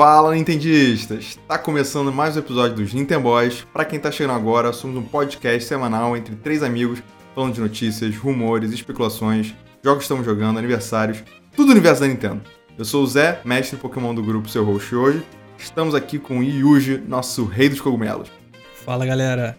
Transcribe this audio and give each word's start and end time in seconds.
Fala 0.00 0.34
Nintendistas! 0.34 1.38
Tá 1.46 1.58
começando 1.58 2.10
mais 2.10 2.34
um 2.34 2.38
episódio 2.38 2.74
dos 2.74 2.94
Nintendo 2.94 3.20
Boys. 3.20 3.66
Pra 3.70 3.84
quem 3.84 4.00
tá 4.00 4.10
chegando 4.10 4.34
agora, 4.34 4.72
somos 4.72 4.96
um 4.96 5.02
podcast 5.02 5.68
semanal 5.68 6.16
entre 6.16 6.34
três 6.36 6.62
amigos 6.62 7.02
falando 7.34 7.52
de 7.52 7.60
notícias, 7.60 8.16
rumores, 8.16 8.72
especulações, 8.72 9.54
jogos 9.84 9.98
que 9.98 10.04
estamos 10.04 10.24
jogando, 10.24 10.58
aniversários, 10.58 11.22
tudo 11.54 11.68
o 11.68 11.72
universo 11.72 12.00
da 12.00 12.08
Nintendo. 12.08 12.40
Eu 12.78 12.84
sou 12.86 13.04
o 13.04 13.06
Zé, 13.06 13.42
mestre 13.44 13.76
Pokémon 13.76 14.14
do 14.14 14.22
grupo, 14.22 14.48
seu 14.48 14.64
host 14.64 14.94
hoje. 14.94 15.22
Estamos 15.58 15.94
aqui 15.94 16.18
com 16.18 16.38
o 16.38 16.42
Yuji, 16.42 16.96
nosso 17.06 17.44
rei 17.44 17.68
dos 17.68 17.82
cogumelos. 17.82 18.32
Fala 18.72 19.04
galera! 19.04 19.54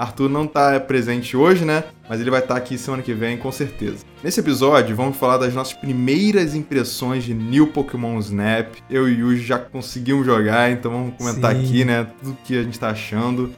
Arthur 0.00 0.30
não 0.30 0.46
tá 0.46 0.80
presente 0.80 1.36
hoje, 1.36 1.62
né? 1.62 1.84
Mas 2.08 2.22
ele 2.22 2.30
vai 2.30 2.40
estar 2.40 2.54
tá 2.54 2.58
aqui 2.58 2.78
semana 2.78 3.02
que 3.02 3.12
vem, 3.12 3.36
com 3.36 3.52
certeza. 3.52 4.02
Nesse 4.24 4.40
episódio, 4.40 4.96
vamos 4.96 5.18
falar 5.18 5.36
das 5.36 5.52
nossas 5.52 5.74
primeiras 5.74 6.54
impressões 6.54 7.22
de 7.22 7.34
New 7.34 7.66
Pokémon 7.66 8.18
Snap. 8.18 8.76
Eu 8.88 9.06
e 9.06 9.22
o 9.22 9.28
Yuji 9.28 9.44
já 9.44 9.58
conseguimos 9.58 10.24
jogar, 10.24 10.72
então 10.72 10.90
vamos 10.90 11.14
comentar 11.18 11.54
Sim. 11.54 11.62
aqui, 11.62 11.84
né? 11.84 12.06
Tudo 12.22 12.38
que 12.46 12.58
a 12.58 12.62
gente 12.62 12.80
tá 12.80 12.88
achando. 12.88 13.52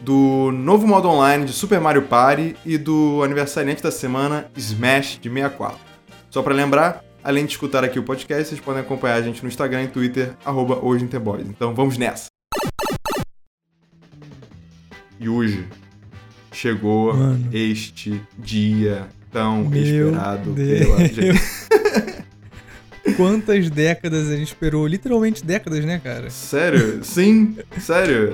Do 0.00 0.52
novo 0.52 0.86
modo 0.86 1.08
online 1.08 1.44
de 1.44 1.52
Super 1.52 1.80
Mario 1.80 2.02
Party 2.02 2.54
e 2.64 2.78
do 2.78 3.20
aniversariante 3.24 3.82
da 3.82 3.90
semana 3.90 4.48
Smash 4.56 5.18
de 5.20 5.28
64. 5.28 5.80
Só 6.30 6.42
para 6.42 6.54
lembrar, 6.54 7.02
além 7.24 7.44
de 7.44 7.50
escutar 7.50 7.82
aqui 7.82 7.98
o 7.98 8.04
podcast, 8.04 8.50
vocês 8.50 8.60
podem 8.60 8.82
acompanhar 8.82 9.16
a 9.16 9.22
gente 9.22 9.42
no 9.42 9.48
Instagram 9.48 9.82
e 9.82 9.88
Twitter, 9.88 10.36
arroba 10.44 10.80
Então 11.40 11.74
vamos 11.74 11.98
nessa! 11.98 12.28
Yuji, 15.20 15.66
chegou 16.52 17.14
Mano. 17.14 17.48
este 17.52 18.20
dia 18.38 19.06
tão 19.32 19.64
Meu 19.64 19.82
esperado 19.82 20.52
Deus. 20.52 20.86
pela 20.86 20.98
gente. 20.98 21.68
Quantas 23.16 23.70
décadas 23.70 24.28
a 24.28 24.36
gente 24.36 24.48
esperou? 24.48 24.86
Literalmente 24.86 25.44
décadas, 25.44 25.84
né, 25.84 26.00
cara? 26.02 26.30
Sério? 26.30 27.02
Sim, 27.02 27.56
sério. 27.80 28.32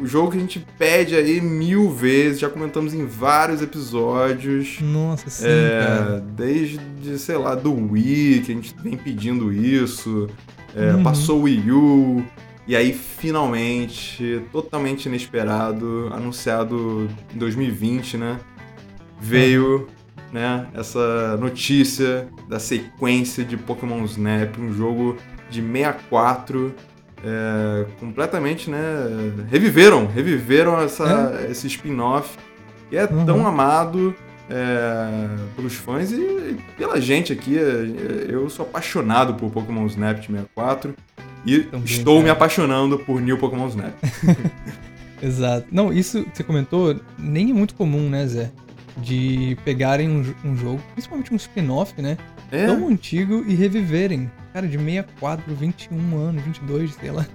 O 0.00 0.06
jogo 0.06 0.30
que 0.30 0.36
a 0.36 0.40
gente 0.40 0.64
pede 0.78 1.14
aí 1.16 1.40
mil 1.40 1.90
vezes, 1.90 2.38
já 2.38 2.48
comentamos 2.48 2.94
em 2.94 3.04
vários 3.06 3.60
episódios. 3.60 4.78
Nossa, 4.80 5.28
sim, 5.28 5.46
é, 5.46 5.80
cara. 5.86 6.24
Desde, 6.36 7.18
sei 7.18 7.36
lá, 7.36 7.54
do 7.54 7.72
Wii, 7.72 8.42
que 8.42 8.52
a 8.52 8.54
gente 8.54 8.74
vem 8.82 8.96
pedindo 8.96 9.52
isso. 9.52 10.28
É, 10.74 10.92
uhum. 10.92 11.02
Passou 11.02 11.40
o 11.40 11.42
Wii 11.42 11.70
U. 11.70 12.24
E 12.66 12.74
aí, 12.74 12.92
finalmente, 12.92 14.42
totalmente 14.50 15.06
inesperado, 15.06 16.10
anunciado 16.12 17.08
em 17.34 17.38
2020, 17.38 18.16
né? 18.16 18.40
Veio, 19.20 19.86
né, 20.32 20.66
essa 20.74 21.36
notícia 21.36 22.28
da 22.48 22.58
sequência 22.58 23.44
de 23.44 23.56
Pokémon 23.56 24.02
Snap, 24.04 24.58
um 24.58 24.72
jogo 24.72 25.16
de 25.50 25.60
64, 25.60 26.74
é, 27.22 27.86
completamente, 28.00 28.70
né? 28.70 28.78
Reviveram, 29.50 30.06
reviveram 30.06 30.80
essa, 30.80 31.40
é. 31.46 31.50
esse 31.50 31.66
spin-off 31.66 32.36
que 32.88 32.96
é 32.96 33.04
uhum. 33.04 33.24
tão 33.24 33.46
amado 33.46 34.14
é, 34.48 35.28
pelos 35.56 35.74
fãs 35.74 36.12
e, 36.12 36.16
e, 36.16 36.58
pela 36.76 37.00
gente 37.00 37.32
aqui. 37.32 37.58
É, 37.58 38.26
eu 38.28 38.48
sou 38.50 38.66
apaixonado 38.66 39.34
por 39.34 39.50
Pokémon 39.50 39.86
Snap 39.86 40.18
de 40.18 40.26
64. 40.26 40.94
E 41.44 41.60
Também, 41.60 41.84
estou 41.84 42.14
cara. 42.14 42.24
me 42.24 42.30
apaixonando 42.30 42.98
por 42.98 43.20
New 43.20 43.38
Pokémon 43.38 43.68
Snap. 43.68 43.94
Exato. 45.22 45.66
Não, 45.70 45.92
isso 45.92 46.24
que 46.24 46.36
você 46.36 46.44
comentou 46.44 46.98
nem 47.18 47.50
é 47.50 47.54
muito 47.54 47.74
comum, 47.74 48.08
né, 48.08 48.26
Zé? 48.26 48.50
De 48.96 49.56
pegarem 49.64 50.08
um, 50.08 50.34
um 50.44 50.56
jogo, 50.56 50.82
principalmente 50.92 51.32
um 51.32 51.36
spin-off, 51.36 52.00
né? 52.00 52.16
É. 52.52 52.66
Tão 52.66 52.88
antigo 52.88 53.44
e 53.46 53.54
reviverem. 53.54 54.30
Cara, 54.52 54.66
de 54.68 54.78
64, 54.78 55.54
21 55.54 56.16
anos, 56.16 56.42
22, 56.44 56.94
sei 56.94 57.10
lá. 57.10 57.26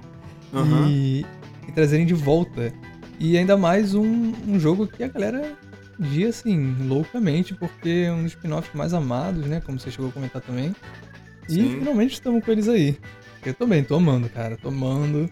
Uhum. 0.53 0.87
E, 0.87 1.25
e 1.67 1.71
trazerem 1.73 2.05
de 2.05 2.13
volta. 2.13 2.73
E 3.19 3.37
ainda 3.37 3.57
mais 3.57 3.93
um, 3.93 4.33
um 4.47 4.59
jogo 4.59 4.87
que 4.87 5.03
a 5.03 5.07
galera 5.07 5.57
dia 5.99 6.29
assim, 6.29 6.75
loucamente, 6.87 7.53
porque 7.53 8.05
é 8.07 8.11
um 8.11 8.23
dos 8.23 8.31
spin-offs 8.31 8.73
mais 8.73 8.93
amados, 8.93 9.45
né? 9.45 9.61
Como 9.65 9.79
você 9.79 9.91
chegou 9.91 10.09
a 10.09 10.13
comentar 10.13 10.41
também. 10.41 10.73
E 11.49 11.53
Sim. 11.53 11.79
finalmente 11.79 12.13
estamos 12.13 12.43
com 12.43 12.51
eles 12.51 12.67
aí. 12.69 12.97
Eu 13.45 13.53
também, 13.53 13.83
tô 13.83 13.95
amando, 13.95 14.29
cara, 14.29 14.57
tô 14.57 14.69
amando. 14.69 15.29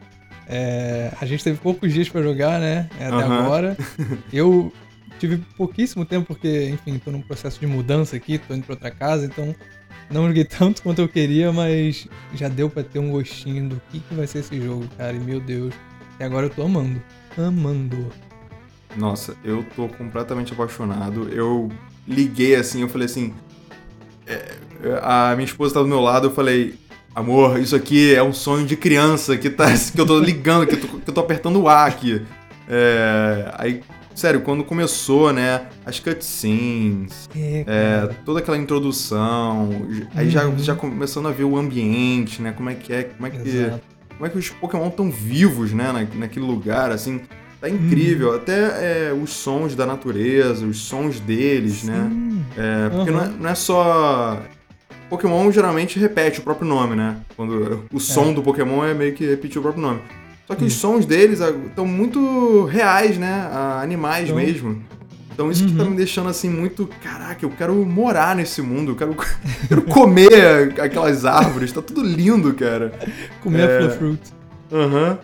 É, 0.48 1.12
a 1.20 1.26
gente 1.26 1.44
teve 1.44 1.58
poucos 1.58 1.94
dias 1.94 2.08
para 2.08 2.22
jogar, 2.22 2.60
né? 2.60 2.90
É, 3.00 3.08
até 3.08 3.26
uhum. 3.26 3.34
agora. 3.34 3.78
Eu 4.32 4.72
tive 5.20 5.38
pouquíssimo 5.58 6.06
tempo, 6.06 6.28
porque, 6.28 6.70
enfim, 6.70 7.00
tô 7.00 7.12
num 7.12 7.22
processo 7.22 7.60
de 7.60 7.68
mudança 7.68 8.16
aqui, 8.16 8.38
tô 8.38 8.54
indo 8.54 8.64
pra 8.64 8.74
outra 8.74 8.92
casa, 8.92 9.26
então 9.26 9.54
não 10.10 10.28
joguei 10.28 10.46
tanto 10.46 10.82
quanto 10.82 11.02
eu 11.02 11.10
queria, 11.10 11.52
mas 11.52 12.08
já 12.34 12.48
deu 12.48 12.70
para 12.70 12.84
ter 12.84 13.00
um 13.00 13.12
gostinho 13.12 13.70
do 13.70 13.82
que, 13.92 14.00
que 14.00 14.14
vai 14.14 14.28
ser 14.28 14.40
esse 14.40 14.60
jogo, 14.62 14.88
cara. 14.98 15.14
E 15.14 15.20
meu 15.20 15.40
Deus. 15.40 15.74
E 16.20 16.24
agora 16.24 16.46
eu 16.46 16.50
tô 16.50 16.64
amando. 16.64 17.02
Amando. 17.38 18.12
Nossa, 18.96 19.36
eu 19.44 19.66
tô 19.76 19.88
completamente 19.88 20.54
apaixonado. 20.54 21.30
Eu 21.30 21.70
liguei 22.08 22.56
assim, 22.56 22.82
eu 22.82 22.90
falei 22.90 23.06
assim. 23.06 23.34
É, 24.26 24.56
a 25.02 25.34
minha 25.36 25.46
esposa 25.46 25.76
tá 25.76 25.82
do 25.82 25.88
meu 25.88 26.02
lado, 26.02 26.28
eu 26.28 26.32
falei, 26.32 26.78
Amor, 27.18 27.60
isso 27.60 27.76
aqui 27.76 28.14
é 28.14 28.22
um 28.22 28.32
sonho 28.32 28.64
de 28.64 28.78
criança 28.78 29.36
que, 29.36 29.50
tá, 29.50 29.66
que 29.92 30.00
eu 30.00 30.06
tô 30.06 30.20
ligando, 30.20 30.68
que 30.68 30.76
eu 30.76 30.80
tô, 30.80 30.88
que 31.00 31.10
eu 31.10 31.14
tô 31.16 31.20
apertando 31.20 31.60
o 31.60 31.68
A 31.68 31.86
aqui. 31.88 32.22
É, 32.70 33.52
aí, 33.58 33.82
sério, 34.14 34.42
quando 34.42 34.64
começou, 34.64 35.34
né, 35.34 35.66
as 35.84 36.00
cutscenes, 36.00 37.28
é, 37.36 37.66
é, 37.66 38.10
toda 38.24 38.38
aquela 38.38 38.56
introdução, 38.56 39.88
aí 40.14 40.26
uhum. 40.26 40.32
já, 40.32 40.52
já 40.58 40.76
começando 40.76 41.28
a 41.28 41.32
ver 41.32 41.46
o 41.46 41.58
ambiente, 41.58 42.40
né, 42.40 42.52
como 42.52 42.70
é 42.70 42.76
que 42.76 42.94
é, 42.94 43.06
como 43.06 43.26
é 43.26 43.32
que, 43.32 43.50
Exato. 43.50 43.82
como 44.10 44.26
é 44.28 44.30
que 44.30 44.38
os 44.38 44.50
Pokémon 44.52 44.88
estão 44.88 45.10
vivos, 45.10 45.74
né, 45.74 45.92
na, 45.92 46.20
naquele 46.20 46.46
lugar, 46.46 46.92
assim, 46.92 47.22
tá 47.60 47.68
incrível. 47.68 48.30
Uhum. 48.30 48.36
Até 48.36 49.10
é, 49.10 49.12
os 49.12 49.32
sons 49.32 49.74
da 49.74 49.88
natureza, 49.88 50.68
os 50.68 50.82
sons 50.82 51.20
deles, 51.20 51.82
né? 51.82 52.08
Sim. 52.12 52.16
né, 52.56 52.86
é, 52.86 52.90
porque 52.90 53.10
uhum. 53.10 53.18
não, 53.18 53.24
é, 53.24 53.30
não 53.30 53.50
é 53.50 53.56
só 53.56 54.40
Pokémon 55.10 55.52
geralmente 55.52 56.00
repete 56.00 56.40
o 56.40 56.44
próprio 56.44 56.68
nome, 56.68 56.96
né? 56.96 57.18
Quando 57.36 57.86
o 57.92 58.00
som 58.00 58.32
é. 58.32 58.34
do 58.34 58.44
Pokémon 58.44 58.84
é 58.84 58.94
meio 58.94 59.14
que 59.14 59.26
repetir 59.26 59.60
o 59.60 59.62
próprio 59.62 59.82
nome. 59.82 60.02
Só 60.46 60.56
que 60.56 60.64
hum. 60.64 60.68
os 60.68 60.74
sons 60.74 61.06
deles 61.06 61.40
estão 61.40 61.86
muito 61.86 62.66
reais, 62.66 63.18
né? 63.18 63.50
Animais 63.82 64.30
então... 64.30 64.38
mesmo. 64.38 64.82
Então 65.34 65.52
isso 65.52 65.64
uhum. 65.64 65.70
que 65.70 65.76
tá 65.76 65.84
uhum. 65.84 65.90
me 65.92 65.98
deixando 65.98 66.30
assim 66.30 66.50
muito. 66.50 66.90
Caraca, 67.04 67.46
eu 67.46 67.52
quero 67.52 67.76
morar 67.86 68.36
nesse 68.36 68.60
mundo, 68.60 68.94
eu 68.94 68.96
quero, 68.96 69.16
quero 69.70 69.82
comer 69.84 70.80
aquelas 70.82 71.26
árvores, 71.26 71.72
tá 71.72 71.82
tudo 71.82 72.02
lindo, 72.02 72.54
cara. 72.56 72.92
Comer 73.44 73.70
é... 73.70 73.86
a 73.86 73.90
fruit. 73.92 74.22
Aham. 74.72 75.12
Uhum. 75.12 75.18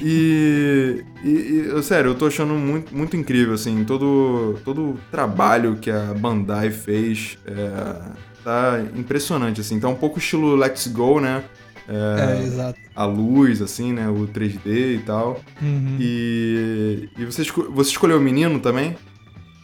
E, 0.00 1.04
e, 1.22 1.70
e, 1.76 1.82
sério, 1.82 2.12
eu 2.12 2.14
tô 2.14 2.26
achando 2.26 2.54
muito, 2.54 2.96
muito 2.96 3.14
incrível, 3.14 3.52
assim, 3.52 3.84
todo, 3.84 4.58
todo 4.64 4.82
o 4.82 4.98
trabalho 5.10 5.76
que 5.76 5.90
a 5.90 6.14
Bandai 6.14 6.70
fez. 6.70 7.36
É 7.44 8.31
tá 8.44 8.82
impressionante, 8.96 9.60
assim. 9.60 9.78
Tá 9.78 9.88
um 9.88 9.94
pouco 9.94 10.18
estilo 10.18 10.54
Let's 10.54 10.86
Go, 10.88 11.20
né? 11.20 11.42
É, 11.88 12.38
é, 12.38 12.42
exato. 12.42 12.78
A 12.94 13.04
luz, 13.04 13.60
assim, 13.60 13.92
né? 13.92 14.08
O 14.08 14.26
3D 14.26 14.96
e 14.96 15.02
tal. 15.04 15.40
Uhum. 15.60 15.96
E, 16.00 17.08
e 17.18 17.24
você, 17.24 17.42
esco 17.42 17.70
você 17.70 17.90
escolheu 17.90 18.18
o 18.18 18.20
menino 18.20 18.60
também? 18.60 18.96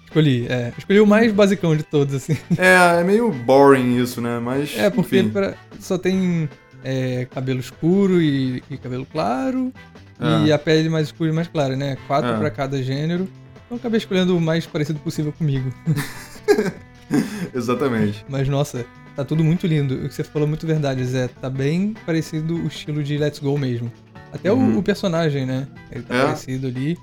Escolhi, 0.04 0.46
é. 0.48 0.72
Escolhi 0.76 1.00
o 1.00 1.06
mais 1.06 1.32
basicão 1.32 1.76
de 1.76 1.82
todos, 1.82 2.14
assim. 2.14 2.36
É, 2.56 3.00
é 3.00 3.04
meio 3.04 3.30
boring 3.30 4.02
isso, 4.02 4.20
né? 4.20 4.38
Mas. 4.38 4.76
É, 4.76 4.90
porque 4.90 5.22
pra, 5.22 5.54
só 5.78 5.98
tem 5.98 6.48
é, 6.82 7.26
cabelo 7.30 7.60
escuro 7.60 8.20
e, 8.20 8.62
e 8.70 8.76
cabelo 8.78 9.06
claro. 9.06 9.72
É. 10.20 10.46
E 10.46 10.52
a 10.52 10.58
pele 10.58 10.88
mais 10.88 11.08
escura 11.08 11.30
e 11.30 11.32
mais 11.32 11.46
clara, 11.46 11.76
né? 11.76 11.96
Quatro 12.06 12.30
é. 12.30 12.36
para 12.38 12.50
cada 12.50 12.82
gênero. 12.82 13.28
Então 13.66 13.76
eu 13.76 13.76
acabei 13.76 13.98
escolhendo 13.98 14.36
o 14.36 14.40
mais 14.40 14.66
parecido 14.66 14.98
possível 14.98 15.32
comigo. 15.32 15.72
Exatamente. 17.54 18.24
Mas 18.28 18.48
nossa, 18.48 18.84
tá 19.16 19.24
tudo 19.24 19.42
muito 19.42 19.66
lindo. 19.66 19.94
O 19.94 20.08
que 20.08 20.14
você 20.14 20.24
falou 20.24 20.46
é 20.46 20.48
muito 20.48 20.66
verdade, 20.66 21.04
Zé. 21.04 21.28
Tá 21.28 21.48
bem 21.48 21.94
parecido 22.04 22.54
o 22.54 22.66
estilo 22.66 23.02
de 23.02 23.16
Let's 23.18 23.38
Go 23.38 23.58
mesmo. 23.58 23.90
Até 24.32 24.52
uhum. 24.52 24.76
o, 24.76 24.78
o, 24.78 24.82
personagem, 24.82 25.46
né? 25.46 25.66
Ele 25.90 26.02
tá 26.02 26.14
é. 26.14 26.24
parecido 26.24 26.66
ali. 26.66 26.98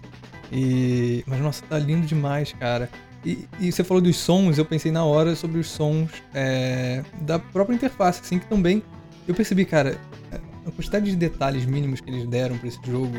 E... 0.52 1.24
Mas 1.26 1.40
nossa, 1.40 1.64
tá 1.68 1.78
lindo 1.80 2.06
demais, 2.06 2.54
cara. 2.54 2.90
E, 3.26 3.48
e, 3.60 3.72
você 3.72 3.84
falou 3.84 4.02
dos 4.02 4.18
sons, 4.18 4.60
eu 4.60 4.66
pensei 4.66 4.92
na 4.92 5.04
hora 5.04 5.36
sobre 5.36 5.60
os 5.60 5.68
sons 5.68 6.12
é, 6.32 7.04
da 7.22 7.40
própria 7.40 7.74
interface, 7.74 8.22
assim, 8.22 8.38
que 8.38 8.46
também 8.46 8.84
eu 9.28 9.34
percebi, 9.34 9.66
cara, 9.66 10.00
a 10.66 10.72
quantidade 10.72 11.10
de 11.10 11.16
detalhes 11.16 11.66
mínimos 11.66 12.00
que 12.00 12.10
eles 12.10 12.28
deram 12.28 12.56
para 12.58 12.68
esse 12.68 12.80
jogo, 12.86 13.18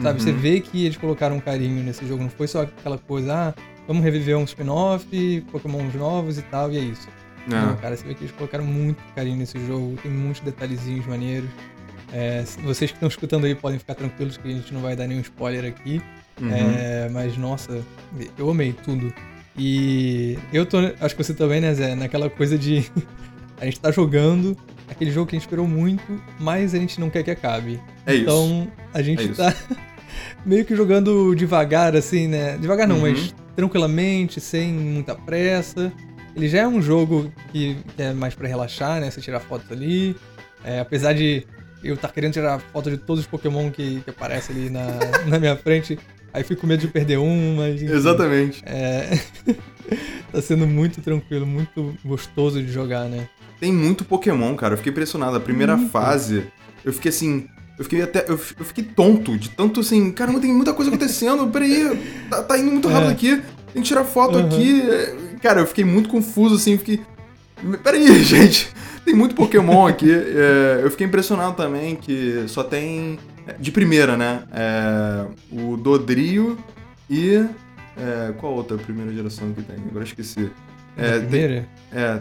sabe? 0.00 0.20
Uhum. 0.20 0.24
Você 0.24 0.32
vê 0.32 0.60
que 0.60 0.84
eles 0.84 0.96
colocaram 0.96 1.36
um 1.36 1.40
carinho 1.40 1.82
nesse 1.82 2.06
jogo, 2.06 2.22
não 2.22 2.30
foi 2.30 2.46
só 2.46 2.62
aquela 2.62 2.96
coisa, 2.96 3.34
ah, 3.34 3.54
vamos 3.90 4.04
reviver 4.04 4.36
um 4.38 4.44
spin-off, 4.44 5.04
Pokémons 5.50 5.92
novos 5.96 6.38
e 6.38 6.42
tal, 6.42 6.70
e 6.70 6.76
é 6.76 6.80
isso. 6.80 7.08
É. 7.48 7.50
Não, 7.50 7.74
cara, 7.76 7.96
você 7.96 8.06
vê 8.06 8.14
que 8.14 8.22
eles 8.22 8.32
colocaram 8.36 8.64
muito 8.64 9.02
carinho 9.16 9.36
nesse 9.36 9.58
jogo, 9.66 9.96
tem 10.00 10.12
muitos 10.12 10.40
detalhezinhos 10.42 11.04
maneiros. 11.06 11.50
É, 12.12 12.44
vocês 12.62 12.92
que 12.92 12.96
estão 12.96 13.08
escutando 13.08 13.46
aí 13.46 13.54
podem 13.56 13.80
ficar 13.80 13.96
tranquilos 13.96 14.36
que 14.36 14.46
a 14.46 14.52
gente 14.52 14.72
não 14.72 14.80
vai 14.80 14.94
dar 14.94 15.08
nenhum 15.08 15.20
spoiler 15.22 15.64
aqui. 15.64 16.00
Uhum. 16.40 16.50
É, 16.52 17.08
mas, 17.10 17.36
nossa, 17.36 17.82
eu 18.38 18.48
amei 18.48 18.72
tudo. 18.72 19.12
E 19.58 20.38
eu 20.52 20.64
tô, 20.64 20.78
acho 21.00 21.16
que 21.16 21.24
você 21.24 21.34
também, 21.34 21.60
né, 21.60 21.74
Zé, 21.74 21.96
naquela 21.96 22.30
coisa 22.30 22.56
de. 22.56 22.88
a 23.60 23.64
gente 23.64 23.80
tá 23.80 23.90
jogando, 23.90 24.56
aquele 24.88 25.10
jogo 25.10 25.26
que 25.28 25.34
a 25.34 25.38
gente 25.38 25.46
esperou 25.46 25.66
muito, 25.66 26.22
mas 26.38 26.74
a 26.76 26.78
gente 26.78 27.00
não 27.00 27.10
quer 27.10 27.24
que 27.24 27.30
acabe. 27.32 27.80
É 28.06 28.14
então, 28.14 28.62
isso. 28.62 28.72
a 28.94 29.02
gente 29.02 29.24
É 29.24 29.34
tá 29.34 29.52
meio 30.46 30.64
que 30.64 30.76
jogando 30.76 31.34
devagar, 31.34 31.96
assim, 31.96 32.28
né? 32.28 32.56
Devagar 32.56 32.86
não, 32.86 32.96
Uhum. 32.96 33.02
mas 33.02 33.34
tranquilamente, 33.60 34.40
sem 34.40 34.72
muita 34.72 35.14
pressa. 35.14 35.92
Ele 36.34 36.48
já 36.48 36.60
é 36.60 36.66
um 36.66 36.80
jogo 36.80 37.30
que, 37.52 37.76
que 37.94 38.02
é 38.02 38.12
mais 38.14 38.34
pra 38.34 38.48
relaxar, 38.48 39.00
né? 39.00 39.10
Você 39.10 39.20
tirar 39.20 39.40
fotos 39.40 39.70
ali. 39.70 40.16
É, 40.64 40.80
apesar 40.80 41.12
de 41.12 41.46
eu 41.84 41.94
estar 41.94 42.08
querendo 42.08 42.32
tirar 42.32 42.58
foto 42.58 42.90
de 42.90 42.96
todos 42.96 43.24
os 43.24 43.26
Pokémon 43.26 43.70
que, 43.70 44.00
que 44.00 44.10
aparecem 44.10 44.56
ali 44.56 44.70
na, 44.70 44.86
na 45.28 45.38
minha 45.38 45.56
frente, 45.56 45.98
aí 46.32 46.42
fico 46.42 46.62
com 46.62 46.66
medo 46.66 46.80
de 46.80 46.88
perder 46.88 47.18
um, 47.18 47.56
mas. 47.56 47.82
enfim. 47.82 47.92
Exatamente. 47.92 48.62
É. 48.64 49.20
tá 50.32 50.40
sendo 50.40 50.66
muito 50.66 51.02
tranquilo, 51.02 51.46
muito 51.46 51.94
gostoso 52.02 52.62
de 52.62 52.72
jogar, 52.72 53.04
né? 53.10 53.28
Tem 53.58 53.70
muito 53.70 54.06
Pokémon, 54.06 54.56
cara. 54.56 54.72
Eu 54.72 54.78
fiquei 54.78 54.90
impressionado. 54.90 55.36
A 55.36 55.40
primeira 55.40 55.76
Muito. 55.76 55.90
fase, 55.90 56.46
eu 56.82 56.94
fiquei 56.94 57.10
assim. 57.10 57.46
Eu 57.80 57.84
fiquei 57.84 58.02
até. 58.02 58.20
Eu, 58.28 58.38
eu 58.58 58.64
fiquei 58.64 58.84
tonto 58.84 59.38
de 59.38 59.48
tanto 59.48 59.80
assim. 59.80 60.12
Caramba, 60.12 60.38
tem 60.38 60.52
muita 60.52 60.74
coisa 60.74 60.90
acontecendo. 60.90 61.46
Peraí, 61.48 61.98
tá, 62.28 62.42
tá 62.42 62.58
indo 62.58 62.70
muito 62.70 62.86
rápido 62.88 63.08
É. 63.08 63.12
aqui. 63.12 63.42
Tem 63.72 63.82
que 63.82 63.88
tirar 63.88 64.04
foto 64.04 64.36
Uhum. 64.38 64.46
aqui. 64.46 64.82
É, 64.82 65.16
Cara, 65.42 65.60
eu 65.62 65.66
fiquei 65.66 65.84
muito 65.84 66.10
confuso 66.10 66.56
assim. 66.56 66.76
Fiquei. 66.76 67.00
Peraí, 67.82 68.06
gente. 68.22 68.68
Tem 69.02 69.14
muito 69.14 69.34
Pokémon 69.34 69.86
aqui. 69.86 70.12
É, 70.12 70.80
eu 70.84 70.90
fiquei 70.90 71.06
impressionado 71.06 71.54
também 71.56 71.96
que 71.96 72.44
só 72.48 72.62
tem. 72.62 73.18
De 73.58 73.72
primeira, 73.72 74.14
né? 74.16 74.42
É, 74.52 75.24
o 75.50 75.76
Dodrio 75.78 76.58
e. 77.08 77.42
é, 77.96 78.32
qual 78.38 78.52
outra 78.52 78.76
primeira 78.76 79.10
geração 79.12 79.52
que 79.54 79.62
tem? 79.62 79.76
Agora 79.76 80.00
eu 80.00 80.02
esqueci. 80.02 80.50
É, 80.98 81.12
tem- 81.12 81.20
primeira? 81.20 81.68
é. 81.92 82.20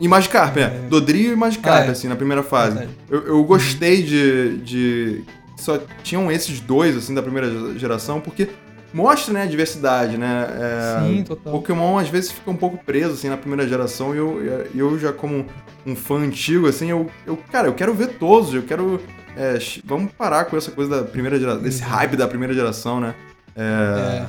E 0.00 0.08
Magikarp, 0.08 0.56
é. 0.56 0.62
É. 0.62 0.68
Dodrio 0.88 1.32
e 1.32 1.36
Magikarp, 1.36 1.82
Ah, 1.82 1.86
é. 1.86 1.90
assim, 1.90 2.08
na 2.08 2.16
primeira 2.16 2.42
fase. 2.42 2.88
Eu, 3.10 3.26
eu 3.26 3.44
gostei 3.44 4.02
de, 4.02 4.56
de. 4.58 5.24
Só 5.56 5.78
tinham 6.02 6.32
esses 6.32 6.58
dois, 6.60 6.96
assim, 6.96 7.14
da 7.14 7.22
primeira 7.22 7.78
geração, 7.78 8.18
porque 8.20 8.48
mostra, 8.94 9.34
né, 9.34 9.42
a 9.42 9.46
diversidade, 9.46 10.16
né? 10.16 10.46
É, 10.58 11.00
Sim, 11.06 11.22
total. 11.24 11.52
Pokémon 11.52 11.98
às 11.98 12.08
vezes 12.08 12.32
fica 12.32 12.50
um 12.50 12.56
pouco 12.56 12.78
preso, 12.82 13.12
assim, 13.12 13.28
na 13.28 13.36
primeira 13.36 13.68
geração, 13.68 14.14
e 14.14 14.18
eu, 14.18 14.68
eu 14.74 14.98
já, 14.98 15.12
como 15.12 15.44
um 15.86 15.94
fã 15.94 16.16
antigo, 16.16 16.66
assim, 16.66 16.90
eu, 16.90 17.08
eu 17.26 17.36
cara, 17.52 17.68
eu 17.68 17.74
quero 17.74 17.92
ver 17.94 18.08
todos, 18.18 18.54
eu 18.54 18.62
quero. 18.62 19.00
é, 19.36 19.58
vamos 19.84 20.10
parar 20.12 20.46
com 20.46 20.56
essa 20.56 20.70
coisa 20.70 20.90
da 20.90 21.02
primeira 21.06 21.38
geração, 21.38 21.62
desse 21.62 21.82
Uhum. 21.82 21.88
hype 21.90 22.16
da 22.16 22.26
primeira 22.26 22.54
geração, 22.54 22.98
né? 23.00 23.14
É. 23.54 24.24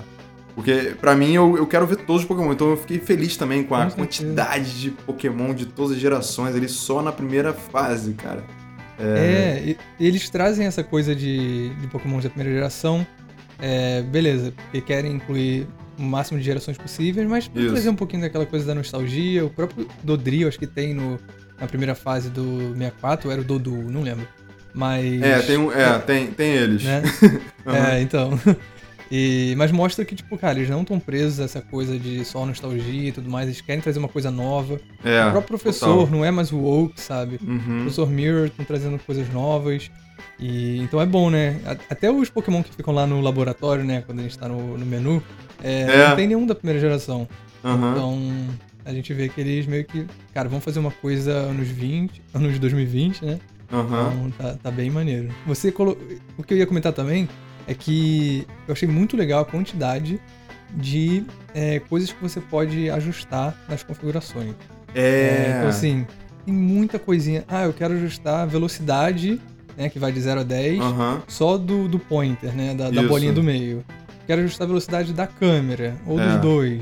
Porque, 0.55 0.93
pra 0.99 1.15
mim, 1.15 1.33
eu, 1.33 1.57
eu 1.57 1.65
quero 1.65 1.87
ver 1.87 1.97
todos 1.97 2.23
os 2.23 2.27
Pokémon. 2.27 2.51
Então 2.51 2.69
eu 2.71 2.77
fiquei 2.77 2.99
feliz 2.99 3.37
também 3.37 3.63
com 3.63 3.73
a 3.75 3.85
Com 3.85 3.91
quantidade 3.91 4.79
de 4.79 4.91
Pokémon 4.91 5.53
de 5.53 5.65
todas 5.65 5.93
as 5.93 5.97
gerações 5.99 6.55
ali 6.55 6.67
só 6.67 7.01
na 7.01 7.11
primeira 7.11 7.53
fase, 7.53 8.13
cara. 8.13 8.43
É, 8.99 9.63
e- 9.65 9.77
eles 9.99 10.29
trazem 10.29 10.67
essa 10.67 10.83
coisa 10.83 11.15
de, 11.15 11.69
de 11.75 11.87
Pokémon 11.87 12.19
da 12.19 12.29
primeira 12.29 12.53
geração. 12.53 13.05
É, 13.59 14.01
beleza, 14.01 14.51
porque 14.55 14.81
querem 14.81 15.13
incluir 15.13 15.67
o 15.97 16.01
máximo 16.03 16.39
de 16.39 16.45
gerações 16.45 16.77
possíveis, 16.77 17.27
mas 17.27 17.47
pra 17.47 17.61
Isso. 17.61 17.71
trazer 17.73 17.89
um 17.89 17.95
pouquinho 17.95 18.21
daquela 18.23 18.45
coisa 18.45 18.65
da 18.65 18.75
nostalgia. 18.75 19.45
O 19.45 19.49
próprio 19.49 19.87
Dodrio, 20.03 20.47
acho 20.47 20.57
que 20.59 20.67
tem 20.67 20.93
no, 20.93 21.19
na 21.59 21.67
primeira 21.67 21.95
fase 21.95 22.29
do 22.29 22.73
64, 22.73 23.27
ou 23.27 23.31
era 23.33 23.41
o 23.41 23.45
Dodu, 23.45 23.71
não 23.71 24.01
lembro. 24.01 24.27
Mas. 24.73 25.21
É, 25.21 25.39
tem, 25.41 25.57
um, 25.57 25.71
é, 25.71 25.99
tem, 25.99 26.27
tem 26.27 26.51
eles. 26.53 26.83
Né? 26.83 27.01
Aham. 27.65 27.87
É, 27.87 28.01
então. 28.01 28.39
E, 29.11 29.53
mas 29.57 29.71
mostra 29.73 30.05
que, 30.05 30.15
tipo, 30.15 30.37
cara, 30.37 30.57
eles 30.57 30.69
não 30.69 30.81
estão 30.83 30.97
presos 30.97 31.41
a 31.41 31.43
essa 31.43 31.59
coisa 31.61 31.99
de 31.99 32.23
só 32.23 32.45
nostalgia 32.45 33.09
e 33.09 33.11
tudo 33.11 33.29
mais, 33.29 33.47
eles 33.47 33.59
querem 33.59 33.81
trazer 33.81 33.99
uma 33.99 34.07
coisa 34.07 34.31
nova. 34.31 34.79
É, 35.03 35.25
o 35.25 35.31
próprio 35.31 35.59
professor, 35.59 35.97
total. 36.05 36.07
não 36.17 36.23
é 36.23 36.31
mais 36.31 36.51
o 36.53 36.63
Oak, 36.63 36.99
sabe? 37.01 37.37
O 37.41 37.45
Uhum. 37.45 37.59
professor 37.81 38.09
Mirror 38.09 38.45
estão 38.45 38.63
trazendo 38.63 38.97
coisas 38.99 39.29
novas. 39.33 39.91
E 40.39 40.77
então 40.79 41.01
é 41.01 41.05
bom, 41.05 41.29
né? 41.29 41.59
Até 41.89 42.09
os 42.09 42.29
Pokémon 42.29 42.63
que 42.63 42.73
ficam 42.73 42.93
lá 42.93 43.05
no 43.05 43.19
laboratório, 43.21 43.83
né? 43.83 44.01
Quando 44.05 44.19
a 44.19 44.23
gente 44.23 44.37
tá 44.37 44.47
no, 44.47 44.77
no 44.77 44.85
menu, 44.85 45.21
é, 45.61 45.81
É. 45.81 46.07
não 46.09 46.15
tem 46.15 46.27
nenhum 46.27 46.45
da 46.47 46.55
primeira 46.55 46.79
geração. 46.79 47.27
Aham. 47.65 47.91
Então 47.91 48.19
a 48.85 48.93
gente 48.93 49.13
vê 49.13 49.27
que 49.29 49.41
eles 49.41 49.67
meio 49.67 49.83
que, 49.85 50.05
cara, 50.33 50.47
vão 50.47 50.61
fazer 50.61 50.79
uma 50.79 50.89
coisa 50.89 51.31
anos 51.31 51.67
20, 51.67 52.21
anos 52.33 52.57
2020, 52.59 53.25
né? 53.25 53.39
Aham. 53.71 54.13
Então 54.13 54.31
tá, 54.31 54.57
tá 54.63 54.71
bem 54.71 54.89
maneiro. 54.89 55.29
Você 55.45 55.71
colo... 55.71 55.97
O 56.37 56.43
que 56.43 56.53
eu 56.53 56.57
ia 56.57 56.65
comentar 56.65 56.93
também 56.93 57.27
é 57.67 57.73
que 57.73 58.45
eu 58.67 58.73
achei 58.73 58.87
muito 58.87 59.15
legal 59.17 59.41
a 59.41 59.45
quantidade 59.45 60.19
de 60.75 61.23
é, 61.53 61.79
coisas 61.79 62.11
que 62.11 62.21
você 62.21 62.39
pode 62.39 62.89
ajustar 62.89 63.55
nas 63.67 63.83
configurações. 63.83 64.53
É. 64.95 65.55
então, 65.57 65.69
assim, 65.69 66.05
tem 66.45 66.53
muita 66.53 66.97
coisinha. 66.99 67.43
Ah, 67.47 67.63
eu 67.63 67.73
quero 67.73 67.93
ajustar 67.93 68.41
a 68.41 68.45
velocidade, 68.45 69.39
né, 69.77 69.89
que 69.89 69.99
vai 69.99 70.11
de 70.11 70.19
0 70.21 70.41
a 70.41 70.43
10, 70.43 70.79
Aham. 70.79 71.21
só 71.27 71.57
do, 71.57 71.87
do 71.87 71.99
pointer, 71.99 72.53
né, 72.53 72.73
da, 72.73 72.89
da 72.89 73.03
bolinha 73.03 73.33
do 73.33 73.43
meio. 73.43 73.83
Quero 74.27 74.41
ajustar 74.43 74.65
a 74.65 74.67
velocidade 74.67 75.13
da 75.13 75.27
câmera, 75.27 75.95
ou 76.05 76.19
É. 76.19 76.27
dos 76.33 76.41
dois. 76.41 76.81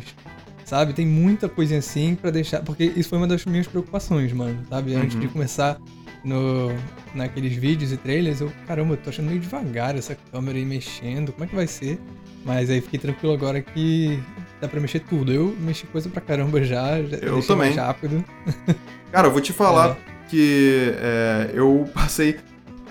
Sabe? 0.65 0.93
Tem 0.93 1.05
muita 1.05 1.49
coisinha 1.49 1.79
assim 1.79 2.13
pra 2.13 2.29
deixar. 2.29 2.61
Porque 2.61 2.83
isso 2.95 3.09
foi 3.09 3.17
uma 3.17 3.25
das 3.25 3.43
minhas 3.45 3.65
preocupações, 3.65 4.31
mano. 4.33 4.59
Sabe? 4.69 4.93
Antes 4.93 5.15
Uhum. 5.15 5.21
de 5.21 5.27
começar 5.29 5.79
no, 6.23 6.71
naqueles 7.13 7.53
vídeos 7.53 7.91
e 7.91 7.97
trailers, 7.97 8.41
eu, 8.41 8.51
caramba, 8.67 8.93
eu 8.93 8.97
tô 8.97 9.09
achando 9.09 9.27
meio 9.27 9.39
devagar 9.39 9.95
essa 9.97 10.17
câmera 10.31 10.57
aí 10.57 10.65
mexendo. 10.65 11.31
Como 11.31 11.43
é 11.43 11.47
que 11.47 11.55
vai 11.55 11.67
ser? 11.67 11.99
Mas 12.45 12.69
aí 12.69 12.79
fiquei 12.81 12.99
tranquilo 12.99 13.33
agora 13.33 13.61
que 13.61 14.19
dá 14.61 14.67
pra 14.67 14.79
mexer 14.79 14.99
tudo. 15.01 15.31
Eu 15.31 15.55
mexi 15.59 15.85
coisa 15.87 16.09
pra 16.09 16.21
caramba 16.21 16.63
já. 16.63 17.01
já 17.03 17.17
Eu 17.17 17.41
também. 17.41 17.67
mais 17.67 17.75
rápido. 17.75 18.23
Cara, 19.11 19.27
eu 19.27 19.31
vou 19.31 19.41
te 19.41 19.51
falar 19.51 19.91
É. 19.91 19.97
que 20.29 20.93
é, 20.97 21.51
eu 21.53 21.89
passei. 21.93 22.37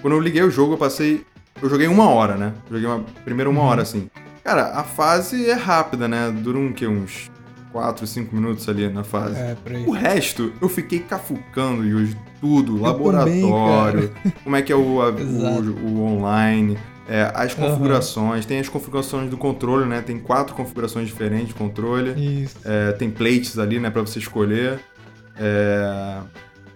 Quando 0.02 0.14
eu 0.14 0.20
liguei 0.20 0.42
o 0.42 0.50
jogo, 0.50 0.74
eu 0.74 0.78
passei. 0.78 1.24
Eu 1.60 1.68
joguei 1.68 1.86
uma 1.88 2.08
hora, 2.08 2.36
né? 2.36 2.52
Joguei 2.70 2.86
uma, 2.86 3.04
primeiro 3.24 3.50
uma 3.50 3.60
Uhum. 3.62 3.66
hora, 3.66 3.82
assim. 3.82 4.08
Cara, 4.44 4.68
a 4.78 4.84
fase 4.84 5.48
é 5.48 5.54
rápida, 5.54 6.06
né? 6.08 6.30
Dura 6.30 6.58
um 6.58 6.72
quê? 6.72 6.86
Uns 6.86 7.30
4, 7.72 8.06
5 8.06 8.34
minutos 8.34 8.68
ali 8.68 8.88
na 8.88 9.02
fase. 9.04 9.36
É, 9.36 9.56
por 9.62 9.72
aí. 9.72 9.84
O 9.86 9.90
resto, 9.90 10.52
eu 10.60 10.68
fiquei 10.68 11.00
cafucando, 11.00 11.84
Yuji, 11.84 12.16
tudo, 12.40 12.80
laboratório, 12.80 14.10
como 14.44 14.56
é 14.56 14.62
que 14.62 14.72
é 14.72 14.76
o, 14.76 15.00
a- 15.02 15.10
o, 15.10 15.86
o 15.86 16.00
online, 16.04 16.76
é, 17.08 17.30
as 17.34 17.54
configurações, 17.54 18.44
tem 18.46 18.58
as 18.60 18.68
configurações 18.68 19.30
do 19.30 19.36
controle, 19.36 19.86
né? 19.86 20.02
Tem 20.02 20.18
quatro 20.18 20.54
configurações 20.54 21.08
diferentes 21.08 21.48
de 21.48 21.54
controle, 21.54 22.10
Isso. 22.42 22.56
é, 22.64 22.92
tem 22.92 23.10
plates 23.10 23.58
ali, 23.58 23.78
né, 23.78 23.90
pra 23.90 24.02
você 24.02 24.18
escolher. 24.18 24.78
É, 25.40 26.18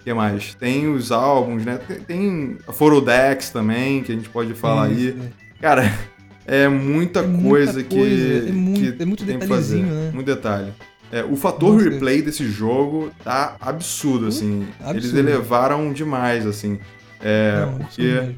o 0.00 0.04
que 0.04 0.12
mais? 0.14 0.54
Tem 0.54 0.88
os 0.92 1.12
álbuns, 1.12 1.64
né? 1.64 1.78
Tem, 1.86 2.00
tem 2.00 2.58
a 2.66 2.72
Forodex 2.72 3.50
também, 3.50 4.02
que 4.02 4.12
a 4.12 4.14
gente 4.14 4.28
pode 4.28 4.54
falar 4.54 4.84
aí. 4.86 5.08
Isso. 5.08 5.18
Cara, 5.60 5.92
é 6.46 6.66
muita 6.68 7.20
É 7.20 7.26
muita 7.26 7.48
coisa 7.48 7.82
que. 7.84 7.96
coisa, 7.96 8.48
é 8.48 8.52
muito- 8.52 8.80
que 8.96 9.02
é 9.02 9.06
muito 9.06 9.24
tem 9.24 9.38
que 9.38 9.46
fazer. 9.46 9.82
né? 9.82 10.10
Muito 10.12 10.26
detalhe. 10.26 10.72
É, 11.12 11.22
o 11.22 11.36
fator 11.36 11.78
replay 11.82 12.22
desse 12.22 12.48
jogo 12.50 13.10
tá 13.22 13.56
absurdo, 13.60 14.26
assim. 14.28 14.66
Eles 14.80 15.04
absurdo. 15.04 15.18
elevaram 15.18 15.92
demais, 15.92 16.46
assim. 16.46 16.78
É, 17.20 17.66
Não, 17.66 17.78
porque, 17.78 18.34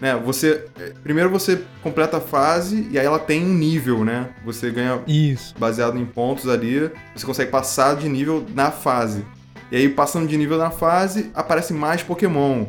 né, 0.00 0.14
você. 0.22 0.62
é, 0.78 0.92
Primeiro 1.02 1.30
você 1.30 1.60
completa 1.82 2.18
a 2.18 2.20
fase 2.20 2.86
e 2.90 2.98
aí 2.98 3.06
ela 3.06 3.18
tem 3.18 3.42
um 3.44 3.54
nível, 3.54 4.04
né? 4.04 4.28
Você 4.44 4.70
ganha 4.70 5.00
Isso. 5.06 5.54
baseado 5.58 5.98
em 5.98 6.04
pontos 6.04 6.46
ali, 6.48 6.90
você 7.16 7.24
consegue 7.24 7.50
passar 7.50 7.96
de 7.96 8.08
nível 8.10 8.44
na 8.54 8.70
fase. 8.70 9.24
E 9.72 9.76
aí, 9.76 9.88
passando 9.88 10.28
de 10.28 10.36
nível 10.36 10.56
na 10.58 10.70
fase, 10.70 11.30
aparece 11.34 11.72
mais 11.72 12.02
Pokémon. 12.02 12.66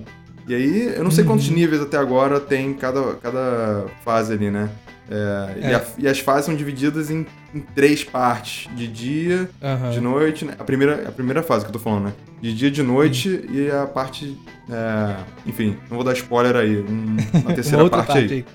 E 0.48 0.56
aí, 0.56 0.94
eu 0.96 1.04
não 1.04 1.12
sei 1.12 1.24
Uhum. 1.24 1.32
quantos 1.32 1.50
níveis 1.50 1.82
até 1.82 1.98
agora 1.98 2.40
tem 2.40 2.74
cada, 2.74 3.14
cada 3.16 3.86
fase 4.04 4.34
ali, 4.34 4.50
né? 4.50 4.70
É, 5.12 5.60
E, 5.60 5.64
É. 5.66 5.76
a- 5.76 5.84
e 5.98 6.08
as 6.08 6.20
fases 6.20 6.46
são 6.46 6.56
divididas 6.56 7.10
em, 7.10 7.26
em 7.54 7.60
três 7.62 8.04
partes: 8.04 8.70
de 8.76 8.88
dia, 8.88 9.50
Aham. 9.62 9.90
de 9.92 10.00
noite. 10.00 10.46
né? 10.46 10.54
A 10.60 10.64
primeira, 10.64 11.08
a 11.08 11.12
primeira 11.12 11.42
fase 11.42 11.66
que 11.66 11.70
eu 11.70 11.74
tô 11.74 11.80
falando, 11.80 12.06
né? 12.06 12.14
De 12.42 12.54
dia, 12.54 12.70
de 12.70 12.84
noite 12.84 13.44
e 13.52 13.70
a 13.72 13.86
parte. 13.88 14.38
é, 14.70 15.16
enfim, 15.48 15.76
não 15.90 15.96
vou 15.98 16.04
dar 16.04 16.14
spoiler 16.14 16.56
aí. 16.56 16.78
um- 16.78 17.18
a 17.50 17.54
terceira 17.54 17.78
Uma 17.78 17.84
outra 17.86 18.04
parte, 18.04 18.12
parte 18.14 18.34
aí. 18.34 18.38
aí 18.38 18.44
que 18.44 18.54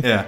tem. 0.00 0.10
É. 0.10 0.24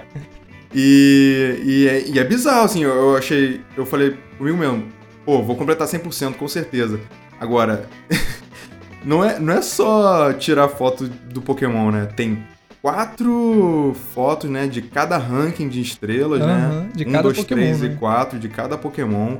E, 0.75 1.61
e, 1.65 1.87
é, 1.87 2.07
e 2.09 2.19
é 2.19 2.23
bizarro, 2.23 2.65
assim, 2.65 2.83
eu, 2.83 2.91
eu 2.93 3.17
achei. 3.17 3.61
Eu 3.77 3.85
falei 3.85 4.15
comigo 4.37 4.57
mesmo, 4.57 4.85
pô, 5.25 5.41
vou 5.43 5.55
completar 5.55 5.87
100% 5.87 6.33
com 6.35 6.47
certeza. 6.47 6.99
Agora, 7.39 7.87
não 9.03 9.23
é, 9.23 9.39
não 9.39 9.53
é 9.53 9.61
só 9.61 10.33
tirar 10.33 10.67
foto 10.69 11.07
do 11.07 11.41
Pokémon, 11.41 11.91
né? 11.91 12.05
Tem 12.15 12.43
quatro 12.83 13.95
fotos, 14.13 14.49
né, 14.49 14.67
de 14.67 14.81
cada 14.81 15.17
ranking 15.17 15.69
de 15.69 15.79
estrelas, 15.79 16.41
né? 16.41 16.53
Aham, 16.53 16.89
de 16.93 17.07
um, 17.07 17.11
cada 17.11 17.23
dois, 17.23 17.37
Pokémon, 17.37 17.61
três 17.61 17.81
né? 17.81 17.87
e 17.87 17.95
quatro 17.95 18.37
de 18.37 18.49
cada 18.49 18.77
Pokémon. 18.77 19.37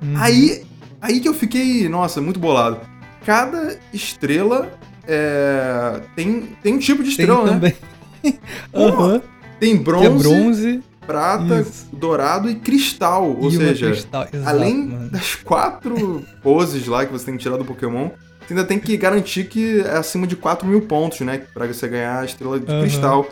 Uhum. 0.00 0.14
Aí, 0.16 0.64
aí 1.00 1.18
que 1.18 1.28
eu 1.28 1.34
fiquei, 1.34 1.88
nossa, 1.88 2.20
muito 2.20 2.38
bolado. 2.38 2.78
Cada 3.26 3.76
estrela 3.92 4.70
é, 5.08 6.02
tem, 6.14 6.56
tem 6.62 6.74
um 6.74 6.78
tipo 6.78 7.02
de 7.02 7.16
tem 7.16 7.26
estrela, 7.26 7.44
né? 7.44 7.74
também. 8.22 8.38
Pô, 8.70 8.86
Aham. 9.02 9.22
Tem 9.58 9.76
bronze, 9.76 10.06
é 10.06 10.10
bronze. 10.10 10.82
prata, 11.04 11.60
Isso. 11.62 11.88
dourado 11.92 12.48
e 12.48 12.54
cristal. 12.54 13.36
Ou 13.40 13.48
e 13.48 13.56
seja, 13.56 13.86
cristal. 13.86 14.28
Exato, 14.32 14.48
além 14.48 14.86
mano. 14.86 15.10
das 15.10 15.34
quatro 15.34 16.22
poses 16.42 16.86
lá 16.86 17.04
que 17.04 17.12
você 17.12 17.26
tem 17.26 17.36
que 17.36 17.42
tirar 17.42 17.56
do 17.56 17.64
Pokémon, 17.64 18.10
você 18.46 18.54
ainda 18.54 18.64
tem 18.64 18.78
que 18.78 18.96
garantir 18.96 19.44
que 19.44 19.80
é 19.80 19.96
acima 19.96 20.26
de 20.26 20.36
4 20.36 20.66
mil 20.66 20.82
pontos, 20.82 21.20
né? 21.20 21.42
Pra 21.52 21.66
você 21.66 21.88
ganhar 21.88 22.20
a 22.20 22.24
estrela 22.24 22.60
de 22.60 22.70
uhum. 22.70 22.80
cristal. 22.80 23.28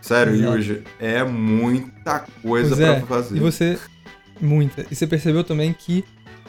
Sério, 0.00 0.34
Exato. 0.34 0.56
Yuji, 0.56 0.82
é 0.98 1.22
muita 1.24 2.24
coisa 2.42 2.74
pois 2.74 2.88
pra 2.88 2.96
é. 2.96 3.00
fazer. 3.02 3.36
E 3.36 3.40
você. 3.40 3.78
Muita. 4.40 4.86
E 4.90 4.94
você 4.94 5.06
percebeu 5.06 5.44
também 5.44 5.72
que 5.72 6.04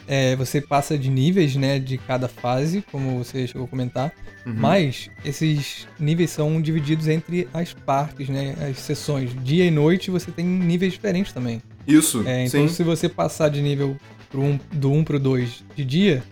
é, 0.07 0.35
você 0.35 0.59
passa 0.59 0.97
de 0.97 1.09
níveis, 1.09 1.55
né, 1.55 1.77
de 1.77 1.97
cada 1.97 2.27
fase, 2.27 2.83
como 2.91 3.23
você 3.23 3.45
chegou 3.45 3.65
a 3.65 3.67
comentar, 3.67 4.11
uhum. 4.43 4.53
mas 4.55 5.09
esses 5.23 5.87
níveis 5.99 6.31
são 6.31 6.59
divididos 6.59 7.07
entre 7.07 7.47
as 7.53 7.73
partes, 7.73 8.27
né, 8.27 8.55
as 8.59 8.79
sessões. 8.79 9.31
Dia 9.43 9.65
e 9.65 9.71
noite 9.71 10.09
você 10.09 10.31
tem 10.31 10.45
níveis 10.45 10.93
diferentes 10.93 11.31
também. 11.31 11.61
Isso, 11.87 12.23
é, 12.25 12.45
Então 12.45 12.67
sim. 12.67 12.73
se 12.73 12.83
você 12.83 13.07
passar 13.07 13.49
de 13.49 13.61
nível 13.61 13.95
pro 14.31 14.41
um, 14.41 14.59
do 14.71 14.91
1 14.91 15.03
pro 15.03 15.19
2 15.19 15.63
de 15.75 15.85
dia, 15.85 16.23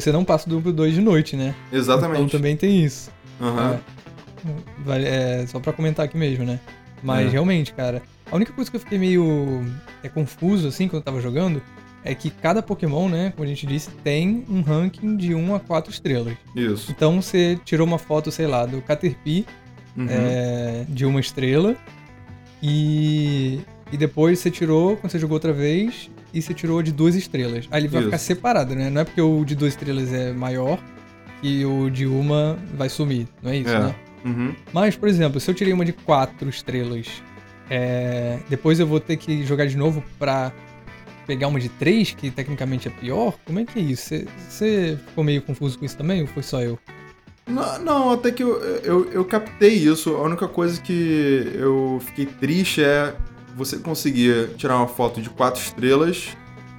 você 0.00 0.12
não 0.12 0.24
passa 0.24 0.48
do 0.48 0.58
1 0.58 0.62
pro 0.62 0.72
2 0.72 0.94
de 0.94 1.00
noite, 1.00 1.36
né? 1.36 1.54
Exatamente. 1.72 2.18
Então 2.20 2.28
também 2.28 2.56
tem 2.56 2.84
isso. 2.84 3.10
Uhum. 3.40 3.78
É, 4.92 5.42
é, 5.42 5.46
só 5.46 5.58
pra 5.58 5.72
comentar 5.72 6.04
aqui 6.04 6.16
mesmo, 6.16 6.44
né? 6.44 6.60
Mas 7.02 7.26
é. 7.26 7.30
realmente, 7.30 7.72
cara, 7.72 8.02
a 8.30 8.36
única 8.36 8.52
coisa 8.52 8.70
que 8.70 8.76
eu 8.76 8.80
fiquei 8.80 8.98
meio 8.98 9.64
é, 10.02 10.08
confuso, 10.08 10.68
assim, 10.68 10.86
quando 10.88 11.00
eu 11.00 11.04
tava 11.04 11.20
jogando, 11.20 11.62
é 12.04 12.14
que 12.14 12.30
cada 12.30 12.62
Pokémon, 12.62 13.08
né, 13.08 13.32
como 13.34 13.44
a 13.44 13.48
gente 13.48 13.66
disse, 13.66 13.90
tem 14.04 14.44
um 14.48 14.60
ranking 14.60 15.16
de 15.16 15.34
1 15.34 15.54
a 15.54 15.60
4 15.60 15.90
estrelas. 15.90 16.34
Isso. 16.54 16.90
Então 16.90 17.20
você 17.20 17.58
tirou 17.64 17.86
uma 17.86 17.98
foto, 17.98 18.30
sei 18.30 18.46
lá, 18.46 18.64
do 18.64 18.80
Caterpie 18.82 19.46
uhum. 19.96 20.06
é, 20.08 20.84
de 20.88 21.04
uma 21.04 21.20
estrela 21.20 21.74
e, 22.62 23.60
e 23.90 23.96
depois 23.96 24.38
você 24.38 24.50
tirou, 24.50 24.96
quando 24.96 25.10
você 25.10 25.18
jogou 25.18 25.34
outra 25.34 25.52
vez, 25.52 26.10
e 26.36 26.42
você 26.42 26.52
tirou 26.52 26.82
de 26.82 26.92
duas 26.92 27.14
estrelas. 27.14 27.66
Aí 27.70 27.80
ele 27.80 27.88
vai 27.88 28.00
Isso. 28.00 28.10
ficar 28.10 28.18
separado, 28.18 28.74
né? 28.74 28.90
Não 28.90 29.00
é 29.00 29.04
porque 29.04 29.20
o 29.20 29.44
de 29.44 29.54
duas 29.54 29.72
estrelas 29.72 30.12
é 30.12 30.32
maior 30.32 30.78
que 31.40 31.64
o 31.64 31.88
de 31.88 32.06
uma 32.06 32.58
vai 32.74 32.88
sumir, 32.88 33.26
não 33.42 33.50
é 33.50 33.56
isso, 33.56 33.70
é. 33.70 33.78
né? 33.78 33.94
Uhum. 34.24 34.54
Mas, 34.72 34.96
por 34.96 35.08
exemplo, 35.08 35.40
se 35.40 35.50
eu 35.50 35.54
tirei 35.54 35.72
uma 35.72 35.84
de 35.84 35.92
quatro 35.92 36.48
estrelas, 36.48 37.22
é, 37.70 38.38
depois 38.48 38.78
eu 38.78 38.86
vou 38.86 39.00
ter 39.00 39.16
que 39.16 39.44
jogar 39.44 39.66
de 39.66 39.76
novo 39.76 40.02
pra 40.18 40.52
pegar 41.26 41.48
uma 41.48 41.58
de 41.58 41.68
três, 41.68 42.12
que 42.12 42.30
tecnicamente 42.30 42.86
é 42.88 42.90
pior? 42.90 43.34
Como 43.44 43.58
é 43.58 43.64
que 43.64 43.78
é 43.78 43.82
isso? 43.82 44.14
Você 44.48 44.98
ficou 45.08 45.24
meio 45.24 45.42
confuso 45.42 45.78
com 45.78 45.84
isso 45.84 45.96
também 45.96 46.20
ou 46.20 46.26
foi 46.26 46.42
só 46.42 46.60
eu? 46.60 46.78
Não, 47.46 47.78
não 47.78 48.10
até 48.10 48.30
que 48.30 48.42
eu, 48.42 48.60
eu, 48.82 49.10
eu, 49.12 49.24
captei 49.24 49.74
isso. 49.74 50.14
A 50.16 50.22
única 50.22 50.48
coisa 50.48 50.80
que 50.80 51.52
eu 51.54 52.00
fiquei 52.04 52.26
triste 52.26 52.82
é 52.82 53.14
você 53.56 53.78
conseguir 53.78 54.50
tirar 54.56 54.76
uma 54.76 54.88
foto 54.88 55.20
de 55.20 55.30
quatro 55.30 55.60
estrelas, 55.60 56.28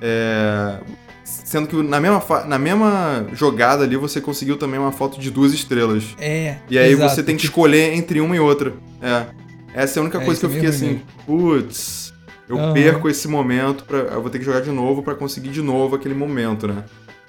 é, 0.01 0.79
sendo 1.23 1.67
que 1.67 1.75
na 1.81 1.99
mesma, 1.99 2.21
na 2.45 2.59
mesma 2.59 3.27
jogada 3.33 3.83
ali 3.83 3.95
você 3.95 4.21
conseguiu 4.21 4.57
também 4.57 4.79
uma 4.79 4.91
foto 4.91 5.19
de 5.19 5.31
duas 5.31 5.53
estrelas. 5.53 6.15
É. 6.19 6.57
E 6.69 6.77
aí 6.77 6.91
exato. 6.91 7.15
você 7.15 7.23
tem 7.23 7.35
que 7.35 7.45
escolher 7.45 7.93
entre 7.93 8.21
uma 8.21 8.35
e 8.35 8.39
outra. 8.39 8.73
É. 9.01 9.25
Essa 9.73 9.99
é 9.99 9.99
a 9.99 10.03
única 10.03 10.19
é, 10.19 10.25
coisa 10.25 10.39
que 10.39 10.45
eu 10.45 10.49
fiquei 10.49 10.69
assim, 10.69 11.01
putz 11.25 12.07
eu 12.49 12.55
uhum. 12.55 12.73
perco 12.73 13.09
esse 13.09 13.27
momento, 13.27 13.83
pra, 13.83 13.97
eu 13.97 14.21
vou 14.21 14.29
ter 14.29 14.39
que 14.39 14.45
jogar 14.45 14.61
de 14.61 14.71
novo 14.71 15.03
para 15.03 15.15
conseguir 15.15 15.49
de 15.49 15.61
novo 15.61 15.95
aquele 15.95 16.15
momento, 16.15 16.67
né? 16.67 16.83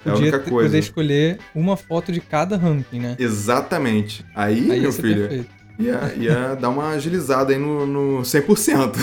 É 0.06 0.10
a 0.10 0.14
única 0.14 0.38
coisa. 0.38 0.68
poder 0.68 0.78
escolher 0.78 1.38
uma 1.54 1.76
foto 1.76 2.12
de 2.12 2.20
cada 2.20 2.56
ranking, 2.56 3.00
né? 3.00 3.16
Exatamente. 3.18 4.24
Aí, 4.34 4.70
aí 4.70 4.80
meu 4.80 4.92
filho, 4.92 5.44
ia, 5.76 6.14
ia 6.16 6.54
dar 6.54 6.68
uma 6.68 6.90
agilizada 6.90 7.52
aí 7.52 7.58
no, 7.58 7.84
no 7.84 8.22
100%. 8.22 8.96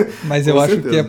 Mas 0.24 0.46
eu 0.46 0.60
acho 0.60 0.80
que 0.80 0.96
é, 0.96 1.06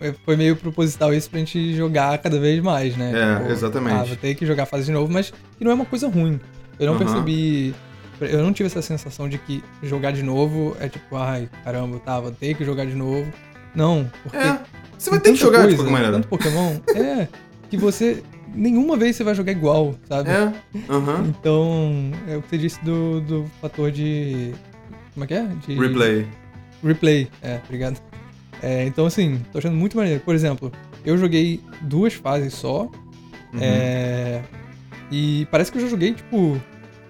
é, 0.00 0.14
foi 0.24 0.36
meio 0.36 0.56
proposital 0.56 1.14
isso 1.14 1.30
pra 1.30 1.38
gente 1.38 1.74
jogar 1.74 2.18
cada 2.18 2.38
vez 2.38 2.60
mais, 2.60 2.96
né? 2.96 3.12
É, 3.14 3.38
tipo, 3.38 3.52
exatamente. 3.52 3.94
Ah, 3.94 4.04
vou 4.04 4.16
ter 4.16 4.34
que 4.34 4.44
jogar 4.44 4.66
fase 4.66 4.86
de 4.86 4.92
novo, 4.92 5.12
mas 5.12 5.30
que 5.30 5.64
não 5.64 5.70
é 5.70 5.74
uma 5.74 5.84
coisa 5.84 6.08
ruim. 6.08 6.40
Eu 6.78 6.86
não 6.86 6.94
uhum. 6.94 6.98
percebi. 6.98 7.74
Eu 8.20 8.42
não 8.42 8.52
tive 8.52 8.66
essa 8.66 8.82
sensação 8.82 9.28
de 9.28 9.38
que 9.38 9.62
jogar 9.82 10.12
de 10.12 10.22
novo 10.22 10.76
é 10.80 10.88
tipo, 10.88 11.16
ai, 11.16 11.48
caramba, 11.64 11.98
tá, 11.98 12.20
vou 12.20 12.32
ter 12.32 12.54
que 12.54 12.64
jogar 12.64 12.84
de 12.84 12.94
novo. 12.94 13.30
Não, 13.74 14.10
porque. 14.22 14.38
É. 14.38 14.58
Você 14.98 15.10
vai 15.10 15.20
ter 15.20 15.32
que 15.32 15.38
jogar 15.38 15.62
coisa, 15.62 15.70
de 15.70 15.76
qualquer 15.76 15.92
maneira. 15.92 16.12
Tanto 16.14 16.28
Pokémon. 16.28 16.76
é. 16.94 17.28
Que 17.70 17.76
você. 17.76 18.22
Nenhuma 18.54 18.96
vez 18.96 19.16
você 19.16 19.24
vai 19.24 19.34
jogar 19.34 19.52
igual, 19.52 19.94
sabe? 20.08 20.30
É. 20.30 20.52
Uhum. 20.92 21.26
Então, 21.26 22.10
é 22.28 22.36
o 22.36 22.42
que 22.42 22.50
você 22.50 22.58
disse 22.58 22.84
do, 22.84 23.20
do 23.20 23.50
fator 23.60 23.90
de. 23.90 24.52
Como 25.14 25.24
é 25.24 25.26
que 25.26 25.34
é? 25.34 25.46
De... 25.66 25.78
Replay. 25.78 26.26
Replay, 26.84 27.28
é, 27.42 27.60
obrigado. 27.64 28.11
É, 28.62 28.84
então, 28.84 29.06
assim, 29.06 29.40
tô 29.52 29.58
achando 29.58 29.76
muito 29.76 29.96
maneiro. 29.96 30.20
Por 30.20 30.34
exemplo, 30.34 30.70
eu 31.04 31.18
joguei 31.18 31.60
duas 31.82 32.14
fases 32.14 32.54
só. 32.54 32.82
Uhum. 33.52 33.60
É, 33.60 34.42
e 35.10 35.46
parece 35.50 35.70
que 35.70 35.78
eu 35.78 35.82
já 35.82 35.88
joguei, 35.88 36.14
tipo, 36.14 36.60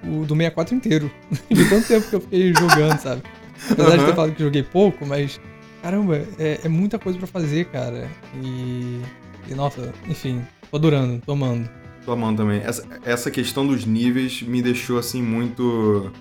o 0.05 0.25
do 0.25 0.35
64 0.35 0.75
inteiro. 0.75 1.11
de 1.51 1.69
tanto 1.69 1.87
tempo 1.87 2.09
que 2.09 2.17
eu 2.17 2.21
fiquei 2.21 2.55
jogando, 2.55 2.99
sabe? 2.99 3.23
Apesar 3.71 3.91
uhum. 3.91 3.99
de 3.99 4.05
ter 4.07 4.15
falado 4.15 4.35
que 4.35 4.43
joguei 4.43 4.63
pouco, 4.63 5.07
mas 5.07 5.39
Caramba, 5.83 6.25
é, 6.39 6.61
é 6.63 6.69
muita 6.69 6.97
coisa 6.97 7.19
para 7.19 7.27
fazer, 7.27 7.65
cara. 7.67 8.09
E, 8.41 9.03
e, 9.49 9.55
nossa, 9.55 9.93
enfim, 10.09 10.41
tô 10.71 10.77
adorando, 10.77 11.21
tô 11.27 11.33
amando. 11.33 11.69
Tô 12.05 12.13
amando 12.13 12.43
também. 12.43 12.63
Essa, 12.63 12.87
essa 13.05 13.31
questão 13.33 13.67
dos 13.67 13.85
níveis 13.85 14.43
me 14.43 14.63
deixou, 14.63 14.97
assim, 14.97 15.21
muito 15.21 16.13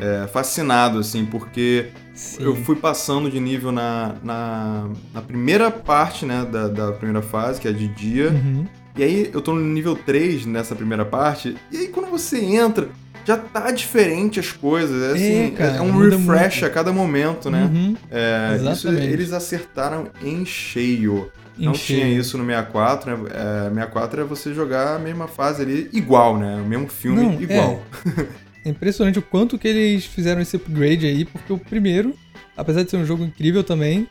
é, 0.00 0.26
fascinado, 0.26 0.98
assim, 0.98 1.24
porque 1.24 1.88
Sim. 2.14 2.44
eu 2.44 2.56
fui 2.56 2.76
passando 2.76 3.30
de 3.30 3.40
nível 3.40 3.72
na, 3.72 4.14
na, 4.22 4.88
na, 5.12 5.22
primeira 5.22 5.70
parte, 5.70 6.24
né, 6.24 6.46
da, 6.50 6.68
da 6.68 6.92
primeira 6.92 7.22
fase, 7.22 7.60
que 7.60 7.68
é 7.68 7.72
de 7.72 7.88
dia. 7.88 8.30
Uhum. 8.30 8.66
E 8.96 9.02
aí 9.02 9.30
eu 9.32 9.40
tô 9.40 9.52
no 9.52 9.60
nível 9.60 9.96
3 9.96 10.46
nessa 10.46 10.74
primeira 10.74 11.04
parte, 11.04 11.56
e 11.70 11.76
aí 11.76 11.88
quando 11.88 12.10
você 12.10 12.38
entra, 12.38 12.88
já 13.24 13.36
tá 13.36 13.70
diferente 13.70 14.38
as 14.38 14.52
coisas. 14.52 15.02
É, 15.02 15.12
assim, 15.12 15.46
é, 15.46 15.50
cara, 15.50 15.76
é 15.76 15.80
um 15.80 15.98
refresh 15.98 16.60
muito. 16.60 16.66
a 16.66 16.70
cada 16.70 16.92
momento, 16.92 17.50
né? 17.50 17.70
Uhum, 17.72 17.96
é, 18.10 18.72
isso, 18.72 18.88
eles 18.88 19.32
acertaram 19.32 20.08
em 20.22 20.44
cheio. 20.44 21.30
Em 21.58 21.66
Não 21.66 21.74
cheio. 21.74 22.00
tinha 22.00 22.18
isso 22.18 22.36
no 22.36 22.44
64, 22.44 23.16
né? 23.16 23.30
É, 23.32 23.68
64 23.70 24.20
é 24.20 24.24
você 24.24 24.52
jogar 24.52 24.96
a 24.96 24.98
mesma 24.98 25.28
fase 25.28 25.62
ali 25.62 25.88
igual, 25.92 26.36
né? 26.36 26.60
O 26.60 26.68
mesmo 26.68 26.88
filme 26.88 27.22
Não, 27.22 27.40
igual. 27.40 27.82
É. 28.64 28.68
impressionante 28.68 29.18
o 29.18 29.22
quanto 29.22 29.58
que 29.58 29.68
eles 29.68 30.04
fizeram 30.04 30.40
esse 30.40 30.56
upgrade 30.56 31.06
aí, 31.06 31.24
porque 31.24 31.52
o 31.52 31.58
primeiro, 31.58 32.14
apesar 32.56 32.82
de 32.82 32.90
ser 32.90 32.96
um 32.96 33.04
jogo 33.04 33.24
incrível 33.24 33.62
também, 33.62 34.08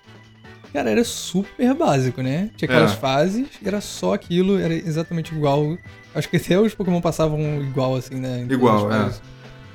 cara, 0.72 0.90
era 0.90 1.04
super 1.04 1.74
básico, 1.74 2.22
né? 2.22 2.50
Tinha 2.56 2.70
aquelas 2.70 2.94
é. 2.94 2.96
fases, 2.96 3.48
era 3.64 3.82
só 3.82 4.14
aquilo, 4.14 4.60
era 4.60 4.74
exatamente 4.74 5.34
igual 5.34 5.78
Acho 6.16 6.30
que 6.30 6.38
até 6.38 6.60
os 6.60 6.74
Pokémon 6.74 7.02
passavam 7.02 7.40
igual, 7.62 7.96
assim, 7.96 8.16
né? 8.16 8.46
Igual, 8.50 8.92
é. 8.92 9.12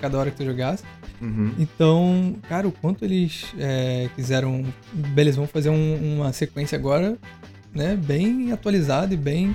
Cada 0.01 0.19
hora 0.19 0.31
que 0.31 0.37
tu 0.37 0.45
jogasse. 0.45 0.85
Uhum. 1.21 1.53
Então, 1.59 2.37
cara, 2.49 2.69
o 2.69 2.73
quanto 2.73 3.05
eles 3.05 3.47
é, 3.59 4.09
quiseram. 4.15 4.65
Beleza, 4.93 5.37
vamos 5.37 5.51
fazer 5.51 5.71
um, 5.71 6.17
uma 6.17 6.33
sequência 6.33 6.79
agora, 6.79 7.19
né? 7.75 7.97
Bem 7.97 8.53
atualizada 8.53 9.13
e 9.13 9.17
bem. 9.17 9.55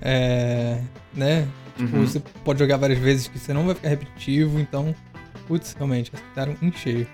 É, 0.00 0.80
né? 1.12 1.48
Tipo, 1.84 1.96
uhum. 1.96 2.06
você 2.06 2.22
pode 2.44 2.58
jogar 2.58 2.76
várias 2.76 2.98
vezes 2.98 3.28
que 3.28 3.38
você 3.38 3.52
não 3.52 3.66
vai 3.66 3.74
ficar 3.74 3.88
repetitivo, 3.88 4.58
então. 4.60 4.94
Putz, 5.46 5.74
realmente, 5.74 6.12
acertaram 6.14 6.56
em 6.62 6.72
cheio. 6.72 7.06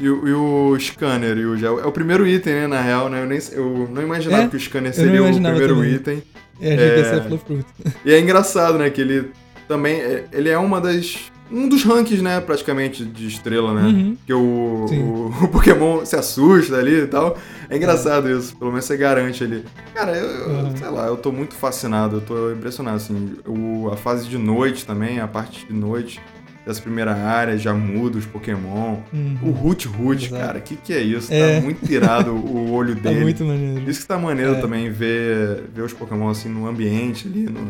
E, 0.00 0.04
e, 0.04 0.08
o 0.08 0.76
scanner, 0.78 1.36
e 1.36 1.44
o 1.44 1.56
gel. 1.56 1.78
É 1.78 1.86
o 1.86 1.92
primeiro 1.92 2.26
item, 2.26 2.54
né, 2.54 2.66
na 2.66 2.80
real, 2.80 3.08
né? 3.08 3.22
Eu, 3.22 3.26
nem, 3.26 3.38
eu 3.52 3.88
não 3.90 4.02
imaginava 4.02 4.44
é? 4.44 4.48
que 4.48 4.56
o 4.56 4.60
scanner 4.60 4.94
seria 4.94 5.22
o 5.22 5.26
primeiro 5.26 5.74
também. 5.74 5.94
item. 5.94 6.22
É, 6.60 6.74
achei 6.74 6.86
é... 6.86 6.90
que 6.90 6.98
ia 6.98 7.04
ser 7.04 7.22
fruto. 7.22 7.66
E 8.04 8.12
é 8.12 8.18
engraçado, 8.18 8.78
né, 8.78 8.88
que 8.90 9.00
ele 9.00 9.30
também, 9.68 10.00
é, 10.00 10.24
ele 10.32 10.48
é 10.48 10.58
uma 10.58 10.80
das 10.80 11.29
um 11.52 11.68
dos 11.68 11.82
rankings, 11.84 12.22
né, 12.22 12.40
praticamente, 12.40 13.04
de 13.04 13.26
estrela, 13.26 13.74
né? 13.74 13.82
Uhum. 13.82 14.16
Que 14.26 14.32
o, 14.32 14.86
o, 14.88 15.26
o, 15.44 15.48
Pokémon 15.48 16.04
se 16.04 16.16
assusta 16.16 16.76
ali 16.76 17.02
e 17.02 17.06
tal. 17.06 17.36
É 17.68 17.76
engraçado 17.76 18.28
é. 18.28 18.32
isso, 18.32 18.56
pelo 18.56 18.70
menos 18.70 18.84
você 18.84 18.96
garante 18.96 19.44
ali. 19.44 19.64
Cara, 19.94 20.16
eu, 20.16 20.48
uhum. 20.48 20.76
sei 20.76 20.88
lá, 20.88 21.06
eu 21.06 21.16
tô 21.16 21.32
muito 21.32 21.54
fascinado, 21.54 22.16
eu 22.16 22.20
tô 22.20 22.52
impressionado, 22.52 22.96
assim. 22.96 23.36
O, 23.46 23.90
a 23.92 23.96
fase 23.96 24.28
de 24.28 24.38
noite 24.38 24.86
também, 24.86 25.20
a 25.20 25.28
parte 25.28 25.66
de 25.66 25.72
noite 25.72 26.20
dessa 26.64 26.80
primeira 26.80 27.14
área, 27.14 27.56
já 27.58 27.72
muda 27.74 28.18
os 28.18 28.26
Pokémon. 28.26 28.98
Uhum. 29.12 29.38
O 29.42 29.50
Root 29.50 29.88
Root, 29.88 30.30
cara, 30.30 30.58
o 30.58 30.62
que, 30.62 30.76
que 30.76 30.92
é 30.92 31.00
isso? 31.00 31.32
É. 31.32 31.56
Tá 31.56 31.62
muito 31.62 31.86
tirado 31.86 32.32
o 32.32 32.70
olho 32.72 32.94
tá 32.96 33.02
dele. 33.02 33.16
Tá 33.16 33.22
muito 33.22 33.44
maneiro. 33.44 33.90
Isso 33.90 34.00
que 34.00 34.06
tá 34.06 34.18
maneiro 34.18 34.54
é. 34.54 34.60
também, 34.60 34.90
ver, 34.90 35.64
ver 35.74 35.82
os 35.82 35.92
Pokémon 35.92 36.28
assim 36.28 36.48
no 36.48 36.68
ambiente 36.68 37.26
ali. 37.26 37.44
No, 37.44 37.60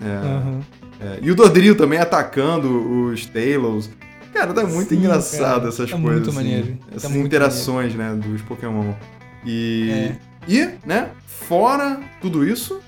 é, 0.00 0.26
uhum. 0.26 0.60
É. 1.00 1.18
E 1.22 1.30
o 1.30 1.34
Dodrio 1.34 1.74
também 1.74 1.98
atacando 1.98 3.06
os 3.06 3.26
Talos. 3.26 3.90
Cara, 4.32 4.52
tá 4.52 4.64
muito 4.64 4.90
Sim, 4.90 4.96
engraçado 4.96 5.60
cara, 5.60 5.68
essas 5.68 5.90
tá 5.90 5.96
coisas. 5.96 6.12
Muito 6.12 6.30
assim, 6.30 6.38
maneiro. 6.38 6.78
Essas 6.94 7.10
tá 7.10 7.18
interações, 7.18 7.94
maneiro. 7.94 8.18
né, 8.18 8.28
dos 8.28 8.42
Pokémon. 8.42 8.92
E, 9.44 9.90
é. 9.90 10.16
e, 10.46 10.70
né, 10.84 11.10
fora 11.26 12.00
tudo 12.20 12.46
isso, 12.46 12.80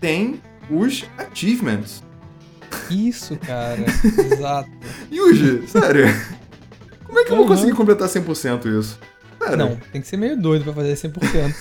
tem 0.00 0.40
os 0.70 1.04
achievements. 1.16 2.02
Isso, 2.90 3.36
cara. 3.36 3.84
Exato. 4.32 4.70
Yuji, 5.10 5.66
sério. 5.66 6.06
Como 7.04 7.18
é 7.18 7.24
que 7.24 7.32
eu 7.32 7.36
vou 7.36 7.46
conseguir 7.46 7.72
completar 7.72 8.08
100% 8.08 8.78
isso? 8.78 8.98
cara. 9.46 9.56
Não, 9.56 9.76
tem 9.92 10.00
que 10.00 10.08
ser 10.08 10.16
meio 10.16 10.36
doido 10.36 10.64
pra 10.64 10.72
fazer 10.72 10.94
100%. 10.94 11.54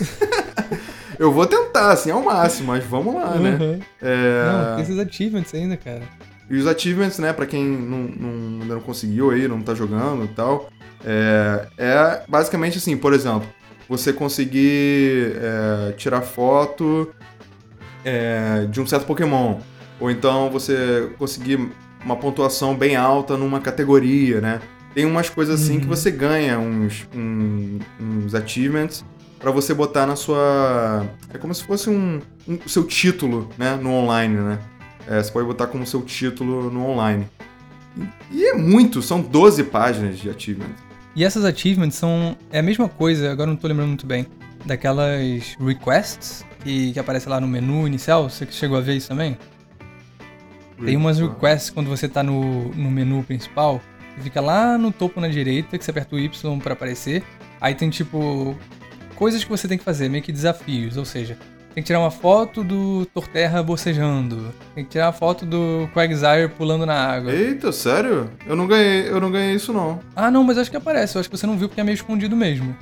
eu 1.20 1.32
vou 1.32 1.46
tentar, 1.46 1.92
assim, 1.92 2.12
ao 2.12 2.22
máximo, 2.22 2.68
mas 2.68 2.84
vamos 2.84 3.16
lá, 3.16 3.36
uhum. 3.36 3.42
né? 3.42 3.80
É... 4.02 4.46
Não, 4.46 4.76
tem 4.76 4.84
esses 4.84 5.00
achievements 5.00 5.54
ainda, 5.54 5.78
cara. 5.78 6.04
E 6.50 6.58
os 6.58 6.68
achievements, 6.68 7.18
né, 7.20 7.34
pra 7.34 7.46
quem 7.46 7.66
não, 7.66 7.98
não, 8.00 8.62
ainda 8.62 8.76
não 8.76 8.82
conseguiu 8.82 9.32
aí, 9.32 9.48
não 9.48 9.62
tá 9.62 9.74
jogando 9.74 10.26
e 10.26 10.28
tal, 10.30 10.70
é, 11.04 11.68
é 11.78 12.24
basicamente 12.28 12.78
assim, 12.78 12.96
por 12.96 13.14
exemplo, 13.14 13.48
você 13.90 14.14
conseguir 14.14 15.34
é, 15.38 15.92
tirar 15.94 16.22
foto 16.22 17.12
é, 18.04 18.68
de 18.70 18.80
um 18.80 18.86
certo 18.86 19.06
Pokémon. 19.06 19.58
Ou 20.00 20.12
então 20.12 20.50
você 20.50 21.10
conseguir 21.18 21.72
uma 22.04 22.16
pontuação 22.16 22.76
bem 22.76 22.96
alta 22.96 23.38
numa 23.38 23.60
categoria, 23.60 24.42
né? 24.42 24.60
Tem 24.94 25.06
umas 25.06 25.30
coisas 25.30 25.62
assim 25.62 25.76
uhum. 25.76 25.80
que 25.82 25.88
você 25.88 26.12
ganha 26.12 26.60
uns, 26.60 27.08
um, 27.16 27.80
uns 28.00 28.36
achievements 28.36 29.04
para 29.46 29.52
você 29.52 29.76
botar 29.76 30.08
na 30.08 30.16
sua. 30.16 31.08
É 31.32 31.38
como 31.38 31.54
se 31.54 31.64
fosse 31.64 31.88
um, 31.88 32.20
um 32.48 32.68
seu 32.68 32.84
título, 32.84 33.48
né? 33.60 33.76
No 33.76 33.92
online, 33.92 34.38
né? 34.38 34.60
É, 35.08 35.22
você 35.22 35.32
pode 35.32 35.46
botar 35.46 35.68
como 35.68 35.86
seu 35.86 36.02
título 36.02 36.72
no 36.72 36.84
online. 36.84 37.28
E, 38.32 38.44
é 38.44 38.56
muito, 38.56 39.04
são 39.04 39.22
12 39.22 39.66
páginas 39.66 40.18
de 40.18 40.32
achievements. 40.32 40.82
E 41.16 41.24
essas 41.24 41.46
achievements 41.46 41.96
são. 41.96 42.36
É 42.52 42.58
a 42.58 42.64
mesma 42.64 42.90
coisa, 42.90 43.32
agora 43.32 43.48
não 43.48 43.56
tô 43.56 43.68
lembrando 43.68 43.90
muito 43.90 44.08
bem. 44.08 44.26
Daquelas 44.66 45.56
requests 45.64 46.44
que, 46.64 46.94
que 46.94 47.00
aparece 47.00 47.30
lá 47.30 47.40
no 47.40 47.48
menu 47.48 47.86
inicial. 47.86 48.28
Você 48.28 48.48
chegou 48.50 48.80
a 48.80 48.82
ver 48.82 48.96
isso 48.96 49.10
também? 49.10 49.38
Tem 50.84 50.98
umas 50.98 51.20
requests 51.20 51.70
quando 51.70 51.88
você 51.88 52.10
tá 52.10 52.24
no, 52.24 52.70
no 52.70 52.90
menu 52.90 53.24
principal. 53.24 53.80
Fica 54.24 54.42
lá 54.42 54.76
no 54.76 54.92
topo 54.92 55.22
na 55.22 55.28
direita, 55.28 55.78
que 55.78 55.86
você 55.86 55.92
aperta 55.92 56.16
o 56.16 56.20
Y 56.20 56.60
para 56.60 56.74
aparecer. 56.74 57.24
Aí 57.62 57.76
tem 57.76 57.92
tipo. 57.92 58.58
Coisas 59.16 59.44
que 59.44 59.50
você 59.50 59.68
tem 59.68 59.78
que 59.78 59.84
fazer, 59.84 60.10
meio 60.10 60.24
que 60.24 60.32
desafios. 60.32 60.98
Ou 60.98 61.06
seja, 61.06 61.38
tem 61.76 61.84
que 61.84 61.88
tirar 61.88 62.00
uma 62.00 62.10
foto 62.12 62.64
do 62.64 63.06
Torterra 63.08 63.62
bocejando. 63.62 64.54
Tem 64.74 64.86
que 64.86 64.92
tirar 64.92 65.08
uma 65.08 65.14
foto 65.14 65.46
do 65.46 65.90
Quagsire 65.94 66.50
pulando 66.58 66.86
na 66.86 66.94
água. 66.94 67.34
Eita, 67.34 67.72
sério? 67.74 68.32
Eu 68.48 68.56
não 68.56 68.66
ganhei, 68.66 69.10
eu 69.10 69.20
não 69.20 69.30
ganhei 69.30 69.56
isso 69.56 69.74
não. 69.74 70.00
Ah, 70.16 70.32
não, 70.32 70.42
mas 70.42 70.58
acho 70.58 70.72
que 70.72 70.78
aparece. 70.78 71.18
Eu 71.18 71.20
acho 71.20 71.30
que 71.30 71.38
você 71.38 71.46
não 71.46 71.58
viu 71.58 71.68
porque 71.68 71.82
é 71.82 71.84
meio 71.84 71.96
escondido 71.96 72.34
mesmo. 72.34 72.74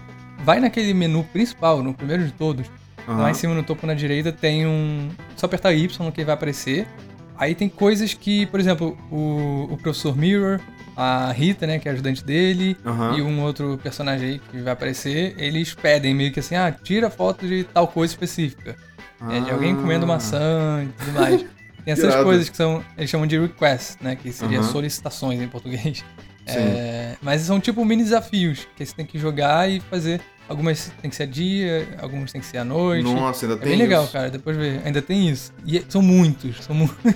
Vai 0.44 0.60
naquele 0.60 0.94
menu 0.94 1.24
principal, 1.34 1.82
no 1.82 1.92
primeiro 1.92 2.24
de 2.24 2.32
todos. 2.34 2.68
Uhum. 3.08 3.18
Lá 3.18 3.32
em 3.32 3.34
cima 3.34 3.56
no 3.56 3.64
topo 3.64 3.88
na 3.88 3.96
direita 3.96 4.32
tem 4.32 4.68
um. 4.68 5.10
Só 5.36 5.48
apertar 5.48 5.74
Y 5.74 6.12
que 6.12 6.24
vai 6.24 6.36
aparecer. 6.36 6.88
Aí 7.36 7.56
tem 7.56 7.68
coisas 7.68 8.14
que, 8.14 8.46
por 8.46 8.60
exemplo, 8.60 8.96
o, 9.12 9.70
o 9.72 9.78
professor 9.82 10.16
Mirror, 10.16 10.60
a 10.96 11.32
Rita, 11.32 11.66
né, 11.66 11.80
que 11.80 11.88
é 11.88 11.92
ajudante 11.92 12.24
dele, 12.24 12.78
uhum. 12.86 13.18
e 13.18 13.22
um 13.22 13.42
outro 13.42 13.80
personagem 13.82 14.30
aí 14.30 14.40
que 14.40 14.62
vai 14.62 14.74
aparecer, 14.74 15.36
eles 15.38 15.74
pedem 15.74 16.14
meio 16.14 16.32
que 16.32 16.40
assim, 16.40 16.56
ah, 16.56 16.72
tira 16.72 17.10
foto 17.10 17.48
de 17.48 17.64
tal 17.64 17.88
coisa 17.88 18.14
específica. 18.14 18.76
Ah. 19.20 19.36
É, 19.36 19.42
de 19.42 19.52
alguém 19.52 19.76
comendo 19.76 20.06
maçã 20.06 20.84
e 20.84 20.88
tudo 21.04 21.12
mais. 21.14 21.42
Tem 21.84 21.92
essas 21.92 22.16
coisas 22.24 22.48
que 22.48 22.56
são, 22.56 22.84
eles 22.98 23.10
chamam 23.10 23.28
de 23.28 23.38
requests, 23.38 23.98
né, 24.00 24.16
que 24.16 24.32
seria 24.32 24.60
uhum. 24.60 24.72
solicitações 24.72 25.42
em 25.42 25.48
português. 25.48 26.04
É, 26.46 27.16
mas 27.22 27.40
são 27.44 27.58
tipo 27.58 27.86
mini 27.86 28.04
desafios 28.04 28.68
que 28.76 28.86
você 28.86 28.94
tem 28.94 29.06
que 29.06 29.18
jogar 29.18 29.72
e 29.72 29.80
fazer 29.80 30.20
Algumas 30.48 30.92
tem 31.02 31.10
que 31.10 31.16
ser 31.16 31.24
a 31.24 31.26
dia, 31.26 31.88
algumas 32.02 32.32
tem 32.32 32.42
que 32.42 32.48
ser 32.48 32.58
à 32.58 32.66
noite. 32.66 33.04
Nossa, 33.04 33.46
ainda 33.46 33.56
é 33.56 33.60
tem 33.60 33.70
bem 33.70 33.78
legal, 33.78 34.08
cara. 34.08 34.30
Depois 34.30 34.58
ver. 34.58 34.82
Ainda 34.86 35.02
tem 35.02 35.30
isso. 35.30 35.54
E 35.66 35.78
é, 35.78 35.84
são 35.88 36.02
muitos, 36.02 36.64
são 36.64 36.76
muitos. 36.76 36.98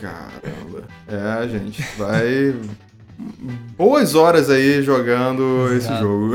Caramba. 0.00 0.84
É, 1.06 1.48
gente, 1.48 1.82
vai. 1.96 2.54
Boas 3.76 4.14
horas 4.14 4.50
aí 4.50 4.82
jogando 4.82 5.68
Exato. 5.72 5.94
esse 5.94 6.02
jogo. 6.02 6.34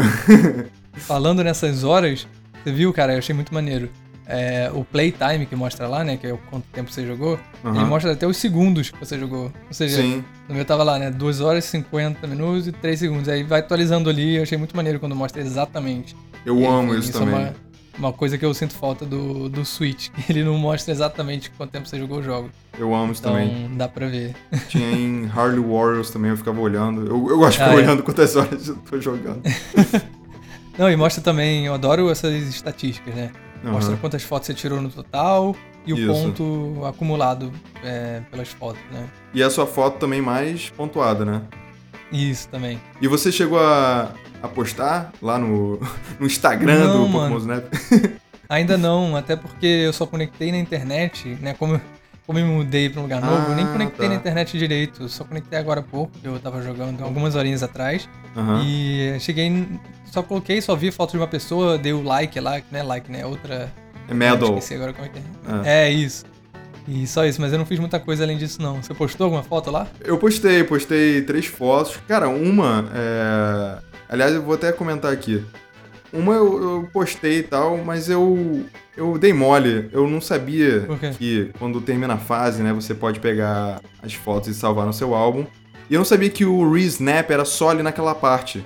Falando 0.94 1.44
nessas 1.44 1.84
horas, 1.84 2.28
você 2.64 2.72
viu, 2.72 2.92
cara? 2.94 3.14
Eu 3.14 3.20
achei 3.20 3.34
muito 3.34 3.54
maneiro. 3.54 3.90
É, 4.32 4.70
o 4.72 4.84
playtime 4.84 5.48
que 5.48 5.56
mostra 5.56 5.88
lá, 5.88 6.04
né? 6.04 6.16
Que 6.16 6.28
é 6.28 6.34
o 6.34 6.38
quanto 6.38 6.66
tempo 6.72 6.92
você 6.92 7.06
jogou. 7.06 7.40
Uhum. 7.64 7.76
Ele 7.76 7.86
mostra 7.86 8.12
até 8.12 8.28
os 8.28 8.38
segundos 8.38 8.92
que 8.92 9.00
você 9.00 9.18
jogou. 9.18 9.52
Ou 9.68 9.74
seja, 9.74 10.02
Sim. 10.02 10.24
no 10.48 10.54
meu 10.54 10.64
tava 10.64 10.84
lá, 10.84 11.00
né? 11.00 11.10
2 11.10 11.42
horas, 11.42 11.66
50 11.66 12.28
minutos 12.28 12.68
e 12.68 12.72
3 12.72 13.00
segundos. 13.00 13.28
Aí 13.28 13.44
vai 13.44 13.62
atualizando 13.62 14.08
ali. 14.08 14.36
Eu 14.36 14.44
achei 14.44 14.58
muito 14.58 14.76
maneiro 14.76 15.00
quando 15.00 15.16
mostra 15.16 15.42
exatamente. 15.42 16.16
Eu 16.46 16.60
e, 16.60 16.66
amo 16.66 16.94
isso, 16.94 17.10
isso 17.10 17.20
também. 17.20 17.34
É 17.34 17.38
uma, 17.40 17.56
uma, 18.00 18.14
coisa 18.14 18.38
que 18.38 18.46
eu 18.46 18.54
sinto 18.54 18.74
falta 18.74 19.06
do, 19.06 19.50
do 19.50 19.64
Switch, 19.64 20.10
ele 20.28 20.44
não 20.44 20.58
mostra 20.58 20.92
exatamente 20.92 21.52
quanto 21.52 21.72
tempo 21.72 21.88
você 21.88 22.00
jogou 22.00 22.20
o 22.20 22.24
jogo. 22.24 22.50
Eu 22.78 22.96
amo 22.96 23.12
isso 23.12 23.22
então, 23.22 23.34
também. 23.34 23.70
dá 23.76 23.88
pra 23.88 24.08
ver. 24.08 24.36
Tinha 24.70 24.90
em 24.92 25.30
Harley 25.30 25.60
Warriors 25.60 26.10
também, 26.10 26.32
eu 26.32 26.38
ficava 26.38 26.60
olhando. 26.60 27.06
Eu, 27.06 27.30
eu 27.30 27.38
gosto 27.38 27.52
de 27.52 27.58
ficar 27.58 27.72
ah, 27.72 27.74
é. 27.74 27.78
olhando 27.78 28.04
quantas 28.04 28.36
horas 28.36 28.68
eu 28.70 28.76
tô 28.78 29.00
jogando. 29.00 29.42
não, 30.78 30.90
e 30.90 30.96
mostra 30.96 31.22
também, 31.22 31.66
eu 31.66 31.74
adoro 31.74 32.10
essas 32.10 32.34
estatísticas, 32.48 33.14
né? 33.14 33.32
Uhum. 33.64 33.74
Mostra 33.74 33.98
quantas 33.98 34.24
fotos 34.24 34.48
você 34.48 34.54
tirou 34.54 34.82
no 34.82 34.90
total 34.90 35.56
e 35.86 35.94
o 35.94 35.98
Isso. 35.98 36.08
ponto 36.08 36.86
acumulado 36.86 37.52
é, 37.84 38.22
pelas 38.32 38.48
fotos, 38.50 38.82
né? 38.92 39.10
E 39.34 39.44
a 39.44 39.50
sua 39.50 39.66
foto 39.66 39.98
também 40.00 40.22
mais 40.22 40.70
pontuada, 40.70 41.26
né? 41.26 41.42
Isso 42.12 42.48
também. 42.50 42.80
E 43.02 43.08
você 43.08 43.32
chegou 43.32 43.60
a, 43.60 44.12
a 44.42 44.48
postar 44.48 45.12
lá 45.22 45.38
no, 45.38 45.80
no 46.20 46.26
Instagram 46.26 46.88
não, 46.88 47.06
do 47.06 47.12
Pokémon 47.12 47.38
Snap? 47.38 47.66
Ainda 48.50 48.78
não, 48.78 49.16
até 49.16 49.36
porque 49.36 49.66
eu 49.66 49.94
só 49.94 50.08
conectei 50.08 50.52
na 50.52 50.58
internet, 50.58 51.38
né? 51.40 51.54
Como, 51.54 51.80
como 52.26 52.40
eu 52.40 52.46
me 52.48 52.52
mudei 52.52 52.90
pra 52.90 53.00
um 53.00 53.04
lugar 53.04 53.22
novo, 53.22 53.46
ah, 53.48 53.50
eu 53.52 53.56
nem 53.56 53.66
ah, 53.66 53.72
conectei 53.72 54.08
tá. 54.08 54.14
na 54.14 54.16
internet 54.16 54.58
direito. 54.58 55.08
Só 55.08 55.24
conectei 55.24 55.60
agora 55.60 55.82
há 55.82 55.84
pouco, 55.84 56.12
eu 56.24 56.40
tava 56.40 56.60
jogando 56.64 57.04
algumas 57.04 57.36
horinhas 57.36 57.62
atrás. 57.62 58.10
Uhum. 58.36 58.64
E 58.64 59.18
cheguei. 59.20 59.68
Só 60.06 60.24
coloquei, 60.24 60.62
só 60.62 60.76
vi 60.76 60.90
foto 60.90 61.12
de 61.12 61.18
uma 61.18 61.28
pessoa, 61.28 61.78
dei 61.78 61.94
o 61.94 62.02
like 62.02 62.40
lá, 62.40 62.60
né? 62.72 62.82
Like, 62.82 63.12
né? 63.12 63.24
Outra. 63.24 63.72
É 64.08 64.14
medal. 64.16 64.58
Esqueci 64.58 64.74
agora 64.74 64.94
como 64.94 65.06
é 65.06 65.10
que 65.10 65.20
é. 65.20 65.86
É, 65.86 65.88
é 65.88 65.92
isso. 65.92 66.26
E 66.88 67.06
só 67.06 67.24
isso, 67.24 67.40
mas 67.40 67.54
eu 67.54 67.60
não 67.60 67.68
fiz 67.68 67.78
muita 67.78 68.00
coisa 68.00 68.24
além 68.24 68.36
disso, 68.36 68.60
não. 68.60 68.82
Você 68.82 68.96
postou 68.96 69.26
alguma 69.26 69.44
foto 69.44 69.70
lá? 69.70 69.88
Eu 70.04 70.18
postei, 70.18 70.64
postei 70.64 71.22
três 71.22 71.46
fotos. 71.46 71.98
Cara, 72.08 72.30
uma. 72.30 72.90
É... 72.96 73.89
Aliás, 74.10 74.34
eu 74.34 74.42
vou 74.42 74.56
até 74.56 74.72
comentar 74.72 75.14
aqui. 75.14 75.46
Uma 76.12 76.34
eu, 76.34 76.62
eu, 76.62 76.90
postei 76.92 77.40
e 77.40 77.44
tal, 77.44 77.78
mas 77.78 78.10
eu 78.10 78.66
eu 78.98 79.18
dei 79.20 79.32
mole. 79.32 79.88
Eu 79.94 80.08
não 80.10 80.20
sabia 80.20 80.88
que 81.16 81.52
quando 81.60 81.80
termina 81.80 82.16
a 82.16 82.18
fase, 82.18 82.64
né, 82.64 82.74
você 82.74 82.96
pode 82.96 83.20
pegar 83.20 83.80
as 84.02 84.16
fotos 84.16 84.50
e 84.50 84.54
salvar 84.56 84.88
no 84.88 84.94
seu 84.94 85.14
álbum. 85.14 85.46
E 85.88 85.94
eu 85.94 86.00
não 86.00 86.06
sabia 86.06 86.30
que 86.30 86.44
o 86.44 86.72
re-snap 86.72 87.30
era 87.30 87.46
só 87.46 87.70
ali 87.70 87.84
naquela 87.84 88.16
parte. 88.16 88.66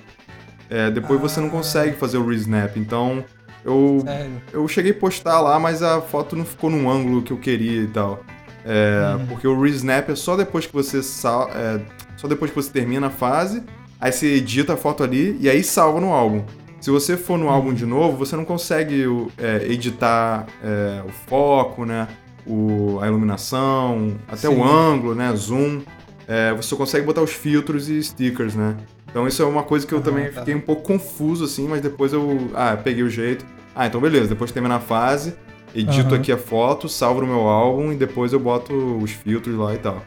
É, 0.70 0.90
depois 0.90 1.20
ah. 1.20 1.24
você 1.24 1.42
não 1.42 1.50
ah. 1.50 1.52
consegue 1.52 1.98
fazer 1.98 2.18
o 2.18 2.26
re-snap. 2.26 2.78
Então 2.78 3.24
eu 3.66 4.02
Sério? 4.06 4.42
eu 4.54 4.68
cheguei 4.70 4.92
a 4.92 4.96
postar 4.96 5.42
lá, 5.42 5.60
mas 5.60 5.84
a 5.84 6.02
foto 6.02 6.38
não 6.38 6.46
ficou 6.46 6.70
num 6.70 6.90
ângulo 6.90 7.22
que 7.22 7.32
eu 7.32 7.38
queria 7.38 7.82
e 7.82 7.88
tal. 7.88 8.24
É, 8.66 9.18
hum. 9.20 9.26
Porque 9.28 9.46
o 9.46 9.62
re-snap 9.62 10.10
é 10.10 10.16
só 10.16 10.38
depois 10.38 10.66
que 10.66 10.72
você 10.72 11.04
sal, 11.04 11.50
é, 11.54 11.82
só 12.16 12.30
depois 12.30 12.50
que 12.50 12.56
você 12.56 12.72
termina 12.72 13.08
a 13.08 13.10
fase 13.10 13.62
aí 14.04 14.12
você 14.12 14.36
edita 14.36 14.74
a 14.74 14.78
foto 14.78 15.02
ali 15.02 15.38
e 15.40 15.50
aí 15.50 15.64
salva 15.64 16.02
no 16.02 16.12
álbum. 16.12 16.44
Se 16.82 16.92
você 16.92 17.16
for 17.16 17.38
no 17.38 17.48
álbum 17.48 17.74
de 17.74 17.86
novo, 17.86 18.18
você 18.18 18.36
não 18.36 18.44
consegue 18.44 19.06
é, 19.38 19.66
editar 19.72 20.46
é, 20.62 21.02
o 21.08 21.10
foco, 21.30 21.86
né? 21.86 22.10
O, 22.46 23.00
a 23.02 23.08
iluminação, 23.08 24.18
até 24.28 24.50
Sim. 24.50 24.58
o 24.58 24.64
ângulo, 24.66 25.16
né? 25.16 25.34
Zoom. 25.34 25.82
É, 26.28 26.54
você 26.54 26.76
consegue 26.76 27.06
botar 27.06 27.22
os 27.22 27.32
filtros 27.32 27.88
e 27.88 28.04
stickers, 28.04 28.54
né? 28.56 28.76
Então 29.10 29.26
isso 29.26 29.42
é 29.42 29.46
uma 29.46 29.64
coisa 29.64 29.88
que 29.88 29.94
eu 29.94 30.00
ah, 30.00 30.02
também 30.02 30.30
tá. 30.30 30.42
fiquei 30.42 30.54
um 30.54 30.60
pouco 30.60 30.82
confuso, 30.82 31.46
assim, 31.46 31.66
mas 31.66 31.80
depois 31.80 32.12
eu. 32.12 32.50
Ah, 32.54 32.76
peguei 32.76 33.04
o 33.04 33.10
jeito. 33.10 33.46
Ah, 33.74 33.88
então 33.88 34.02
beleza, 34.02 34.28
depois 34.28 34.52
termina 34.52 34.76
a 34.76 34.80
fase, 34.82 35.34
edito 35.74 36.10
uhum. 36.10 36.20
aqui 36.20 36.32
a 36.34 36.38
foto, 36.38 36.90
salvo 36.90 37.22
no 37.22 37.28
meu 37.28 37.48
álbum 37.48 37.94
e 37.94 37.96
depois 37.96 38.34
eu 38.34 38.40
boto 38.42 38.74
os 38.98 39.12
filtros 39.12 39.56
lá 39.56 39.74
e 39.74 39.78
tal. 39.78 40.04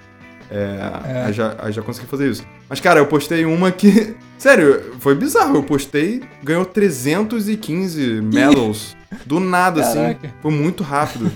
É, 0.51 0.79
é. 1.07 1.25
Aí, 1.27 1.33
já, 1.33 1.57
já 1.71 1.83
consegui 1.83 2.07
fazer 2.07 2.31
isso. 2.31 2.45
Mas, 2.69 2.81
cara, 2.81 3.01
eu 3.01 3.07
postei 3.07 3.45
uma 3.45 3.71
que. 3.73 4.15
Sério, 4.39 4.95
foi 5.01 5.15
bizarro. 5.15 5.57
Eu 5.57 5.63
postei, 5.63 6.23
ganhou 6.43 6.65
315 6.65 8.21
medals. 8.23 8.97
do 9.25 9.41
nada, 9.41 9.81
assim. 9.81 9.95
Caraca. 9.95 10.27
assim. 10.27 10.37
Foi 10.43 10.51
muito 10.51 10.83
rápido. 10.83 11.31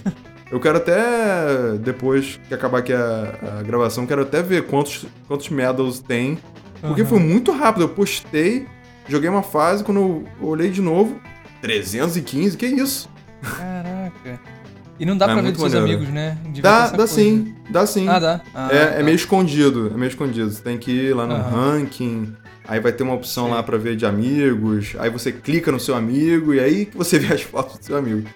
Eu 0.50 0.58
quero 0.58 0.78
até, 0.78 1.78
depois 1.78 2.40
que 2.48 2.52
acabar 2.52 2.78
aqui 2.78 2.92
a, 2.92 3.58
a 3.60 3.62
gravação, 3.62 4.04
quero 4.04 4.22
até 4.22 4.42
ver 4.42 4.66
quantos, 4.66 5.06
quantos 5.28 5.48
medals 5.48 6.00
tem. 6.00 6.38
Porque 6.80 7.02
uhum. 7.02 7.08
foi 7.08 7.18
muito 7.20 7.52
rápido. 7.52 7.82
Eu 7.82 7.88
postei, 7.88 8.66
joguei 9.08 9.28
uma 9.28 9.42
fase, 9.42 9.84
quando 9.84 10.00
eu 10.00 10.28
olhei 10.40 10.70
de 10.70 10.80
novo, 10.80 11.20
315, 11.62 12.56
que 12.56 12.66
isso? 12.66 13.08
Caraca. 13.42 14.59
E 15.00 15.06
não 15.06 15.16
dá 15.16 15.24
é 15.24 15.32
pra 15.32 15.40
ver 15.40 15.52
dos 15.52 15.60
seus 15.62 15.74
amigos, 15.74 16.08
né? 16.10 16.36
dá, 16.60 16.90
dá 16.90 17.06
sim, 17.06 17.54
dá 17.70 17.86
sim. 17.86 18.06
Ah, 18.06 18.18
dá. 18.18 18.40
Ah, 18.54 18.68
é, 18.70 18.76
é 18.76 18.86
tá. 18.86 18.94
é, 18.96 19.02
meio 19.02 19.14
escondido, 19.14 19.90
é 19.94 19.96
meio 19.96 20.10
escondido. 20.10 20.50
Você 20.50 20.62
tem 20.62 20.76
que 20.76 20.90
ir 20.90 21.16
lá 21.16 21.26
no 21.26 21.36
ranking, 21.36 22.36
aí 22.68 22.78
vai 22.80 22.92
ter 22.92 23.02
uma 23.02 23.14
opção 23.14 23.46
sim. 23.46 23.52
lá 23.52 23.62
pra 23.62 23.78
ver 23.78 23.96
de 23.96 24.04
amigos, 24.04 24.94
aí 24.98 25.08
você 25.08 25.32
clica 25.32 25.72
no 25.72 25.80
seu 25.80 25.94
amigo 25.94 26.52
e 26.52 26.60
aí 26.60 26.86
você 26.94 27.16
vê 27.18 27.32
as 27.32 27.40
fotos 27.40 27.78
do 27.78 27.84
seu 27.86 27.96
amigo. 27.96 28.28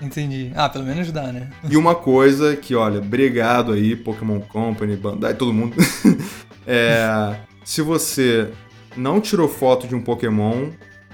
Entendi. 0.00 0.52
Ah, 0.54 0.68
pelo 0.68 0.84
menos 0.84 1.10
dá, 1.10 1.32
né? 1.32 1.48
E 1.68 1.76
uma 1.76 1.96
coisa 1.96 2.54
que, 2.54 2.76
olha, 2.76 3.00
obrigado 3.00 3.72
aí, 3.72 3.96
Pokémon 3.96 4.38
Company, 4.38 4.94
Bandai, 4.94 5.34
todo 5.34 5.52
mundo. 5.52 5.74
é, 6.64 7.34
se 7.64 7.82
você 7.82 8.48
não 8.96 9.20
tirou 9.20 9.48
foto 9.48 9.88
de 9.88 9.94
um 9.96 10.00
Pokémon, 10.00 10.68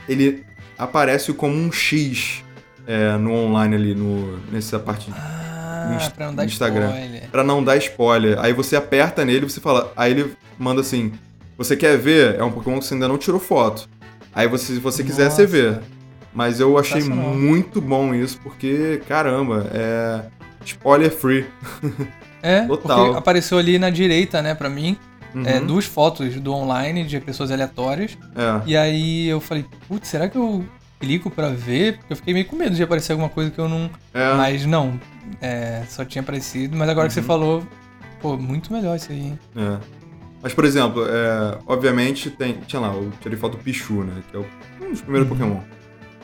ele 0.06 0.44
aparece 0.76 1.32
como 1.32 1.54
um 1.54 1.72
X 1.72 2.44
é, 2.86 3.16
no 3.16 3.32
online 3.32 3.74
ali, 3.74 3.94
no, 3.94 4.38
nessa 4.50 4.78
parte 4.78 5.10
ah, 5.14 5.98
do 5.98 6.14
pra 6.14 6.26
não 6.26 6.34
dar 6.34 6.44
Instagram. 6.44 6.88
Spoiler. 6.88 7.30
Pra 7.30 7.44
não 7.44 7.64
dar 7.64 7.76
spoiler. 7.76 8.38
Aí 8.40 8.52
você 8.52 8.76
aperta 8.76 9.24
nele 9.24 9.48
você 9.48 9.60
fala. 9.60 9.92
Aí 9.96 10.12
ele 10.12 10.32
manda 10.58 10.80
assim: 10.80 11.12
Você 11.56 11.76
quer 11.76 11.96
ver? 11.98 12.36
É 12.36 12.44
um 12.44 12.50
Pokémon 12.50 12.78
que 12.78 12.86
você 12.86 12.94
ainda 12.94 13.08
não 13.08 13.18
tirou 13.18 13.40
foto. 13.40 13.88
Aí 14.34 14.48
você, 14.48 14.74
se 14.74 14.80
você 14.80 15.04
quiser, 15.04 15.24
Nossa. 15.24 15.36
você 15.36 15.46
vê. 15.46 15.78
Mas 16.34 16.60
eu 16.60 16.78
achei 16.78 17.02
muito 17.02 17.80
bom 17.80 18.14
isso, 18.14 18.38
porque, 18.42 19.02
caramba, 19.06 19.66
é. 19.72 20.22
Spoiler 20.64 21.10
free. 21.10 21.46
É, 22.44 22.62
Total. 22.62 23.04
porque 23.04 23.18
apareceu 23.18 23.56
ali 23.56 23.78
na 23.78 23.88
direita, 23.88 24.42
né, 24.42 24.52
pra 24.52 24.68
mim. 24.68 24.96
É, 25.32 25.38
uhum. 25.38 25.46
É, 25.46 25.60
duas 25.60 25.84
fotos 25.84 26.34
do 26.40 26.52
online 26.52 27.04
de 27.04 27.20
pessoas 27.20 27.52
aleatórias. 27.52 28.18
É. 28.34 28.62
E 28.66 28.76
aí 28.76 29.28
eu 29.28 29.40
falei, 29.40 29.64
putz, 29.88 30.08
será 30.08 30.28
que 30.28 30.36
eu 30.36 30.64
clico 31.02 31.28
para 31.28 31.50
ver? 31.50 31.98
Porque 31.98 32.12
eu 32.12 32.16
fiquei 32.16 32.32
meio 32.32 32.46
com 32.46 32.54
medo 32.54 32.76
de 32.76 32.82
aparecer 32.82 33.10
alguma 33.12 33.28
coisa 33.28 33.50
que 33.50 33.58
eu 33.58 33.68
não. 33.68 33.90
É. 34.14 34.34
Mas 34.34 34.64
não. 34.64 34.98
É, 35.40 35.82
só 35.88 36.04
tinha 36.04 36.22
aparecido. 36.22 36.76
Mas 36.76 36.88
agora 36.88 37.06
uhum. 37.06 37.08
que 37.08 37.14
você 37.14 37.20
uhum. 37.20 37.26
falou, 37.26 37.66
pô, 38.20 38.36
muito 38.36 38.72
melhor 38.72 38.96
isso 38.96 39.10
aí. 39.10 39.34
É. 39.56 39.78
Mas, 40.40 40.54
por 40.54 40.64
exemplo, 40.64 41.04
é, 41.04 41.58
obviamente 41.66 42.30
tem. 42.30 42.54
Tinha 42.66 42.80
lá, 42.80 42.94
eu 42.94 43.12
tirei 43.20 43.36
foto 43.36 43.56
do 43.56 43.62
Pichu, 43.62 44.04
né? 44.04 44.22
Que 44.30 44.36
é 44.36 44.40
um 44.40 44.90
dos 44.90 45.00
primeiros 45.00 45.28
uhum. 45.28 45.36
Pokémon. 45.36 45.60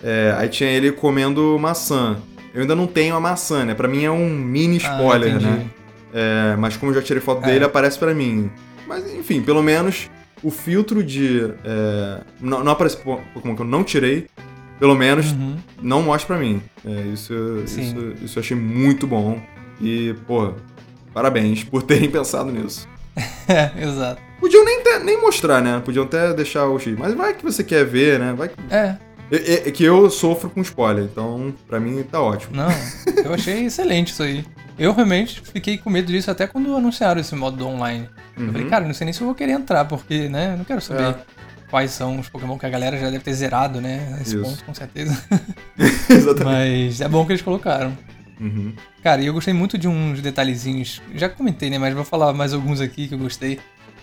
É, 0.02 0.34
aí 0.38 0.48
tinha 0.48 0.70
ele 0.70 0.92
comendo 0.92 1.58
maçã. 1.58 2.16
Eu 2.54 2.62
ainda 2.62 2.76
não 2.76 2.86
tenho 2.86 3.16
a 3.16 3.20
maçã, 3.20 3.64
né? 3.64 3.74
Pra 3.74 3.88
mim 3.88 4.04
é 4.04 4.10
um 4.10 4.28
mini 4.28 4.80
ah, 4.84 4.92
spoiler, 4.92 5.36
ah, 5.36 5.40
né? 5.40 5.66
É, 6.14 6.56
mas 6.56 6.76
como 6.76 6.92
eu 6.92 6.96
já 6.96 7.02
tirei 7.02 7.20
foto 7.20 7.44
é. 7.44 7.52
dele, 7.52 7.64
aparece 7.64 7.98
para 7.98 8.14
mim. 8.14 8.50
Mas 8.86 9.12
enfim, 9.12 9.42
pelo 9.42 9.62
menos 9.62 10.08
o 10.42 10.50
filtro 10.50 11.02
de. 11.02 11.52
É, 11.64 12.20
não, 12.40 12.62
não 12.62 12.72
aparece 12.72 12.96
Pokémon 12.96 13.56
que 13.56 13.62
eu 13.62 13.66
não 13.66 13.82
tirei. 13.82 14.26
Pelo 14.78 14.94
menos 14.94 15.32
uhum. 15.32 15.56
não 15.82 16.02
mostra 16.02 16.36
pra 16.36 16.44
mim. 16.44 16.62
É, 16.84 17.00
isso, 17.12 17.34
isso, 17.64 18.14
isso 18.22 18.38
eu 18.38 18.42
achei 18.42 18.56
muito 18.56 19.06
bom. 19.06 19.40
E, 19.80 20.14
pô, 20.26 20.52
parabéns 21.12 21.64
por 21.64 21.82
terem 21.82 22.08
pensado 22.10 22.50
nisso. 22.50 22.88
é, 23.48 23.72
exato. 23.82 24.22
Podiam 24.40 24.64
nem, 24.64 24.82
ter, 24.82 25.00
nem 25.00 25.20
mostrar, 25.20 25.60
né? 25.60 25.82
Podiam 25.84 26.04
até 26.04 26.32
deixar 26.32 26.66
o 26.66 26.78
X. 26.78 26.96
Mas 26.96 27.14
vai 27.14 27.34
que 27.34 27.44
você 27.44 27.64
quer 27.64 27.84
ver, 27.84 28.20
né? 28.20 28.32
Vai 28.36 28.48
que... 28.48 28.54
É. 28.70 28.96
É, 29.30 29.70
que 29.70 29.84
eu 29.84 30.08
sofro 30.08 30.48
com 30.48 30.62
spoiler, 30.62 31.04
então 31.04 31.52
pra 31.66 31.78
mim 31.78 32.02
tá 32.02 32.18
ótimo. 32.18 32.56
Não, 32.56 32.70
eu 33.22 33.34
achei 33.34 33.66
excelente 33.66 34.12
isso 34.12 34.22
aí. 34.22 34.42
Eu 34.78 34.94
realmente 34.94 35.42
fiquei 35.42 35.76
com 35.76 35.90
medo 35.90 36.06
disso 36.10 36.30
até 36.30 36.46
quando 36.46 36.74
anunciaram 36.74 37.20
esse 37.20 37.34
modo 37.34 37.58
do 37.58 37.66
online. 37.66 38.08
Uhum. 38.38 38.46
Eu 38.46 38.52
falei, 38.52 38.62
uhum. 38.62 38.70
cara, 38.70 38.86
não 38.86 38.94
sei 38.94 39.04
nem 39.04 39.12
se 39.12 39.20
eu 39.20 39.26
vou 39.26 39.34
querer 39.34 39.52
entrar, 39.52 39.84
porque, 39.84 40.28
né, 40.30 40.54
eu 40.54 40.56
não 40.56 40.64
quero 40.64 40.80
saber 40.80 41.02
é. 41.02 41.16
Quais 41.70 41.90
são 41.90 42.18
os 42.18 42.28
Pokémon 42.28 42.58
que 42.58 42.66
a 42.66 42.70
galera 42.70 42.98
já 42.98 43.10
deve 43.10 43.24
ter 43.24 43.34
zerado, 43.34 43.80
né, 43.80 44.14
nesse 44.18 44.36
Isso. 44.36 44.42
ponto, 44.42 44.64
com 44.64 44.74
certeza. 44.74 45.22
Exatamente. 46.08 46.44
Mas 46.44 47.00
é 47.00 47.08
bom 47.08 47.24
que 47.24 47.32
eles 47.32 47.42
colocaram. 47.42 47.96
Uhum. 48.40 48.72
Cara, 49.02 49.20
e 49.20 49.26
eu 49.26 49.34
gostei 49.34 49.52
muito 49.52 49.76
de 49.76 49.88
uns 49.88 50.20
detalhezinhos. 50.20 51.02
Já 51.14 51.28
comentei, 51.28 51.70
né, 51.70 51.78
mas 51.78 51.94
vou 51.94 52.04
falar 52.04 52.32
mais 52.32 52.52
alguns 52.52 52.80
aqui 52.80 53.08
que 53.08 53.14
eu 53.14 53.18
gostei. 53.18 53.60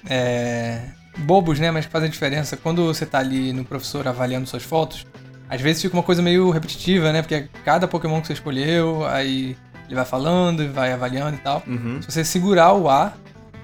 É... 0.08 0.82
Bobos, 1.18 1.60
né, 1.60 1.72
mas 1.72 1.86
que 1.86 1.92
fazem 1.92 2.10
diferença. 2.10 2.58
Quando 2.58 2.86
você 2.86 3.06
tá 3.06 3.20
ali 3.20 3.54
no 3.54 3.64
professor 3.64 4.08
avaliando 4.08 4.48
suas 4.48 4.64
fotos, 4.64 5.08
às 5.50 5.62
vezes 5.62 5.82
fica 5.82 5.96
uma 5.96 6.04
coisa 6.04 6.22
meio 6.22 6.50
repetitiva, 6.50 7.12
né, 7.12 7.22
porque 7.22 7.48
cada 7.64 7.88
Pokémon 7.88 8.20
que 8.20 8.28
você 8.28 8.34
escolheu, 8.34 9.06
aí 9.06 9.56
ele 9.86 9.96
vai 9.96 10.06
falando, 10.06 10.64
e 10.64 10.68
vai 10.68 10.92
avaliando 10.92 11.36
e 11.36 11.40
tal. 11.40 11.64
Uhum. 11.66 12.02
Se 12.02 12.12
você 12.12 12.26
segurar 12.26 12.74
o 12.74 12.90
A, 12.90 13.14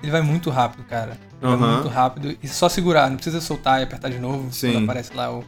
ele 0.02 0.12
vai 0.12 0.22
muito 0.22 0.50
rápido, 0.50 0.84
cara. 0.84 1.18
Uhum. 1.42 1.58
Vai 1.58 1.72
muito 1.74 1.88
rápido. 1.88 2.38
E 2.42 2.48
só 2.48 2.70
segurar, 2.70 3.10
não 3.10 3.16
precisa 3.16 3.42
soltar 3.42 3.80
e 3.80 3.84
apertar 3.84 4.10
de 4.10 4.20
novo 4.20 4.52
Sim. 4.54 4.74
quando 4.74 4.84
aparece 4.84 5.14
lá 5.16 5.32
o, 5.32 5.44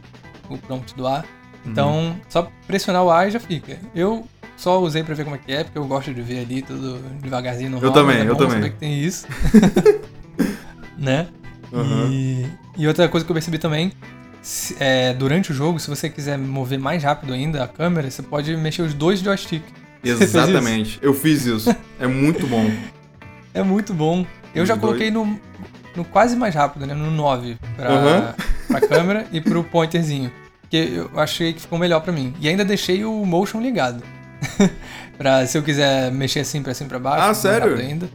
o 0.48 0.58
prompt 0.58 0.94
do 0.94 1.06
A. 1.06 1.24
Então, 1.64 2.08
uhum. 2.08 2.16
só 2.28 2.50
pressionar 2.66 3.04
o 3.04 3.10
A 3.10 3.26
e 3.26 3.30
já 3.30 3.40
fica. 3.40 3.78
Eu 3.94 4.26
só 4.56 4.80
usei 4.80 5.02
pra 5.02 5.14
ver 5.14 5.24
como 5.24 5.36
é 5.36 5.38
que 5.38 5.52
é, 5.52 5.64
porque 5.64 5.78
eu 5.78 5.86
gosto 5.86 6.12
de 6.12 6.20
ver 6.20 6.40
ali 6.40 6.62
tudo 6.62 6.98
devagarzinho 7.20 7.70
no 7.70 7.78
Eu 7.78 7.90
também, 7.90 8.18
é 8.18 8.28
eu 8.28 8.36
também. 8.36 8.54
saber 8.54 8.70
que 8.70 8.76
tem 8.76 9.00
isso. 9.00 9.26
né? 10.98 11.28
Uhum. 11.72 12.10
E, 12.10 12.46
e, 12.76 12.86
outra 12.86 13.08
coisa 13.08 13.24
que 13.24 13.32
eu 13.32 13.34
percebi 13.34 13.58
também, 13.58 13.92
é, 14.78 15.12
durante 15.14 15.50
o 15.50 15.54
jogo, 15.54 15.80
se 15.80 15.88
você 15.88 16.08
quiser 16.08 16.38
mover 16.38 16.78
mais 16.78 17.02
rápido 17.02 17.32
ainda 17.32 17.64
a 17.64 17.68
câmera, 17.68 18.10
você 18.10 18.22
pode 18.22 18.54
mexer 18.56 18.82
os 18.82 18.94
dois 18.94 19.20
joysticks. 19.20 19.72
Exatamente. 20.04 20.98
Eu 21.00 21.14
fiz 21.14 21.46
isso. 21.46 21.74
É 21.98 22.06
muito 22.06 22.46
bom. 22.46 22.70
É 23.56 23.62
muito 23.62 23.94
bom. 23.94 24.26
Eu 24.52 24.66
já 24.66 24.76
coloquei 24.76 25.12
no, 25.12 25.38
no 25.96 26.04
quase 26.04 26.36
mais 26.36 26.54
rápido, 26.54 26.86
né? 26.86 26.94
No 26.94 27.10
9 27.10 27.56
pra, 27.76 27.92
uhum. 27.92 28.34
pra 28.68 28.80
câmera 28.80 29.26
e 29.32 29.40
pro 29.40 29.64
pointerzinho. 29.64 30.30
Porque 30.60 30.76
eu 30.76 31.10
achei 31.20 31.52
que 31.52 31.60
ficou 31.60 31.78
melhor 31.78 32.00
pra 32.00 32.12
mim. 32.12 32.34
E 32.40 32.48
ainda 32.48 32.64
deixei 32.64 33.04
o 33.04 33.24
motion 33.24 33.60
ligado. 33.60 34.02
pra 35.16 35.46
se 35.46 35.56
eu 35.56 35.62
quiser 35.62 36.10
mexer 36.10 36.40
assim 36.40 36.62
pra 36.62 36.74
cima 36.74 36.88
pra 36.88 36.98
baixo. 36.98 37.28
Ah, 37.28 37.34
sério? 37.34 37.76
Ainda. 37.76 38.08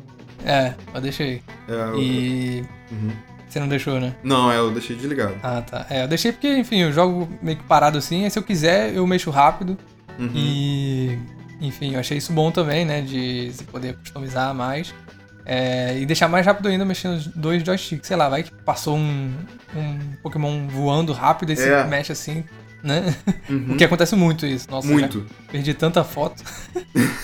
É, 0.45 0.73
eu 0.93 1.01
deixei. 1.01 1.41
É, 1.67 1.73
eu... 1.73 2.01
E. 2.01 2.65
Uhum. 2.91 3.11
Você 3.47 3.59
não 3.59 3.67
deixou, 3.67 3.99
né? 3.99 4.15
Não, 4.23 4.51
é, 4.51 4.59
eu 4.59 4.69
deixei 4.71 4.95
desligado. 4.95 5.35
Ah, 5.41 5.61
tá. 5.61 5.85
É, 5.89 6.03
eu 6.03 6.07
deixei 6.07 6.31
porque, 6.31 6.55
enfim, 6.55 6.81
eu 6.81 6.91
jogo 6.91 7.27
meio 7.41 7.57
que 7.57 7.63
parado 7.63 7.97
assim. 7.97 8.23
Aí 8.23 8.29
se 8.29 8.37
eu 8.37 8.43
quiser, 8.43 8.93
eu 8.93 9.05
mexo 9.07 9.31
rápido. 9.31 9.75
Uhum. 10.19 10.31
E 10.35 11.17
enfim, 11.61 11.93
eu 11.93 11.99
achei 11.99 12.17
isso 12.17 12.31
bom 12.31 12.51
também, 12.51 12.85
né? 12.85 13.01
De 13.01 13.51
você 13.51 13.63
poder 13.63 13.95
customizar 13.97 14.53
mais. 14.53 14.93
É, 15.51 15.97
e 15.97 16.05
deixar 16.05 16.27
mais 16.27 16.45
rápido 16.45 16.67
ainda 16.67 16.85
mexendo 16.85 17.15
os 17.15 17.25
dois 17.25 17.63
joysticks. 17.63 18.07
Sei 18.07 18.15
lá, 18.15 18.29
vai 18.29 18.43
que 18.43 18.51
passou 18.63 18.95
um, 18.95 19.33
um 19.75 19.97
Pokémon 20.21 20.67
voando 20.67 21.11
rápido 21.11 21.51
e 21.51 21.55
você 21.55 21.71
é. 21.71 21.83
mexe 21.85 22.11
assim, 22.11 22.43
né? 22.83 23.15
Uhum. 23.49 23.73
o 23.73 23.75
que 23.75 23.83
acontece 23.83 24.15
muito 24.15 24.45
isso. 24.45 24.69
Nossa, 24.69 24.87
muito. 24.87 25.25
perdi 25.51 25.73
tanta 25.73 26.03
foto. 26.03 26.43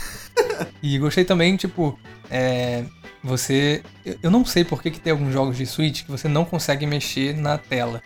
e 0.82 0.98
gostei 0.98 1.24
também, 1.24 1.56
tipo, 1.56 2.00
é, 2.32 2.84
você. 3.24 3.84
Eu 4.24 4.32
não 4.32 4.44
sei 4.44 4.64
por 4.64 4.82
que, 4.82 4.90
que 4.90 5.00
tem 5.00 5.12
alguns 5.12 5.32
jogos 5.32 5.56
de 5.56 5.68
Switch 5.68 6.04
que 6.04 6.10
você 6.10 6.28
não 6.28 6.46
consegue 6.46 6.88
mexer 6.88 7.38
na 7.38 7.60
tela. 7.60 8.02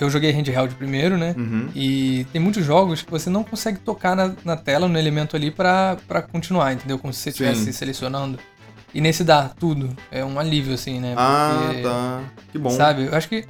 Eu 0.00 0.08
joguei 0.08 0.30
handheld 0.30 0.74
primeiro, 0.76 1.18
né? 1.18 1.34
Uhum. 1.36 1.68
E 1.74 2.26
tem 2.32 2.40
muitos 2.40 2.64
jogos 2.64 3.02
que 3.02 3.10
você 3.10 3.28
não 3.28 3.44
consegue 3.44 3.80
tocar 3.80 4.16
na, 4.16 4.32
na 4.46 4.56
tela, 4.56 4.88
no 4.88 4.98
elemento 4.98 5.36
ali, 5.36 5.50
para 5.50 5.98
continuar, 6.32 6.72
entendeu? 6.72 6.98
Como 6.98 7.12
se 7.12 7.20
você 7.20 7.28
estivesse 7.28 7.70
selecionando. 7.70 8.38
E 8.94 9.00
nesse 9.00 9.24
dá 9.24 9.48
tudo. 9.48 9.90
É 10.10 10.24
um 10.24 10.38
alívio, 10.38 10.74
assim, 10.74 11.00
né? 11.00 11.14
Ah, 11.16 11.60
Porque, 11.66 11.80
ah, 11.80 11.82
tá. 11.82 12.20
Que 12.52 12.58
bom. 12.58 12.70
Sabe? 12.70 13.06
Eu 13.06 13.14
acho 13.14 13.28
que. 13.28 13.44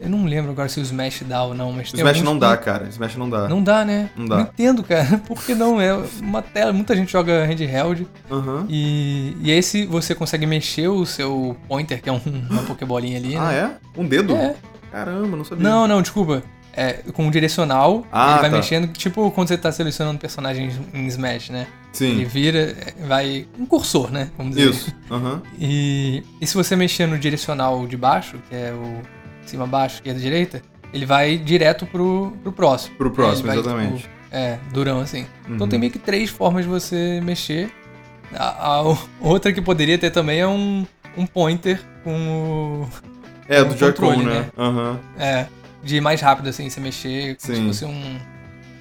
Eu 0.00 0.10
não 0.10 0.24
lembro 0.24 0.50
agora 0.50 0.68
se 0.68 0.80
o 0.80 0.82
Smash 0.82 1.22
dá 1.24 1.44
ou 1.44 1.54
não, 1.54 1.72
mas 1.72 1.92
o 1.92 1.96
Smash 1.96 2.20
não 2.22 2.36
dá, 2.36 2.56
cara. 2.56 2.88
Smash 2.88 3.16
não 3.16 3.30
dá. 3.30 3.48
Não 3.48 3.62
dá, 3.62 3.84
né? 3.84 4.10
Não 4.16 4.26
dá. 4.26 4.36
Não 4.36 4.42
entendo, 4.42 4.82
cara. 4.82 5.18
Por 5.26 5.40
que 5.42 5.54
não? 5.54 5.80
É 5.80 5.94
uma 6.20 6.42
tela. 6.42 6.72
Muita 6.72 6.96
gente 6.96 7.12
joga 7.12 7.44
handheld. 7.46 8.06
Uhum. 8.28 8.66
E, 8.68 9.36
e 9.40 9.50
esse 9.50 9.86
você 9.86 10.14
consegue 10.14 10.46
mexer 10.46 10.88
o 10.88 11.06
seu 11.06 11.56
pointer, 11.68 12.02
que 12.02 12.08
é 12.08 12.12
um, 12.12 12.20
uma 12.50 12.62
pokebolinha 12.62 13.18
ali. 13.18 13.36
Ah, 13.36 13.48
né? 13.48 13.78
é? 13.96 14.00
Um 14.00 14.06
dedo? 14.06 14.34
É. 14.34 14.56
Caramba, 14.90 15.36
não 15.36 15.44
sabia. 15.44 15.62
Não, 15.62 15.86
não, 15.86 16.02
desculpa. 16.02 16.42
É, 16.76 16.94
com 17.12 17.28
o 17.28 17.30
direcional, 17.30 18.04
ah, 18.10 18.32
ele 18.32 18.40
vai 18.40 18.50
tá. 18.50 18.56
mexendo, 18.56 18.92
tipo 18.92 19.30
quando 19.30 19.46
você 19.46 19.56
tá 19.56 19.70
selecionando 19.70 20.18
personagens 20.18 20.78
em 20.92 21.06
Smash, 21.06 21.50
né? 21.50 21.68
Sim. 21.94 22.10
Ele 22.10 22.24
vira, 22.24 22.76
vai. 23.06 23.46
Um 23.58 23.64
cursor, 23.64 24.10
né? 24.10 24.30
Vamos 24.36 24.54
dizer. 24.54 24.70
Isso. 24.70 24.94
Uhum. 25.10 25.40
E, 25.58 26.22
e 26.40 26.46
se 26.46 26.54
você 26.54 26.76
mexer 26.76 27.06
no 27.06 27.18
direcional 27.18 27.86
de 27.86 27.96
baixo, 27.96 28.36
que 28.48 28.54
é 28.54 28.72
o 28.72 29.00
cima 29.46 29.66
baixo, 29.66 29.96
esquerda 29.96 30.20
direita, 30.20 30.60
ele 30.92 31.06
vai 31.06 31.38
direto 31.38 31.86
pro, 31.86 32.32
pro 32.42 32.52
próximo. 32.52 32.96
Pro 32.96 33.10
próximo, 33.10 33.46
vai, 33.46 33.58
exatamente. 33.58 34.02
Tipo, 34.02 34.14
é, 34.30 34.58
durão 34.72 35.00
assim. 35.00 35.26
Uhum. 35.48 35.54
Então 35.54 35.68
tem 35.68 35.78
meio 35.78 35.92
que 35.92 35.98
três 35.98 36.28
formas 36.28 36.64
de 36.64 36.70
você 36.70 37.20
mexer. 37.22 37.70
A, 38.34 38.66
a, 38.66 38.82
outra 39.20 39.52
que 39.52 39.62
poderia 39.62 39.96
ter 39.96 40.10
também 40.10 40.40
é 40.40 40.46
um, 40.46 40.84
um 41.16 41.24
pointer 41.26 41.80
com 42.02 42.82
o 42.82 42.88
é, 43.48 43.62
do 43.62 43.76
Joy-Con, 43.76 44.16
né? 44.16 44.46
Uhum. 44.56 44.98
É, 45.18 45.46
de 45.82 45.96
ir 45.96 46.00
mais 46.00 46.20
rápido, 46.20 46.48
assim, 46.48 46.68
você 46.68 46.80
mexer, 46.80 47.36
como 47.36 47.54
Sim. 47.54 47.62
se 47.62 47.66
fosse 47.66 47.84
um. 47.84 48.18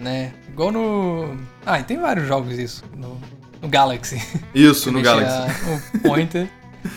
Né? 0.04 0.34
Igual 0.50 0.72
no. 0.72 1.38
Ah, 1.66 1.80
e 1.80 1.84
tem 1.84 1.98
vários 1.98 2.28
jogos 2.28 2.60
isso. 2.60 2.84
No, 2.96 3.20
no 3.62 3.68
Galaxy. 3.68 4.22
Isso, 4.54 4.92
no 4.94 5.02
Galaxy. 5.02 5.52
O 5.96 6.00
pointer. 6.00 6.48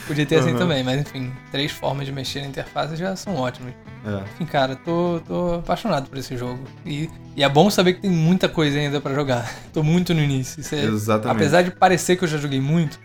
Podia 0.07 0.27
ter 0.27 0.37
uhum. 0.37 0.41
assim 0.41 0.57
também, 0.57 0.83
mas 0.83 1.01
enfim, 1.01 1.33
três 1.53 1.71
formas 1.71 2.07
de 2.07 2.13
mexer 2.13 2.41
na 2.41 2.49
interface 2.49 2.97
já 2.97 3.15
são 3.15 3.37
ótimas. 3.37 3.73
É. 4.05 4.23
Enfim, 4.35 4.45
cara, 4.45 4.77
tô, 4.77 5.21
tô 5.27 5.55
apaixonado 5.55 6.09
por 6.09 6.19
esse 6.19 6.37
jogo. 6.37 6.63
E, 6.85 7.09
e 7.37 7.43
é 7.43 7.49
bom 7.49 7.71
saber 7.71 7.95
que 7.95 8.01
tem 8.03 8.11
muita 8.11 8.49
coisa 8.49 8.79
ainda 8.79 9.01
para 9.01 9.15
jogar. 9.15 9.49
tô 9.73 9.83
muito 9.83 10.13
no 10.13 10.21
início. 10.21 10.63
É, 10.75 10.85
Exatamente. 10.85 11.37
Apesar 11.37 11.63
de 11.63 11.71
parecer 11.71 12.17
que 12.17 12.25
eu 12.25 12.29
já 12.29 12.37
joguei 12.39 12.61
muito, 12.61 12.99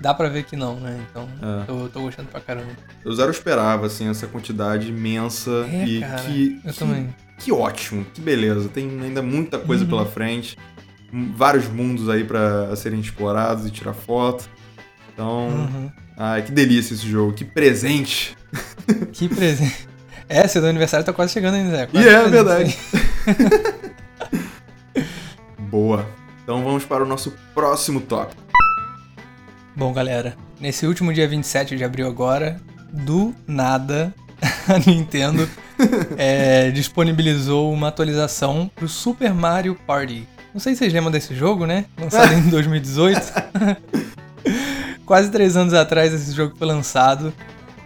dá 0.00 0.14
pra 0.14 0.28
ver 0.28 0.44
que 0.44 0.56
não, 0.56 0.78
né? 0.78 1.04
Então, 1.10 1.28
é. 1.42 1.64
tô, 1.64 1.88
tô, 1.88 2.00
gostando 2.02 2.28
pra 2.28 2.40
caramba. 2.40 2.70
Eu 3.04 3.12
zero 3.12 3.30
esperava, 3.30 3.86
assim, 3.86 4.08
essa 4.08 4.26
quantidade 4.26 4.88
imensa 4.88 5.66
é, 5.72 5.84
e 5.84 6.00
cara, 6.00 6.22
que. 6.22 6.60
Eu 6.64 6.72
que, 6.72 6.78
também. 6.78 7.14
Que 7.38 7.52
ótimo, 7.52 8.04
que 8.12 8.20
beleza. 8.20 8.68
Tem 8.68 8.88
ainda 9.00 9.22
muita 9.22 9.58
coisa 9.58 9.84
uhum. 9.84 9.90
pela 9.90 10.06
frente. 10.06 10.58
Vários 11.34 11.68
mundos 11.68 12.08
aí 12.08 12.24
para 12.24 12.74
serem 12.76 13.00
explorados 13.00 13.66
e 13.66 13.70
tirar 13.70 13.94
foto. 13.94 14.48
Então. 15.12 15.48
Uhum. 15.48 15.90
Ai, 16.16 16.42
que 16.42 16.52
delícia 16.52 16.94
esse 16.94 17.08
jogo. 17.08 17.32
Que 17.32 17.44
presente. 17.44 18.36
Que 19.12 19.28
presente. 19.28 19.88
É, 20.30 20.46
seu 20.46 20.62
aniversário 20.66 21.06
tá 21.06 21.12
quase 21.12 21.32
chegando 21.32 21.54
ainda, 21.54 21.70
Zé. 21.70 21.88
E 21.90 22.06
é, 22.06 22.12
é 22.12 22.28
verdade. 22.28 22.78
Boa. 25.70 26.06
Então 26.42 26.62
vamos 26.62 26.84
para 26.84 27.02
o 27.02 27.06
nosso 27.06 27.32
próximo 27.54 27.98
tópico. 27.98 28.42
Bom, 29.74 29.90
galera, 29.90 30.36
nesse 30.60 30.86
último 30.86 31.14
dia 31.14 31.26
27 31.26 31.78
de 31.78 31.84
abril 31.84 32.06
agora, 32.06 32.60
do 32.92 33.34
nada, 33.46 34.14
a 34.68 34.78
Nintendo 34.84 35.48
é, 36.16 36.70
disponibilizou 36.70 37.72
uma 37.72 37.88
atualização 37.88 38.70
pro 38.74 38.88
Super 38.88 39.32
Mario 39.32 39.74
Party. 39.86 40.26
Não 40.52 40.60
sei 40.60 40.74
se 40.74 40.80
vocês 40.80 40.92
lembram 40.92 41.10
desse 41.10 41.34
jogo, 41.34 41.66
né? 41.66 41.86
Lançado 41.98 42.32
em 42.34 42.42
2018. 42.50 43.20
Quase 45.04 45.30
três 45.30 45.56
anos 45.56 45.72
atrás 45.72 46.12
esse 46.12 46.32
jogo 46.32 46.54
foi 46.56 46.66
lançado. 46.66 47.32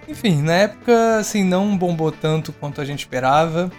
Enfim, 0.09 0.43
na 0.43 0.55
época, 0.55 1.19
assim, 1.19 1.45
não 1.45 1.77
bombou 1.77 2.11
tanto 2.11 2.53
quanto 2.53 2.81
a 2.81 2.85
gente 2.85 3.01
esperava. 3.01 3.71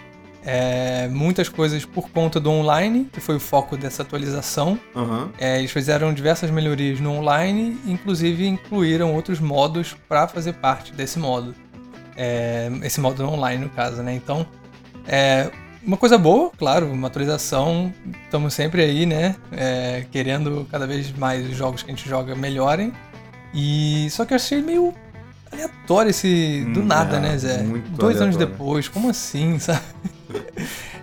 É, 0.46 1.08
muitas 1.08 1.48
coisas 1.48 1.86
por 1.86 2.10
conta 2.10 2.38
do 2.38 2.50
online, 2.50 3.08
que 3.10 3.18
foi 3.18 3.36
o 3.36 3.40
foco 3.40 3.76
dessa 3.76 4.02
atualização. 4.02 4.78
Uhum. 4.94 5.30
É, 5.38 5.58
eles 5.58 5.70
fizeram 5.70 6.12
diversas 6.12 6.50
melhorias 6.50 7.00
no 7.00 7.12
online, 7.12 7.78
inclusive 7.86 8.46
incluíram 8.46 9.14
outros 9.14 9.40
modos 9.40 9.96
para 10.06 10.28
fazer 10.28 10.54
parte 10.54 10.92
desse 10.92 11.18
modo. 11.18 11.54
É, 12.16 12.70
esse 12.82 13.00
modo 13.00 13.24
online, 13.28 13.64
no 13.64 13.70
caso, 13.70 14.02
né? 14.02 14.14
Então, 14.14 14.46
é 15.06 15.50
uma 15.86 15.96
coisa 15.96 16.16
boa, 16.16 16.50
claro, 16.56 16.90
uma 16.90 17.08
atualização. 17.08 17.92
Estamos 18.24 18.54
sempre 18.54 18.82
aí, 18.82 19.04
né? 19.06 19.36
É, 19.52 20.06
querendo 20.10 20.66
cada 20.70 20.86
vez 20.86 21.12
mais 21.12 21.48
os 21.48 21.56
jogos 21.56 21.82
que 21.82 21.90
a 21.90 21.94
gente 21.94 22.08
joga 22.08 22.34
melhorem. 22.34 22.92
E 23.52 24.08
só 24.10 24.24
que 24.24 24.32
eu 24.32 24.36
achei 24.36 24.60
meio 24.60 24.94
aleatório 25.52 26.10
esse. 26.10 26.64
Do 26.72 26.80
hum, 26.80 26.86
nada, 26.86 27.18
é, 27.18 27.20
né, 27.20 27.38
Zé? 27.38 27.58
Dois 27.58 27.70
aleatório. 27.72 28.22
anos 28.22 28.36
depois, 28.36 28.88
como 28.88 29.10
assim, 29.10 29.58
sabe? 29.60 29.82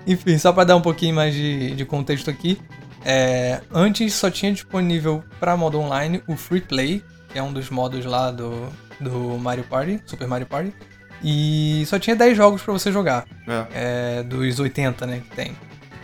Enfim, 0.06 0.38
só 0.38 0.52
para 0.52 0.66
dar 0.66 0.76
um 0.76 0.82
pouquinho 0.82 1.16
mais 1.16 1.34
de, 1.34 1.76
de 1.76 1.86
contexto 1.86 2.30
aqui. 2.30 2.60
É, 3.04 3.62
antes 3.72 4.14
só 4.14 4.30
tinha 4.30 4.52
disponível 4.52 5.24
para 5.40 5.58
modo 5.58 5.80
online 5.80 6.22
o 6.28 6.36
Free 6.36 6.62
Play, 6.62 7.04
que 7.30 7.40
é 7.40 7.44
um 7.44 7.52
dos 7.52 7.70
modos 7.70 8.06
lá 8.06 8.32
do, 8.32 8.68
do 9.00 9.38
Mario 9.40 9.64
Party, 9.64 10.02
Super 10.06 10.28
Mario 10.28 10.46
Party. 10.48 10.74
E 11.24 11.84
só 11.88 12.00
tinha 12.00 12.16
10 12.16 12.36
jogos 12.36 12.62
para 12.62 12.74
você 12.74 12.92
jogar. 12.92 13.26
É. 13.48 14.20
É, 14.20 14.24
dos 14.24 14.60
80, 14.60 15.06
né, 15.06 15.22
que 15.30 15.36
tem. 15.36 15.56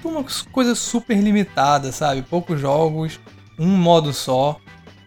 Uma 0.03 0.23
coisa 0.51 0.75
super 0.75 1.17
limitada, 1.17 1.91
sabe? 1.91 2.21
Poucos 2.21 2.59
jogos, 2.59 3.19
um 3.57 3.67
modo 3.67 4.13
só. 4.13 4.59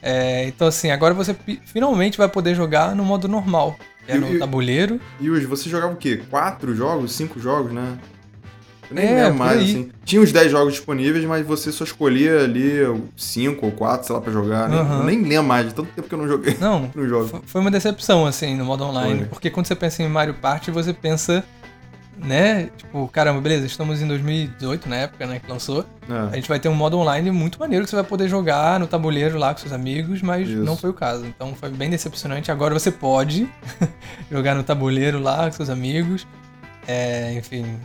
É, 0.03 0.47
então, 0.47 0.69
assim, 0.69 0.91
agora 0.91 1.15
você 1.15 1.35
finalmente 1.65 2.19
vai 2.19 2.29
poder 2.29 2.55
jogar 2.55 2.95
no 2.95 3.05
modo 3.05 3.29
normal. 3.29 3.77
Que 4.05 4.13
é 4.13 4.19
no 4.19 4.35
e, 4.35 4.39
tabuleiro. 4.39 5.01
E 5.21 5.31
hoje, 5.31 5.47
você 5.47 5.69
jogava 5.69 5.93
o 5.93 5.97
quê? 5.97 6.23
Quatro 6.29 6.75
jogos? 6.75 7.13
Cinco 7.13 7.39
jogos, 7.39 7.73
né? 7.73 7.99
Nem 8.91 9.07
é, 9.07 9.25
lembro 9.25 9.39
mais, 9.39 9.63
assim. 9.63 9.91
Tinha 10.05 10.21
uns 10.21 10.33
10 10.33 10.51
jogos 10.51 10.75
disponíveis, 10.75 11.25
mas 11.25 11.47
você 11.47 11.71
só 11.71 11.85
escolhia 11.85 12.45
ali 12.45 12.81
5 13.17 13.65
ou 13.65 13.73
4, 13.73 14.07
sei 14.07 14.15
lá, 14.17 14.21
pra 14.21 14.33
jogar. 14.33 14.71
Uhum. 14.71 15.05
Nem, 15.05 15.19
nem 15.19 15.29
lembro 15.29 15.45
mais, 15.45 15.69
de 15.69 15.75
tanto 15.75 15.89
tempo 15.93 16.09
que 16.09 16.15
eu 16.15 16.19
não 16.19 16.29
joguei. 16.29 16.57
Não, 16.61 16.91
no 16.95 17.09
jogo. 17.09 17.43
foi 17.47 17.61
uma 17.61 17.71
decepção, 17.71 18.27
assim, 18.27 18.57
no 18.57 18.65
modo 18.65 18.85
online. 18.85 19.21
Foi. 19.21 19.29
Porque 19.29 19.51
quando 19.51 19.67
você 19.67 19.75
pensa 19.75 20.03
em 20.03 20.09
Mario 20.09 20.35
Party, 20.35 20.71
você 20.71 20.93
pensa 20.93 21.45
né? 22.25 22.71
Tipo, 22.77 23.09
caramba, 23.09 23.41
beleza, 23.41 23.67
estamos 23.67 24.03
em 24.03 24.07
2018, 24.07 24.89
na 24.89 24.97
época, 24.97 25.27
né, 25.27 25.41
que 25.41 25.51
lançou. 25.51 25.85
É. 26.09 26.33
A 26.33 26.37
gente 26.37 26.49
vai 26.49 26.61
ter 26.61 26.69
um 26.69 26.75
modo 26.75 26.99
online 26.99 27.31
muito 27.31 27.59
maneiro 27.59 27.85
que 27.85 27.91
você 27.91 27.97
vai 27.97 28.05
poder 28.05 28.29
jogar 28.29 28.79
no 28.79 28.87
tabuleiro 28.87 29.39
lá 29.39 29.55
com 29.55 29.61
seus 29.61 29.73
amigos, 29.73 30.23
mas 30.23 30.49
Isso. 30.49 30.63
não 30.63 30.77
foi 30.77 30.91
o 30.91 30.95
caso. 30.95 31.27
Então 31.27 31.55
foi 31.55 31.71
bem 31.71 31.91
decepcionante. 31.91 32.51
Agora 32.51 32.75
você 32.75 32.91
pode 32.91 33.49
jogar 34.31 34.55
no 34.55 34.63
tabuleiro 34.63 35.19
lá 35.19 35.47
com 35.47 35.53
seus 35.53 35.71
amigos. 35.71 36.27
É, 36.87 37.35
enfim, 37.35 37.79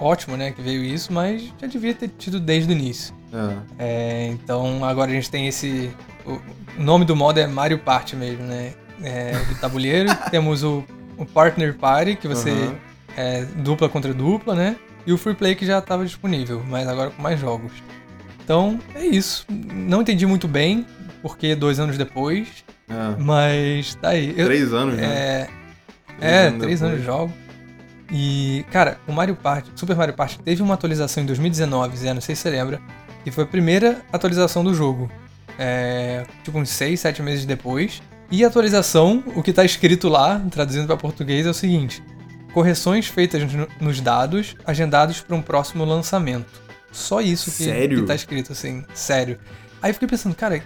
ótimo, 0.00 0.36
né, 0.36 0.50
que 0.50 0.62
veio 0.62 0.82
isso, 0.84 1.12
mas 1.12 1.52
já 1.60 1.66
devia 1.66 1.94
ter 1.94 2.08
tido 2.08 2.40
desde 2.40 2.72
o 2.72 2.76
início. 2.76 3.14
É. 3.32 3.56
É, 3.78 4.26
então 4.28 4.84
agora 4.84 5.10
a 5.10 5.14
gente 5.14 5.30
tem 5.30 5.46
esse. 5.46 5.90
O 6.24 6.40
nome 6.78 7.04
do 7.04 7.14
modo 7.14 7.38
é 7.38 7.46
Mario 7.46 7.78
Party 7.78 8.16
mesmo, 8.16 8.44
né? 8.44 8.72
É, 9.02 9.32
do 9.32 9.54
tabuleiro. 9.60 10.08
Temos 10.30 10.62
o, 10.64 10.84
o 11.18 11.26
Partner 11.26 11.74
Party, 11.76 12.16
que 12.16 12.26
você 12.26 12.50
uhum 12.50 12.76
é, 13.16 13.44
dupla 13.56 13.88
contra 13.88 14.12
dupla, 14.12 14.54
né? 14.54 14.76
E 15.06 15.12
o 15.12 15.18
Free 15.18 15.34
Play 15.34 15.54
que 15.54 15.64
já 15.64 15.78
estava 15.78 16.04
disponível, 16.04 16.62
mas 16.68 16.86
agora 16.86 17.10
com 17.10 17.22
mais 17.22 17.40
jogos. 17.40 17.72
Então, 18.44 18.78
é 18.94 19.04
isso. 19.04 19.46
Não 19.48 20.02
entendi 20.02 20.26
muito 20.26 20.46
bem, 20.46 20.86
porque 21.22 21.54
dois 21.54 21.80
anos 21.80 21.96
depois. 21.96 22.64
É. 22.88 23.20
Mas 23.20 23.94
tá 23.96 24.10
aí. 24.10 24.34
Eu, 24.36 24.46
três 24.46 24.72
anos, 24.72 24.96
né? 24.96 25.04
É, 25.04 25.48
três 26.18 26.32
é 26.32 26.46
anos 26.48 26.62
três 26.62 26.82
anos 26.82 26.98
de 26.98 27.04
jogo. 27.04 27.32
E, 28.10 28.64
cara, 28.70 28.98
o 29.06 29.12
Mario 29.12 29.34
Party, 29.34 29.70
Super 29.74 29.96
Mario 29.96 30.14
Party 30.14 30.38
teve 30.38 30.62
uma 30.62 30.74
atualização 30.74 31.22
em 31.22 31.26
2019, 31.26 31.96
Zé, 31.96 32.14
não 32.14 32.20
sei 32.20 32.36
se 32.36 32.42
você 32.42 32.50
lembra, 32.50 32.80
que 33.24 33.30
foi 33.30 33.44
a 33.44 33.46
primeira 33.46 34.02
atualização 34.12 34.62
do 34.62 34.72
jogo. 34.74 35.10
É, 35.58 36.24
tipo, 36.44 36.58
uns 36.58 36.70
seis, 36.70 37.00
sete 37.00 37.22
meses 37.22 37.44
depois. 37.44 38.02
E 38.30 38.44
a 38.44 38.48
atualização, 38.48 39.22
o 39.34 39.42
que 39.42 39.52
tá 39.52 39.64
escrito 39.64 40.08
lá, 40.08 40.40
traduzindo 40.50 40.86
para 40.86 40.96
português, 40.96 41.46
é 41.46 41.50
o 41.50 41.54
seguinte: 41.54 42.02
correções 42.52 43.06
feitas 43.06 43.42
nos 43.80 44.00
dados 44.00 44.54
agendados 44.64 45.20
para 45.20 45.34
um 45.34 45.42
próximo 45.42 45.84
lançamento. 45.84 46.66
Só 46.92 47.20
isso 47.20 47.50
que, 47.50 47.64
sério? 47.64 48.00
que 48.00 48.06
tá 48.06 48.14
escrito 48.14 48.52
assim, 48.52 48.84
sério. 48.94 49.38
Aí 49.82 49.90
eu 49.90 49.94
fiquei 49.94 50.08
pensando, 50.08 50.34
cara, 50.34 50.62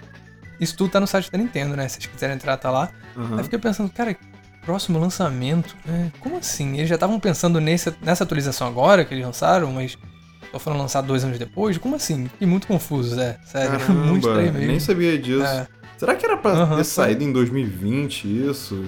isso 0.61 0.77
tudo 0.77 0.91
tá 0.91 1.01
no 1.01 1.07
site 1.07 1.31
da 1.31 1.39
Nintendo, 1.39 1.75
né? 1.75 1.89
Se 1.89 1.97
vocês 1.97 2.07
quiserem 2.07 2.37
entrar, 2.37 2.57
tá 2.57 2.71
lá. 2.71 2.91
Uhum. 3.17 3.33
Aí 3.33 3.39
eu 3.39 3.45
fiquei 3.45 3.59
pensando, 3.59 3.91
cara, 3.91 4.17
próximo 4.65 4.99
lançamento? 4.99 5.77
É, 5.89 6.11
como 6.21 6.37
assim? 6.37 6.77
Eles 6.77 6.89
já 6.89 6.95
estavam 6.97 7.19
pensando 7.19 7.61
nesse, 7.61 7.93
nessa 8.03 8.25
atualização 8.25 8.67
agora 8.67 9.05
que 9.05 9.15
eles 9.15 9.25
lançaram, 9.25 9.73
mas 9.73 9.97
só 10.51 10.59
foram 10.59 10.79
lançados 10.79 11.09
dois 11.09 11.25
anos 11.25 11.39
depois? 11.39 11.79
Como 11.79 11.97
assim? 11.97 12.27
Fiquei 12.29 12.47
muito 12.47 12.67
confuso, 12.67 13.15
Zé. 13.15 13.39
Sério, 13.45 13.79
Caramba, 13.79 14.07
muito 14.07 14.29
estranho 14.29 14.53
mesmo. 14.53 14.69
Nem 14.69 14.81
sabia 14.81 15.19
disso. 15.19 15.45
É. 15.45 15.67
Será 15.97 16.15
que 16.15 16.25
era 16.25 16.37
pra 16.37 16.65
uhum, 16.65 16.77
ter 16.77 16.85
saído 16.85 17.23
em 17.23 17.33
2020 17.33 18.49
isso? 18.49 18.85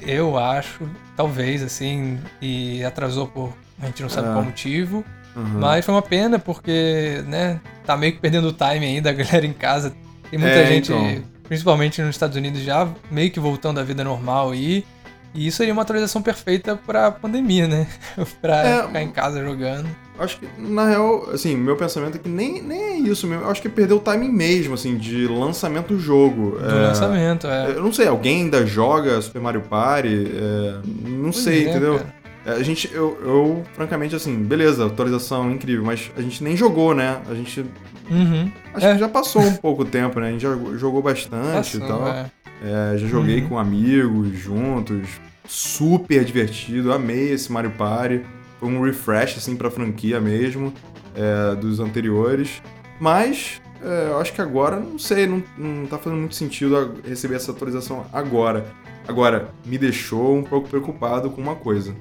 Eu 0.00 0.38
acho, 0.38 0.88
talvez, 1.16 1.62
assim, 1.62 2.18
e 2.40 2.84
atrasou 2.84 3.26
por. 3.26 3.52
A 3.80 3.86
gente 3.86 4.02
não 4.02 4.08
sabe 4.08 4.28
é. 4.28 4.32
qual 4.32 4.44
motivo. 4.44 5.04
Uhum. 5.34 5.58
Mas 5.58 5.84
foi 5.84 5.94
uma 5.94 6.02
pena, 6.02 6.38
porque, 6.38 7.22
né, 7.26 7.60
tá 7.84 7.96
meio 7.96 8.12
que 8.12 8.20
perdendo 8.20 8.48
o 8.48 8.52
time 8.52 8.86
ainda, 8.86 9.10
a 9.10 9.12
galera 9.12 9.46
em 9.46 9.52
casa. 9.52 9.92
Tem 10.30 10.38
muita 10.38 10.54
é, 10.54 10.66
gente, 10.66 10.92
então. 10.92 11.24
principalmente 11.44 12.00
nos 12.00 12.14
Estados 12.14 12.36
Unidos, 12.36 12.60
já 12.62 12.88
meio 13.10 13.30
que 13.30 13.40
voltando 13.40 13.80
à 13.80 13.82
vida 13.82 14.04
normal 14.04 14.52
aí. 14.52 14.78
E 14.78 14.84
isso 15.34 15.56
seria 15.58 15.72
uma 15.72 15.82
atualização 15.82 16.20
perfeita 16.20 16.78
pra 16.86 17.10
pandemia, 17.10 17.66
né? 17.66 17.86
pra 18.40 18.56
é, 18.64 18.86
ficar 18.86 19.02
em 19.02 19.10
casa 19.10 19.42
jogando. 19.42 19.88
Acho 20.18 20.38
que, 20.38 20.46
na 20.58 20.86
real, 20.86 21.30
assim, 21.32 21.56
meu 21.56 21.74
pensamento 21.74 22.16
é 22.16 22.18
que 22.18 22.28
nem, 22.28 22.62
nem 22.62 22.82
é 22.82 22.96
isso 22.98 23.26
mesmo. 23.26 23.44
Eu 23.44 23.50
acho 23.50 23.62
que 23.62 23.68
perdeu 23.68 23.96
o 23.96 24.00
timing 24.00 24.30
mesmo, 24.30 24.74
assim, 24.74 24.96
de 24.96 25.26
lançamento 25.26 25.88
do 25.88 25.98
jogo. 25.98 26.58
Do 26.58 26.68
é, 26.68 26.86
lançamento, 26.88 27.46
é. 27.46 27.70
Eu 27.70 27.82
não 27.82 27.92
sei, 27.92 28.06
alguém 28.06 28.42
ainda 28.42 28.66
joga 28.66 29.20
Super 29.22 29.40
Mario 29.40 29.62
Party? 29.62 30.30
É, 30.34 30.78
não 31.08 31.30
pois 31.30 31.36
sei, 31.38 31.66
é, 31.66 31.70
entendeu? 31.70 31.98
Cara. 31.98 32.22
A 32.44 32.62
gente, 32.62 32.90
eu, 32.92 33.16
eu, 33.22 33.62
francamente, 33.74 34.16
assim, 34.16 34.36
beleza, 34.36 34.86
atualização 34.86 35.50
incrível, 35.50 35.84
mas 35.84 36.10
a 36.16 36.20
gente 36.20 36.42
nem 36.42 36.56
jogou, 36.56 36.92
né? 36.94 37.20
A 37.30 37.34
gente. 37.34 37.64
Uhum. 38.12 38.52
Acho 38.74 38.86
é. 38.86 38.92
que 38.92 38.98
já 38.98 39.08
passou 39.08 39.42
um 39.42 39.56
pouco 39.56 39.84
tempo, 39.84 40.20
né? 40.20 40.28
A 40.28 40.30
gente 40.32 40.42
já 40.42 40.54
jogou 40.76 41.02
bastante 41.02 41.78
Passou, 41.78 41.80
e 41.80 41.88
tal. 41.88 42.06
É. 42.06 42.30
É, 42.64 42.98
já 42.98 43.06
joguei 43.06 43.40
uhum. 43.40 43.48
com 43.48 43.58
amigos, 43.58 44.38
juntos. 44.38 45.08
Super 45.48 46.24
divertido, 46.24 46.92
amei 46.92 47.32
esse 47.32 47.50
Mario 47.50 47.72
Party. 47.72 48.22
Foi 48.60 48.68
um 48.68 48.82
refresh, 48.82 49.38
assim, 49.38 49.56
pra 49.56 49.70
franquia 49.70 50.20
mesmo, 50.20 50.72
é, 51.16 51.56
dos 51.56 51.80
anteriores. 51.80 52.62
Mas, 53.00 53.60
é, 53.82 54.08
eu 54.10 54.20
acho 54.20 54.32
que 54.32 54.40
agora, 54.40 54.78
não 54.78 54.98
sei, 54.98 55.26
não, 55.26 55.42
não 55.58 55.86
tá 55.86 55.98
fazendo 55.98 56.20
muito 56.20 56.36
sentido 56.36 57.00
receber 57.04 57.36
essa 57.36 57.50
atualização 57.50 58.06
agora. 58.12 58.66
Agora, 59.08 59.48
me 59.64 59.76
deixou 59.76 60.36
um 60.36 60.44
pouco 60.44 60.68
preocupado 60.68 61.28
com 61.30 61.40
uma 61.40 61.56
coisa. 61.56 61.96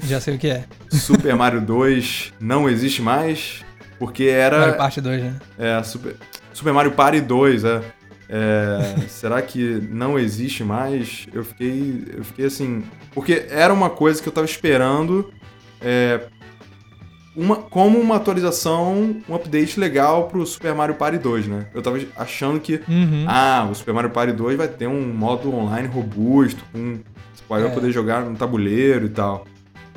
Já 0.00 0.20
sei 0.20 0.34
o 0.34 0.38
que 0.38 0.48
é. 0.48 0.64
Super 0.90 1.36
Mario 1.36 1.60
2 1.60 2.32
não 2.40 2.68
existe 2.68 3.00
mais, 3.00 3.64
porque 3.98 4.24
era... 4.24 4.58
Mario 4.58 4.76
Party 4.76 5.00
2, 5.00 5.22
né? 5.22 5.34
É, 5.58 5.82
Super, 5.82 6.16
Super 6.52 6.72
Mario 6.72 6.92
Party 6.92 7.20
2, 7.20 7.64
é. 7.64 7.80
É, 8.28 8.96
será 9.08 9.40
que 9.40 9.80
não 9.90 10.18
existe 10.18 10.62
mais? 10.62 11.26
Eu 11.32 11.44
fiquei, 11.44 12.04
eu 12.16 12.24
fiquei 12.24 12.46
assim. 12.46 12.84
Porque 13.12 13.46
era 13.50 13.72
uma 13.72 13.90
coisa 13.90 14.22
que 14.22 14.28
eu 14.28 14.32
tava 14.32 14.44
esperando 14.44 15.32
é, 15.80 16.20
uma, 17.38 17.56
como 17.56 17.98
uma 17.98 18.16
atualização, 18.16 19.22
um 19.28 19.34
update 19.34 19.78
legal 19.78 20.26
pro 20.26 20.44
Super 20.44 20.74
Mario 20.74 20.96
Party 20.96 21.18
2, 21.18 21.46
né? 21.46 21.66
Eu 21.72 21.80
tava 21.80 21.98
achando 22.16 22.58
que, 22.58 22.80
uhum. 22.88 23.24
ah, 23.28 23.68
o 23.70 23.74
Super 23.74 23.94
Mario 23.94 24.10
Party 24.10 24.32
2 24.32 24.56
vai 24.56 24.68
ter 24.68 24.88
um 24.88 25.12
modo 25.14 25.54
online 25.54 25.86
robusto, 25.86 26.64
com, 26.72 26.98
você 27.32 27.44
pode 27.46 27.64
é. 27.64 27.68
poder 27.70 27.92
jogar 27.92 28.22
no 28.22 28.36
tabuleiro 28.36 29.06
e 29.06 29.10
tal. 29.10 29.46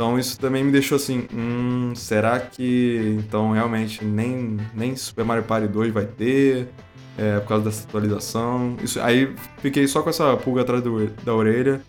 Então 0.02 0.18
isso 0.18 0.40
também 0.40 0.64
me 0.64 0.72
deixou 0.72 0.96
assim, 0.96 1.28
hum, 1.32 1.94
será 1.96 2.40
que 2.40 3.18
então 3.20 3.52
realmente 3.52 4.04
nem, 4.04 4.58
nem 4.74 4.96
Super 4.96 5.24
Mario 5.24 5.44
Party 5.44 5.68
2 5.68 5.94
vai 5.94 6.06
ter? 6.06 6.70
é, 7.18 7.40
por 7.40 7.50
causa 7.50 7.66
dessa 7.66 7.84
atualização. 7.84 8.78
Isso, 8.84 9.00
aí 9.00 9.32
fiquei 9.60 9.88
só 9.88 10.02
com 10.02 10.10
essa 10.10 10.36
pulga 10.38 10.62
atrás 10.62 10.82
do, 10.82 11.06
da 11.24 11.36
orelha. 11.36 11.82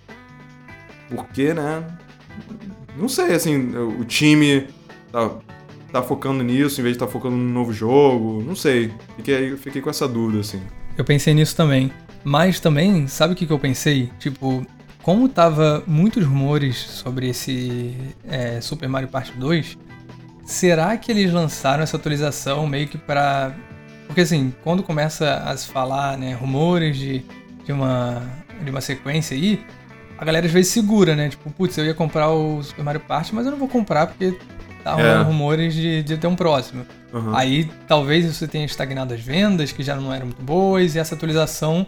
Porque, 1.09 1.55
né? 1.55 1.83
Não 2.99 3.09
sei, 3.09 3.33
assim, 3.33 3.75
o 3.77 4.05
time 4.05 4.67
tá, 5.11 5.31
tá 5.91 6.03
focando 6.03 6.43
nisso 6.45 6.81
em 6.81 6.85
vez 6.85 6.95
de 6.95 6.97
estar 6.97 7.07
tá 7.07 7.13
focando 7.13 7.35
num 7.35 7.51
novo 7.51 7.73
jogo. 7.73 8.43
Não 8.47 8.55
sei. 8.55 8.93
Fiquei, 9.17 9.57
fiquei 9.57 9.81
com 9.81 9.89
essa 9.89 10.07
dúvida, 10.07 10.41
assim. 10.41 10.61
Eu 10.99 11.05
pensei 11.05 11.33
nisso 11.33 11.57
também. 11.57 11.91
Mas 12.23 12.61
também, 12.61 13.07
sabe 13.09 13.33
o 13.33 13.37
que, 13.37 13.47
que 13.47 13.53
eu 13.53 13.59
pensei? 13.59 14.11
Tipo, 14.19 14.67
como 15.03 15.29
tava 15.29 15.83
muitos 15.87 16.25
rumores 16.25 16.77
sobre 16.77 17.29
esse 17.29 17.95
é, 18.29 18.61
Super 18.61 18.89
Mario 18.89 19.09
Party 19.09 19.33
2, 19.33 19.79
será 20.45 20.97
que 20.97 21.11
eles 21.11 21.33
lançaram 21.33 21.83
essa 21.83 21.97
atualização 21.97 22.67
meio 22.67 22.89
que 22.89 22.99
para 22.99 23.55
porque 24.13 24.21
assim, 24.21 24.53
quando 24.63 24.83
começa 24.83 25.37
a 25.39 25.57
se 25.57 25.69
falar, 25.69 26.19
né, 26.19 26.35
rumores 26.35 26.99
de, 26.99 27.25
de, 27.65 27.73
uma, 27.73 28.23
de 28.63 28.71
uma 28.71 28.83
sequência 28.83 29.35
aí, 29.35 29.65
a 30.19 30.25
galera 30.25 30.45
às 30.45 30.53
vezes 30.53 30.71
segura, 30.71 31.17
né? 31.17 31.31
Tipo, 31.31 31.51
putz, 31.51 31.79
eu 31.79 31.87
ia 31.87 31.95
comprar 31.95 32.31
o 32.31 32.63
Super 32.63 32.85
Mario 32.85 33.01
Party, 33.01 33.35
mas 33.35 33.47
eu 33.47 33.53
não 33.53 33.59
vou 33.59 33.69
comprar 33.69 34.07
porque 34.07 34.37
tá 34.85 34.93
rolando 34.93 35.23
é. 35.23 35.25
rumores 35.25 35.73
de, 35.73 36.03
de 36.03 36.19
ter 36.19 36.27
um 36.27 36.37
próximo. 36.37 36.85
Uhum. 37.11 37.35
Aí 37.35 37.71
talvez 37.89 38.27
você 38.27 38.47
tenha 38.47 38.67
estagnado 38.67 39.15
as 39.15 39.21
vendas, 39.21 39.73
que 39.73 39.83
já 39.83 39.97
não 39.97 40.13
eram 40.13 40.27
muito 40.27 40.43
boas, 40.43 40.95
e 40.95 40.99
essa 40.99 41.15
atualização 41.15 41.87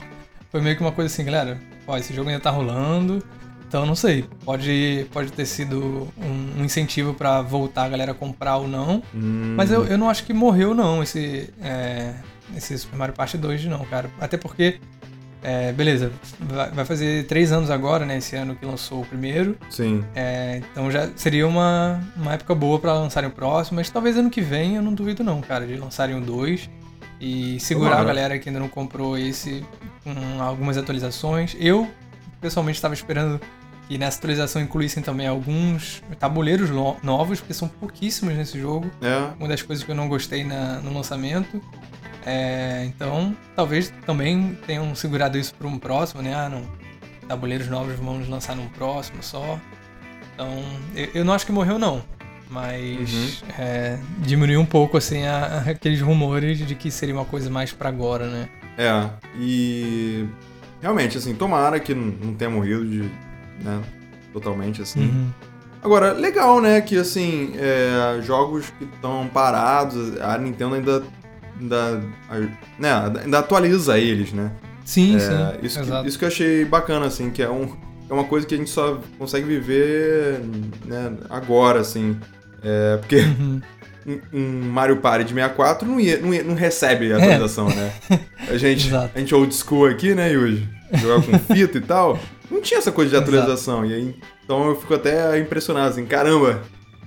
foi 0.51 0.63
meio 0.63 0.77
que 0.77 0.83
uma 0.83 0.93
coisa 0.93 1.13
assim, 1.13 1.25
galera, 1.25 1.59
ó, 1.87 1.97
esse 1.97 2.15
jogo 2.15 2.29
ainda 2.29 2.41
tá 2.41 2.51
rolando, 2.51 3.23
então 3.75 3.85
não 3.85 3.97
sei, 3.97 4.25
pode, 4.45 5.05
pode 5.13 5.33
ter 5.33 5.45
sido 5.47 6.09
um, 6.17 6.61
um 6.61 6.65
incentivo 6.65 7.13
para 7.13 7.43
voltar 7.43 7.83
a 7.83 7.89
galera 7.89 8.13
a 8.13 8.15
comprar 8.15 8.59
ou 8.59 8.69
não. 8.69 9.03
Hum. 9.13 9.55
Mas 9.57 9.73
eu, 9.73 9.85
eu 9.85 9.99
não 9.99 10.09
acho 10.09 10.25
que 10.25 10.33
morreu 10.33 10.75
não 10.75 11.03
esse, 11.03 11.53
é, 11.61 12.15
esse 12.57 12.79
Super 12.79 12.97
Mario 12.97 13.15
Party 13.17 13.37
2 13.37 13.65
não, 13.65 13.85
cara. 13.87 14.09
Até 14.21 14.37
porque, 14.37 14.79
é, 15.43 15.73
beleza, 15.73 16.13
vai 16.73 16.85
fazer 16.85 17.27
três 17.27 17.51
anos 17.51 17.69
agora, 17.69 18.07
né? 18.07 18.19
Esse 18.19 18.37
ano 18.37 18.55
que 18.55 18.65
lançou 18.65 19.03
o 19.03 19.07
primeiro. 19.07 19.57
Sim. 19.69 20.05
É, 20.15 20.63
então 20.71 20.89
já 20.89 21.11
seria 21.17 21.45
uma, 21.45 22.01
uma 22.17 22.35
época 22.35 22.55
boa 22.55 22.79
para 22.79 22.93
lançarem 22.93 23.29
o 23.29 23.33
próximo, 23.33 23.75
mas 23.75 23.91
talvez 23.91 24.17
ano 24.17 24.31
que 24.31 24.41
vem 24.41 24.77
eu 24.77 24.83
não 24.83 24.95
duvido 24.95 25.25
não, 25.25 25.41
cara, 25.41 25.67
de 25.67 25.75
lançarem 25.75 26.17
o 26.17 26.21
2 26.21 26.71
e 27.25 27.59
segurar 27.59 28.01
a 28.01 28.05
galera 28.05 28.39
que 28.39 28.51
ainda 28.51 28.61
não 28.61 28.69
comprou 28.69 29.17
esse 29.17 29.65
com 30.03 30.43
algumas 30.43 30.77
atualizações. 30.77 31.57
Eu 31.59 31.91
pessoalmente 32.39 32.77
estava 32.77 32.93
esperando 32.93 33.41
que 33.89 33.97
nessa 33.97 34.19
atualização 34.19 34.61
incluíssem 34.61 35.03
também 35.03 35.27
alguns 35.27 36.03
tabuleiros 36.19 36.69
novos, 37.03 37.41
porque 37.41 37.55
são 37.55 37.67
pouquíssimos 37.67 38.35
nesse 38.35 38.61
jogo. 38.61 38.91
É. 39.01 39.33
Uma 39.39 39.49
das 39.49 39.63
coisas 39.63 39.83
que 39.83 39.91
eu 39.91 39.95
não 39.95 40.07
gostei 40.07 40.45
na, 40.45 40.81
no 40.81 40.93
lançamento. 40.93 41.63
É, 42.27 42.85
então, 42.87 43.35
talvez 43.57 43.93
também 44.05 44.59
tenham 44.67 44.95
segurado 44.95 45.39
isso 45.39 45.55
para 45.55 45.67
um 45.67 45.79
próximo, 45.79 46.21
né? 46.21 46.35
Ah, 46.35 46.49
não, 46.51 46.63
tabuleiros 47.27 47.69
novos 47.69 47.97
vamos 47.97 48.29
lançar 48.29 48.55
num 48.55 48.69
próximo 48.69 49.23
só. 49.23 49.59
Então, 50.35 50.63
eu, 50.95 51.09
eu 51.15 51.25
não 51.25 51.33
acho 51.33 51.47
que 51.47 51.53
morreu, 51.53 51.79
não. 51.79 52.03
Mas 52.51 53.43
uhum. 53.43 53.49
é, 53.59 53.99
diminuiu 54.19 54.61
um 54.61 54.67
pouco, 54.67 54.97
assim, 54.97 55.25
a, 55.25 55.63
a, 55.67 55.71
aqueles 55.71 56.01
rumores 56.01 56.59
de 56.59 56.75
que 56.75 56.91
seria 56.91 57.15
uma 57.15 57.25
coisa 57.25 57.51
mais 57.51 57.73
para 57.73 57.89
agora, 57.89 58.27
né? 58.29 58.49
É, 58.77 59.09
e 59.39 60.27
realmente, 60.81 61.19
assim, 61.19 61.35
tomara 61.35 61.81
que 61.81 61.95
não 61.95 62.35
tenha 62.35 62.51
morrido 62.51 62.85
de 62.85 63.11
né? 63.63 63.83
Totalmente 64.33 64.83
assim. 64.83 65.01
Uhum. 65.01 65.31
Agora, 65.83 66.13
legal, 66.13 66.61
né? 66.61 66.81
Que 66.81 66.97
assim, 66.97 67.55
é, 67.57 68.21
jogos 68.23 68.71
que 68.79 68.85
estão 68.85 69.29
parados, 69.33 70.21
a 70.21 70.37
Nintendo 70.39 70.75
ainda, 70.75 71.03
ainda, 71.61 72.03
né, 72.79 73.21
ainda 73.23 73.39
atualiza 73.39 73.99
eles, 73.99 74.33
né? 74.33 74.51
Sim, 74.85 75.17
é, 75.17 75.21
sim. 75.21 75.35
Isso 75.63 75.81
que, 75.81 76.09
isso 76.09 76.19
que 76.19 76.25
eu 76.25 76.29
achei 76.29 76.65
bacana, 76.65 77.07
assim, 77.07 77.31
que 77.31 77.43
é, 77.43 77.51
um, 77.51 77.77
é 78.09 78.13
uma 78.13 78.25
coisa 78.25 78.47
que 78.47 78.55
a 78.55 78.59
gente 78.59 78.71
só 78.71 79.01
consegue 79.19 79.47
viver 79.47 80.41
né, 80.85 81.13
agora, 81.31 81.81
assim. 81.81 82.17
É, 82.63 82.97
porque 82.99 83.17
uhum. 83.17 83.61
um, 84.07 84.21
um, 84.33 84.61
Mario 84.71 84.97
Party 84.99 85.25
de 85.25 85.35
64 85.35 85.89
não, 85.89 86.01
ia, 86.01 86.19
não, 86.19 86.33
ia, 86.33 86.43
não 86.43 86.55
recebe 86.55 87.13
a 87.13 87.19
é. 87.19 87.23
atualização, 87.23 87.69
é. 87.71 87.75
né? 87.75 87.93
A 88.49 88.57
gente, 88.57 88.91
a 88.95 89.19
gente 89.19 89.35
old 89.35 89.55
school 89.55 89.87
aqui, 89.87 90.15
né, 90.15 90.33
Yuji? 90.33 90.69
Jogar 90.95 91.25
com 91.25 91.39
fita 91.55 91.79
e 91.79 91.81
tal. 91.81 92.19
Não 92.51 92.61
tinha 92.61 92.79
essa 92.79 92.93
coisa 92.93 93.11
de 93.11 93.17
atualização. 93.17 93.85
E 93.85 93.95
aí, 93.95 94.17
então 94.45 94.69
eu 94.69 94.77
fico 94.77 94.95
até 94.95 95.39
impressionado, 95.39 95.89
assim, 95.89 96.05
caramba, 96.07 96.63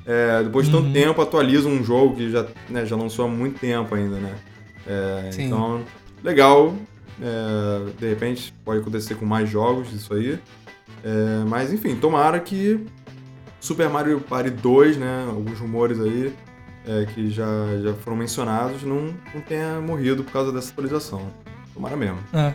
é, 0.05 0.43
depois 0.43 0.65
de 0.65 0.71
tanto 0.71 0.87
uhum. 0.87 0.93
tempo 0.93 1.21
atualiza 1.21 1.67
um 1.67 1.83
jogo 1.83 2.15
que 2.15 2.29
já, 2.31 2.45
né, 2.69 2.85
já 2.85 2.95
lançou 2.95 3.25
há 3.25 3.27
muito 3.27 3.59
tempo 3.59 3.93
ainda, 3.93 4.17
né? 4.17 4.33
É, 4.87 5.29
então, 5.37 5.83
legal. 6.23 6.73
É, 7.19 7.91
de 7.99 8.07
repente 8.09 8.53
pode 8.63 8.79
acontecer 8.79 9.15
com 9.15 9.25
mais 9.25 9.49
jogos 9.49 9.91
isso 9.91 10.13
aí. 10.13 10.39
É, 11.07 11.45
mas 11.45 11.71
enfim, 11.71 11.95
tomara 11.95 12.37
que 12.37 12.85
Super 13.61 13.87
Mario 13.89 14.19
Party 14.19 14.49
2, 14.49 14.97
né? 14.97 15.25
Alguns 15.29 15.57
rumores 15.57 16.01
aí 16.01 16.33
é, 16.85 17.05
que 17.05 17.29
já, 17.29 17.45
já 17.81 17.93
foram 17.93 18.17
mencionados, 18.17 18.83
não, 18.83 19.13
não 19.33 19.41
tenha 19.41 19.79
morrido 19.79 20.21
por 20.25 20.33
causa 20.33 20.51
dessa 20.51 20.71
atualização. 20.71 21.21
Tomara 21.73 21.95
mesmo. 21.95 22.19
É, 22.33 22.53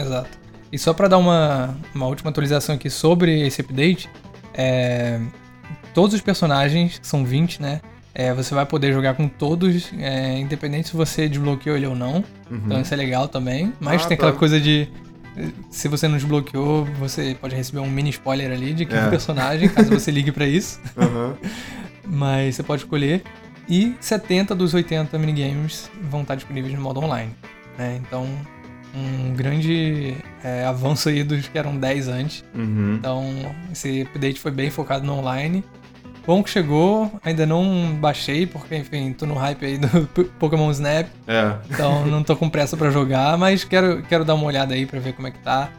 exato. 0.00 0.30
E 0.72 0.78
só 0.78 0.94
para 0.94 1.08
dar 1.08 1.18
uma, 1.18 1.76
uma 1.94 2.06
última 2.06 2.30
atualização 2.30 2.74
aqui 2.74 2.88
sobre 2.88 3.46
esse 3.46 3.60
update, 3.60 4.08
é, 4.54 5.20
todos 5.92 6.14
os 6.14 6.22
personagens, 6.22 6.98
são 7.02 7.22
20, 7.22 7.60
né? 7.60 7.82
É, 8.14 8.32
você 8.32 8.54
vai 8.54 8.64
poder 8.64 8.92
jogar 8.92 9.14
com 9.14 9.28
todos, 9.28 9.92
é, 9.98 10.38
independente 10.38 10.88
se 10.88 10.96
você 10.96 11.28
desbloqueou 11.28 11.76
ele 11.76 11.86
ou 11.86 11.96
não. 11.96 12.24
Uhum. 12.50 12.62
Então 12.64 12.80
isso 12.80 12.94
é 12.94 12.96
legal 12.96 13.28
também. 13.28 13.72
Mas 13.78 14.04
ah, 14.04 14.08
tem 14.08 14.16
tá. 14.16 14.24
aquela 14.24 14.38
coisa 14.38 14.58
de. 14.60 14.88
Se 15.70 15.88
você 15.88 16.06
não 16.06 16.16
desbloqueou, 16.16 16.84
você 16.98 17.36
pode 17.40 17.54
receber 17.54 17.80
um 17.80 17.90
mini 17.90 18.10
spoiler 18.10 18.52
ali 18.52 18.72
de 18.72 18.86
que 18.86 18.94
é. 18.94 19.08
personagem, 19.10 19.68
caso 19.68 19.90
você 19.90 20.10
ligue 20.10 20.32
para 20.32 20.46
isso. 20.46 20.80
Uhum. 20.96 21.34
Mas 22.06 22.56
você 22.56 22.62
pode 22.62 22.82
escolher. 22.82 23.22
E 23.68 23.94
70 23.98 24.54
dos 24.54 24.74
80 24.74 25.18
minigames 25.18 25.90
vão 26.10 26.22
estar 26.22 26.34
disponíveis 26.34 26.74
no 26.74 26.80
modo 26.80 27.00
online. 27.00 27.32
Né? 27.78 28.00
Então 28.00 28.26
um 28.94 29.34
grande 29.34 30.16
é, 30.42 30.64
avanço 30.64 31.08
aí 31.08 31.24
dos 31.24 31.48
que 31.48 31.58
eram 31.58 31.76
10 31.76 32.08
antes. 32.08 32.44
Uhum. 32.54 32.94
Então, 32.94 33.54
esse 33.72 34.02
update 34.02 34.38
foi 34.38 34.52
bem 34.52 34.70
focado 34.70 35.04
no 35.04 35.14
online. 35.14 35.64
Bom 36.26 36.42
que 36.42 36.48
chegou, 36.48 37.12
ainda 37.22 37.44
não 37.44 37.94
baixei, 37.96 38.46
porque, 38.46 38.74
enfim, 38.74 39.12
tô 39.12 39.26
no 39.26 39.34
hype 39.34 39.66
aí 39.66 39.78
do 39.78 40.06
Pokémon 40.40 40.70
Snap. 40.70 41.06
É. 41.28 41.54
Então 41.70 42.06
não 42.06 42.22
tô 42.22 42.34
com 42.34 42.48
pressa 42.48 42.76
para 42.76 42.90
jogar, 42.90 43.36
mas 43.36 43.62
quero, 43.62 44.02
quero 44.04 44.24
dar 44.24 44.34
uma 44.34 44.46
olhada 44.46 44.72
aí 44.72 44.86
para 44.86 44.98
ver 45.00 45.12
como 45.12 45.28
é 45.28 45.30
que 45.30 45.38
tá. 45.40 45.70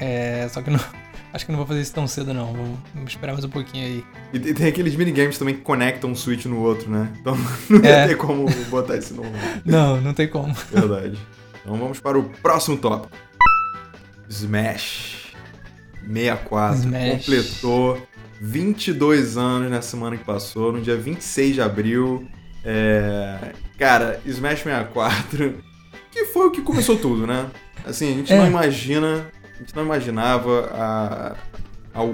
É, 0.00 0.48
só 0.50 0.62
que 0.62 0.70
não, 0.70 0.80
acho 1.32 1.46
que 1.46 1.52
não 1.52 1.58
vou 1.58 1.66
fazer 1.66 1.80
isso 1.80 1.94
tão 1.94 2.08
cedo, 2.08 2.34
não. 2.34 2.52
Vou, 2.52 3.04
esperar 3.06 3.34
mais 3.34 3.44
um 3.44 3.48
pouquinho 3.48 3.86
aí. 3.86 4.04
E 4.32 4.52
tem 4.52 4.66
aqueles 4.66 4.96
minigames 4.96 5.38
também 5.38 5.54
que 5.54 5.60
conectam 5.60 6.10
um 6.10 6.14
Switch 6.16 6.44
no 6.46 6.60
outro, 6.60 6.90
né? 6.90 7.12
Então 7.20 7.36
não 7.70 7.84
é. 7.84 8.02
ia 8.02 8.08
ter 8.08 8.16
como 8.16 8.46
botar 8.68 8.96
isso 8.96 9.14
no. 9.14 9.22
Não, 9.64 10.00
não 10.00 10.12
tem 10.12 10.26
como. 10.26 10.52
Verdade. 10.72 11.16
Então 11.62 11.76
vamos 11.76 12.00
para 12.00 12.18
o 12.18 12.24
próximo 12.24 12.76
tópico. 12.76 13.16
Smash 14.28 15.32
64 16.06 16.78
Smash. 16.80 17.10
completou 17.12 18.08
22 18.44 19.38
anos 19.38 19.70
na 19.70 19.80
semana 19.80 20.18
que 20.18 20.24
passou, 20.24 20.70
no 20.70 20.80
dia 20.82 20.96
26 20.96 21.54
de 21.54 21.62
abril. 21.62 22.28
É... 22.62 23.52
Cara, 23.78 24.20
Smash 24.26 24.60
64, 24.60 25.54
que 26.10 26.26
foi 26.26 26.48
o 26.48 26.50
que 26.50 26.60
começou 26.60 26.96
tudo, 26.96 27.26
né? 27.26 27.46
Assim, 27.86 28.12
a 28.12 28.16
gente 28.16 28.32
é. 28.32 28.36
não 28.36 28.46
imagina, 28.46 29.26
a 29.54 29.58
gente 29.58 29.74
não 29.74 29.82
imaginava 29.82 30.70
a, 30.72 31.36
a 31.94 32.10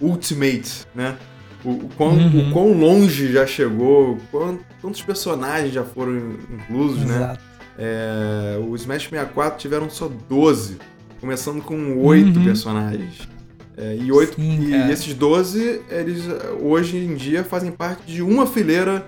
Ultimate, 0.00 0.86
né? 0.92 1.16
O, 1.64 1.70
o, 1.70 1.90
quão, 1.96 2.14
uhum. 2.14 2.48
o 2.48 2.52
quão 2.52 2.72
longe 2.72 3.32
já 3.32 3.46
chegou, 3.46 4.18
quantos 4.80 5.02
personagens 5.02 5.72
já 5.72 5.84
foram 5.84 6.36
inclusos, 6.50 7.04
né? 7.04 7.16
Exato. 7.16 7.32
né? 7.32 7.50
É, 7.78 8.58
o 8.58 8.74
Smash 8.74 9.04
64 9.04 9.58
tiveram 9.58 9.88
só 9.88 10.10
12, 10.28 10.78
começando 11.20 11.62
com 11.62 11.96
8 11.98 12.38
uhum. 12.38 12.44
personagens. 12.44 13.28
É, 13.76 13.96
e, 13.96 14.12
8, 14.12 14.34
Sim, 14.34 14.60
e 14.60 14.92
esses 14.92 15.14
12, 15.14 15.82
eles 15.88 16.24
hoje 16.60 16.96
em 16.96 17.14
dia 17.14 17.44
fazem 17.44 17.70
parte 17.70 18.02
de 18.04 18.22
uma 18.22 18.46
fileira 18.46 19.06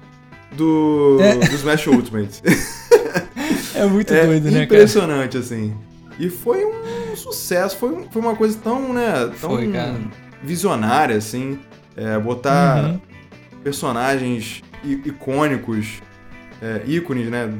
do, 0.57 1.19
é. 1.21 1.37
do 1.37 1.55
Smash 1.55 1.87
Ultimate. 1.89 2.43
é 3.75 3.87
muito 3.87 4.13
é 4.13 4.27
doido, 4.27 4.51
né, 4.51 4.65
Impressionante, 4.65 5.37
assim. 5.37 5.75
E 6.19 6.29
foi 6.29 6.65
um 6.65 7.17
sucesso, 7.17 7.77
foi, 7.77 8.07
foi 8.11 8.23
uma 8.23 8.37
coisa 8.37 8.59
tão, 8.63 8.93
né, 8.93 9.31
tão 9.41 9.51
foi, 9.51 9.71
visionária, 10.43 11.17
assim. 11.17 11.59
É, 11.97 12.19
botar 12.19 12.85
uhum. 12.85 13.01
personagens 13.63 14.63
icônicos, 14.85 16.01
é, 16.61 16.83
ícones, 16.87 17.29
né, 17.29 17.53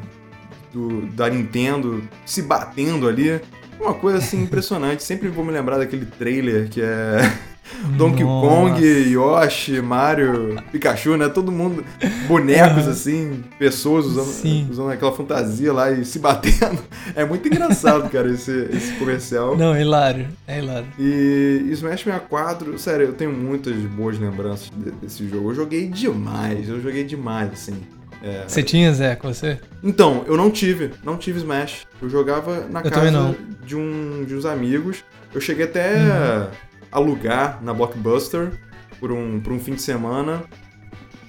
do, 0.73 1.03
da 1.09 1.29
Nintendo 1.29 2.03
se 2.25 2.43
batendo 2.43 3.07
ali. 3.09 3.41
Uma 3.83 3.95
coisa 3.95 4.19
assim 4.19 4.43
impressionante. 4.45 5.03
Sempre 5.03 5.29
vou 5.29 5.45
me 5.45 5.53
lembrar 5.53 5.79
daquele 5.79 6.07
trailer 6.07 6.69
que 6.69 6.81
é 6.81 7.19
Donkey 7.97 8.23
Nossa. 8.23 8.49
Kong, 8.49 8.81
Yoshi, 9.11 9.81
Mario, 9.81 10.57
Pikachu, 10.71 11.17
né? 11.17 11.29
Todo 11.29 11.51
mundo, 11.51 11.85
bonecos 12.27 12.87
assim, 12.87 13.43
pessoas 13.59 14.07
usando, 14.07 14.71
usando 14.71 14.91
aquela 14.91 15.13
fantasia 15.13 15.73
lá 15.73 15.91
e 15.91 16.05
se 16.05 16.19
batendo. 16.19 16.81
É 17.15 17.25
muito 17.25 17.47
engraçado, 17.47 18.09
cara, 18.09 18.31
esse, 18.31 18.69
esse 18.73 18.93
comercial. 18.95 19.57
Não, 19.57 19.75
é 19.75 19.83
hilário, 19.83 20.29
é 20.47 20.59
hilário. 20.59 20.87
E 20.99 21.69
Smash 21.73 22.05
64, 22.05 22.79
sério, 22.79 23.07
eu 23.07 23.13
tenho 23.13 23.33
muitas 23.33 23.75
boas 23.77 24.19
lembranças 24.19 24.71
desse 25.03 25.29
jogo. 25.29 25.51
Eu 25.51 25.55
joguei 25.55 25.89
demais, 25.89 26.69
eu 26.69 26.81
joguei 26.81 27.05
demais, 27.05 27.53
assim. 27.53 27.75
É... 28.23 28.45
Você 28.47 28.63
tinha, 28.63 28.93
Zé, 28.95 29.17
com 29.17 29.33
você? 29.33 29.59
Então, 29.83 30.25
eu 30.27 30.37
não 30.37 30.51
tive, 30.51 30.93
não 31.03 31.17
tive 31.17 31.39
Smash. 31.39 31.87
Eu 32.01 32.09
jogava 32.09 32.67
na 32.69 32.81
eu 32.81 32.91
casa 32.91 33.37
de, 33.67 33.77
um, 33.77 34.25
de 34.25 34.35
uns 34.35 34.47
amigos. 34.47 35.05
Eu 35.35 35.41
cheguei 35.41 35.65
até 35.65 35.97
uhum. 35.97 36.49
alugar 36.91 37.59
na 37.63 37.75
Blockbuster 37.75 38.53
por 39.01 39.11
um, 39.11 39.41
por 39.41 39.53
um 39.53 39.59
fim 39.59 39.75
de 39.75 39.83
semana. 39.83 40.45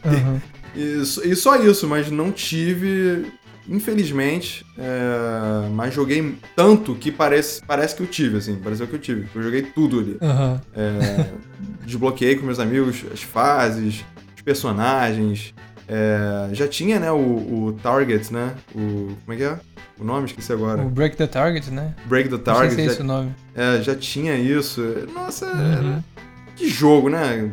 Uhum. 0.06 0.40
E, 0.76 1.02
e, 1.02 1.36
só 1.36 1.56
isso, 1.56 1.88
mas 1.88 2.12
não 2.12 2.32
tive, 2.32 3.32
infelizmente. 3.68 4.64
É, 4.78 5.70
mas 5.70 5.94
joguei 5.94 6.36
tanto 6.56 6.94
que 6.94 7.12
parece, 7.12 7.62
parece 7.66 7.96
que 7.96 8.04
eu 8.04 8.08
tive, 8.08 8.38
assim. 8.38 8.56
Pareceu 8.58 8.88
que 8.88 8.94
eu 8.94 9.00
tive. 9.00 9.28
Eu 9.34 9.42
joguei 9.42 9.64
tudo 9.64 10.00
ali. 10.00 10.18
Uhum. 10.22 10.60
É, 10.76 11.30
desbloqueei 11.86 12.36
com 12.36 12.46
meus 12.46 12.60
amigos 12.60 13.04
as 13.12 13.24
fases, 13.24 14.04
os 14.36 14.42
personagens. 14.44 15.54
É, 15.88 16.50
já 16.54 16.68
tinha, 16.68 17.00
né, 17.00 17.12
o, 17.12 17.18
o 17.18 17.80
Target, 17.82 18.32
né? 18.32 18.56
O. 18.74 19.16
Como 19.26 19.34
é 19.34 19.36
que 19.36 19.44
é? 19.44 19.60
O 20.00 20.04
nome, 20.04 20.26
esqueci 20.26 20.52
agora. 20.52 20.82
O 20.82 20.90
Break 20.90 21.16
the 21.16 21.28
Target, 21.28 21.70
né? 21.70 21.94
Break 22.06 22.30
the 22.30 22.38
Target. 22.38 22.70
Não 22.70 22.76
sei 22.76 22.84
se 22.86 22.90
é 22.90 22.94
esse 22.94 23.02
o 23.02 23.06
nome. 23.06 23.36
É, 23.56 23.82
já 23.82 23.96
tinha 23.96 24.36
isso. 24.36 24.82
Nossa, 25.14 25.46
uhum. 25.46 26.02
que 26.56 26.68
jogo, 26.68 27.10
né? 27.10 27.52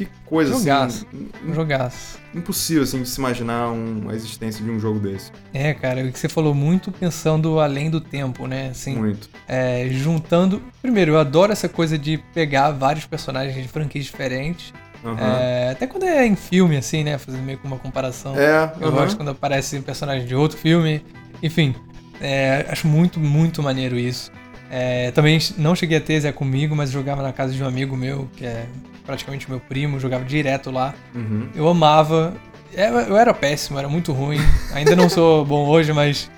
Que 0.00 0.08
coisa 0.24 0.54
Jogaço. 0.54 1.06
assim. 1.06 1.52
Jogaço. 1.52 2.18
Impossível, 2.34 2.84
assim, 2.84 3.02
de 3.02 3.08
se 3.08 3.18
imaginar 3.18 3.70
um, 3.70 4.08
a 4.08 4.14
existência 4.14 4.64
de 4.64 4.70
um 4.70 4.80
jogo 4.80 4.98
desse. 4.98 5.30
É, 5.52 5.74
cara, 5.74 6.02
o 6.04 6.10
que 6.10 6.18
você 6.18 6.28
falou 6.28 6.54
muito 6.54 6.90
pensando 6.90 7.60
além 7.60 7.90
do 7.90 8.00
tempo, 8.00 8.46
né? 8.46 8.68
Assim, 8.70 8.96
muito. 8.96 9.28
É, 9.46 9.88
juntando. 9.90 10.62
Primeiro, 10.80 11.12
eu 11.12 11.18
adoro 11.18 11.52
essa 11.52 11.68
coisa 11.68 11.98
de 11.98 12.16
pegar 12.32 12.70
vários 12.70 13.04
personagens 13.04 13.60
de 13.60 13.68
franquias 13.68 14.06
diferentes 14.06 14.72
Uhum. 15.02 15.16
É, 15.18 15.70
até 15.70 15.86
quando 15.86 16.04
é 16.04 16.26
em 16.26 16.36
filme, 16.36 16.76
assim, 16.76 17.02
né? 17.04 17.16
Fazendo 17.18 17.42
meio 17.42 17.58
que 17.58 17.66
uma 17.66 17.78
comparação. 17.78 18.38
É, 18.38 18.72
eu 18.80 18.92
gosto 18.92 19.16
quando 19.16 19.30
aparece 19.30 19.78
um 19.78 19.82
personagem 19.82 20.26
de 20.26 20.34
outro 20.34 20.58
filme. 20.58 21.02
Enfim, 21.42 21.74
é, 22.20 22.66
acho 22.68 22.86
muito, 22.86 23.18
muito 23.18 23.62
maneiro 23.62 23.98
isso. 23.98 24.30
É, 24.70 25.10
também 25.10 25.38
não 25.58 25.74
cheguei 25.74 25.98
a 25.98 26.00
ter 26.00 26.20
Zé 26.20 26.30
comigo, 26.30 26.76
mas 26.76 26.90
jogava 26.90 27.22
na 27.22 27.32
casa 27.32 27.52
de 27.52 27.62
um 27.62 27.66
amigo 27.66 27.96
meu, 27.96 28.28
que 28.36 28.44
é 28.44 28.66
praticamente 29.04 29.50
meu 29.50 29.58
primo, 29.58 29.98
jogava 29.98 30.24
direto 30.24 30.70
lá. 30.70 30.94
Uhum. 31.14 31.48
Eu 31.54 31.68
amava. 31.68 32.34
É, 32.74 32.88
eu 32.88 33.16
era 33.16 33.34
péssimo, 33.34 33.78
era 33.78 33.88
muito 33.88 34.12
ruim. 34.12 34.38
Ainda 34.72 34.94
não 34.94 35.08
sou 35.08 35.44
bom 35.44 35.66
hoje, 35.66 35.92
mas 35.92 36.30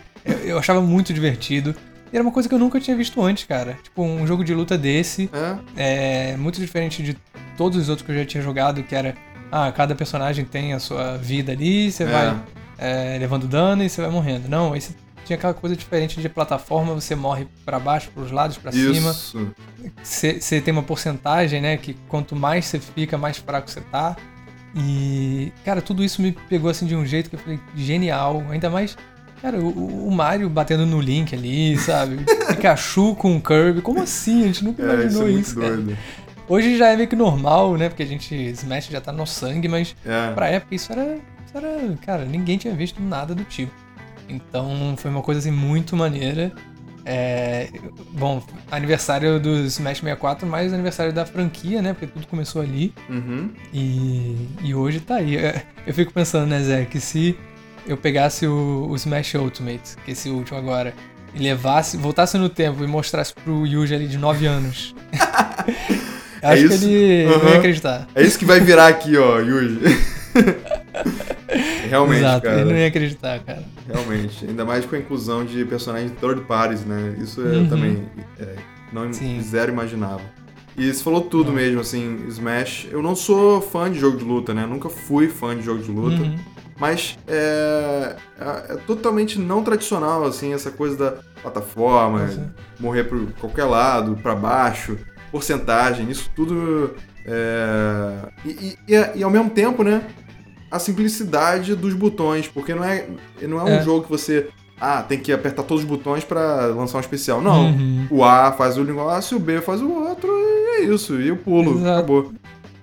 eu 0.45 0.59
achava 0.59 0.81
muito 0.81 1.13
divertido. 1.13 1.75
E 2.13 2.17
era 2.17 2.23
uma 2.23 2.33
coisa 2.33 2.49
que 2.49 2.55
eu 2.55 2.59
nunca 2.59 2.79
tinha 2.79 2.97
visto 2.97 3.23
antes, 3.23 3.45
cara. 3.45 3.79
Tipo, 3.83 4.03
um 4.03 4.27
jogo 4.27 4.45
de 4.45 4.55
luta 4.55 4.77
desse. 4.77 5.31
É, 5.77 6.33
é 6.33 6.37
muito 6.37 6.61
diferente 6.61 7.03
de 7.03 7.17
todos 7.57 7.79
os 7.79 7.89
outros 7.89 8.05
que 8.05 8.13
eu 8.13 8.19
já 8.19 8.25
tinha 8.25 8.43
jogado, 8.43 8.83
que 8.83 8.95
era. 8.95 9.15
Ah, 9.51 9.71
cada 9.71 9.95
personagem 9.95 10.45
tem 10.45 10.73
a 10.73 10.79
sua 10.79 11.19
vida 11.19 11.53
ali, 11.53 11.93
você 11.93 12.05
é. 12.05 12.07
vai 12.07 12.43
é, 12.79 13.19
levando 13.19 13.47
dano 13.47 13.83
e 13.83 13.89
você 13.89 14.01
vai 14.01 14.11
morrendo. 14.11 14.49
Não, 14.49 14.75
esse 14.75 14.97
tinha 15.25 15.37
aquela 15.37 15.55
coisa 15.55 15.77
diferente 15.77 16.21
de 16.21 16.29
plataforma, 16.29 16.95
você 16.95 17.15
morre 17.15 17.47
para 17.65 17.79
baixo, 17.79 18.11
para 18.11 18.23
os 18.23 18.31
lados, 18.31 18.59
para 18.59 18.73
cima. 18.73 19.15
Você 20.03 20.61
tem 20.61 20.73
uma 20.73 20.83
porcentagem, 20.83 21.61
né? 21.61 21.77
Que 21.77 21.95
quanto 22.09 22.35
mais 22.35 22.67
você 22.67 22.79
fica, 22.79 23.17
mais 23.17 23.39
fraco 23.39 23.71
você 23.71 23.81
tá. 23.81 24.17
E, 24.75 25.53
cara, 25.65 25.83
tudo 25.83 26.03
isso 26.03 26.23
me 26.23 26.33
pegou 26.33 26.71
assim 26.71 26.87
de 26.87 26.97
um 26.97 27.05
jeito 27.05 27.29
que 27.29 27.37
eu 27.37 27.41
falei, 27.41 27.61
genial. 27.77 28.43
Ainda 28.51 28.71
mais, 28.71 28.97
cara, 29.43 29.59
o, 29.59 30.07
o 30.07 30.11
Mario 30.13 30.49
batendo 30.49 30.87
no 30.87 31.01
Link 31.01 31.35
ali, 31.35 31.77
sabe? 31.77 32.19
Pikachu 32.47 33.17
com 33.17 33.37
o 33.37 33.43
Kirby. 33.43 33.83
Como 33.83 34.01
assim? 34.01 34.45
A 34.45 34.47
gente 34.47 34.65
nunca 34.65 34.83
é, 34.83 34.87
imaginou 34.87 35.29
isso. 35.29 35.61
É 35.61 35.67
isso 35.67 35.77
doido. 35.77 35.99
Hoje 36.49 36.77
já 36.77 36.89
é 36.89 36.97
meio 36.97 37.09
que 37.09 37.17
normal, 37.17 37.77
né? 37.77 37.89
Porque 37.89 38.03
a 38.03 38.07
gente, 38.07 38.35
Smash 38.35 38.87
já 38.87 39.01
tá 39.01 39.13
no 39.13 39.27
sangue, 39.27 39.69
mas 39.69 39.97
é. 40.07 40.33
pra 40.33 40.49
época 40.49 40.75
isso 40.75 40.93
era, 40.93 41.17
isso 41.45 41.57
era. 41.57 41.97
Cara, 42.05 42.25
ninguém 42.25 42.57
tinha 42.57 42.75
visto 42.75 43.03
nada 43.03 43.35
do 43.35 43.45
tipo. 43.45 43.73
Então 44.29 44.95
foi 44.97 45.11
uma 45.11 45.23
coisa 45.23 45.41
assim 45.41 45.51
muito 45.51 45.97
maneira. 45.97 46.53
É, 47.05 47.69
bom, 48.13 48.41
aniversário 48.71 49.41
do 49.41 49.57
Smash 49.67 49.99
64, 49.99 50.47
mais 50.47 50.73
aniversário 50.73 51.13
da 51.13 51.27
franquia, 51.27 51.83
né? 51.83 51.93
Porque 51.93 52.07
tudo 52.07 52.27
começou 52.29 52.63
ali. 52.63 52.95
Uhum. 53.09 53.51
E, 53.73 54.49
e 54.63 54.75
hoje 54.75 55.01
tá 55.01 55.17
aí. 55.17 55.37
É, 55.37 55.65
eu 55.87 55.93
fico 55.93 56.13
pensando, 56.13 56.47
né, 56.47 56.61
Zé, 56.61 56.85
que 56.85 57.01
se 57.01 57.37
eu 57.87 57.97
pegasse 57.97 58.47
o, 58.47 58.89
o 58.91 58.97
Smash 58.97 59.35
Ultimate, 59.35 59.97
que 60.05 60.11
é 60.11 60.13
esse 60.13 60.29
último 60.29 60.59
agora, 60.59 60.95
e 61.35 61.39
levasse, 61.39 61.97
voltasse 61.97 62.37
no 62.39 62.49
tempo 62.49 62.85
e 62.85 62.87
mostrasse 62.87 63.33
pro 63.33 63.67
Yuji 63.67 63.95
ali 63.95 64.09
de 64.09 64.19
9 64.19 64.47
anos. 64.47 64.95
É 66.43 66.55
Acho 66.55 66.65
é 66.65 66.69
que 66.77 66.85
ele 66.85 67.27
uhum. 67.27 67.39
não 67.39 67.51
ia 67.51 67.59
acreditar. 67.59 68.09
É 68.17 68.23
isso 68.25 68.37
que 68.37 68.45
vai 68.45 68.59
virar 68.59 68.89
aqui, 68.89 69.17
ó, 69.17 69.39
Yuji. 69.39 69.79
Realmente, 71.89 72.19
Exato, 72.19 72.43
cara. 72.43 72.61
ele 72.61 72.71
não 72.71 72.77
ia 72.77 72.89
acreditar, 72.89 73.39
cara. 73.41 73.63
Realmente. 73.87 74.45
Ainda 74.47 74.65
mais 74.65 74.85
com 74.85 74.97
a 74.97 74.99
inclusão 74.99 75.45
de 75.45 75.65
personagens 75.65 76.11
third 76.21 76.41
parties, 76.41 76.85
né? 76.85 77.15
Isso 77.21 77.41
eu 77.41 77.61
uhum. 77.61 77.69
também 77.69 78.09
é, 78.41 78.57
não 78.93 79.13
Sim. 79.13 79.41
zero 79.41 79.71
imaginava. 79.71 80.23
E 80.77 80.93
você 80.93 81.01
falou 81.01 81.21
tudo 81.21 81.51
uhum. 81.51 81.55
mesmo, 81.55 81.81
assim, 81.81 82.25
Smash. 82.29 82.89
Eu 82.91 83.03
não 83.03 83.15
sou 83.15 83.61
fã 83.61 83.89
de 83.89 84.01
jogo 84.01 84.17
de 84.17 84.25
luta, 84.25 84.53
né? 84.53 84.67
Nunca 84.67 84.89
fui 84.89 85.29
fã 85.29 85.57
de 85.57 85.63
jogo 85.63 85.81
de 85.81 85.91
luta. 85.93 86.23
Uhum. 86.23 86.37
Mas 86.79 87.19
é, 87.29 88.17
é, 88.41 88.73
é, 88.73 88.77
totalmente 88.87 89.39
não 89.39 89.63
tradicional, 89.63 90.25
assim, 90.25 90.53
essa 90.53 90.71
coisa 90.71 90.97
da 90.97 91.15
plataforma, 91.43 92.29
morrer 92.81 93.05
por 93.05 93.33
qualquer 93.35 93.65
lado, 93.65 94.19
para 94.23 94.35
baixo 94.35 94.99
porcentagem, 95.33 96.11
isso 96.11 96.31
tudo. 96.37 96.95
É... 97.25 98.29
E, 98.45 98.77
e, 98.87 99.19
e, 99.19 99.23
ao 99.25 99.31
mesmo 99.31 99.51
tempo, 99.51 99.83
né? 99.83 100.03
A 100.71 100.79
simplicidade 100.79 101.75
dos 101.75 101.95
botões, 101.95 102.47
porque 102.47 102.75
não 102.75 102.85
é, 102.85 103.07
não 103.43 103.59
é 103.59 103.65
um 103.65 103.69
é. 103.69 103.83
jogo 103.83 104.05
que 104.05 104.11
você. 104.11 104.49
Ah, 104.81 105.03
tem 105.03 105.19
que 105.19 105.33
apertar 105.33 105.63
todos 105.63 105.85
os 105.85 105.89
botões 105.89 106.25
para 106.25 106.67
lançar 106.67 106.99
um 106.99 107.01
especial. 107.01 107.41
Não. 107.41 107.67
Uhum. 107.67 108.07
O 108.11 108.25
A 108.25 108.53
faz 108.53 108.77
o 108.77 108.85
negócio, 108.85 109.37
o 109.37 109.41
B 109.41 109.61
faz 109.61 109.81
o 109.81 109.89
outro, 109.89 110.29
e 110.29 110.81
é 110.81 110.81
isso. 110.83 111.21
E 111.21 111.31
o 111.31 111.37
pulo, 111.37 111.79
Exato. 111.79 111.91
acabou. 111.91 112.33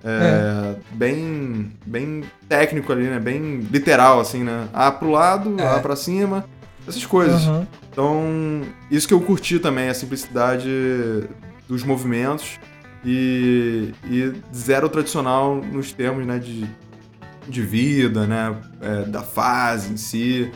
É, 0.04 0.76
é, 0.76 0.76
Bem, 0.92 1.72
bem 1.86 2.24
técnico 2.48 2.92
ali, 2.92 3.04
né? 3.04 3.18
Bem 3.18 3.60
literal, 3.70 4.20
assim, 4.20 4.42
né? 4.42 4.68
A 4.72 4.90
pro 4.90 5.10
lado, 5.10 5.56
é. 5.58 5.66
A 5.66 5.78
pra 5.80 5.96
cima, 5.96 6.44
essas 6.86 7.04
coisas. 7.04 7.46
Uhum. 7.46 7.66
Então, 7.90 8.62
isso 8.90 9.06
que 9.06 9.14
eu 9.14 9.20
curti 9.20 9.58
também, 9.58 9.88
a 9.88 9.94
simplicidade 9.94 10.68
dos 11.68 11.82
movimentos 11.82 12.58
e, 13.04 13.92
e 14.04 14.32
zero 14.54 14.88
tradicional 14.88 15.56
nos 15.56 15.92
termos 15.92 16.26
né, 16.26 16.38
de, 16.38 16.66
de 17.48 17.62
vida, 17.62 18.26
né, 18.26 18.56
é, 18.80 19.04
da 19.04 19.22
fase 19.22 19.92
em 19.92 19.96
si. 19.96 20.50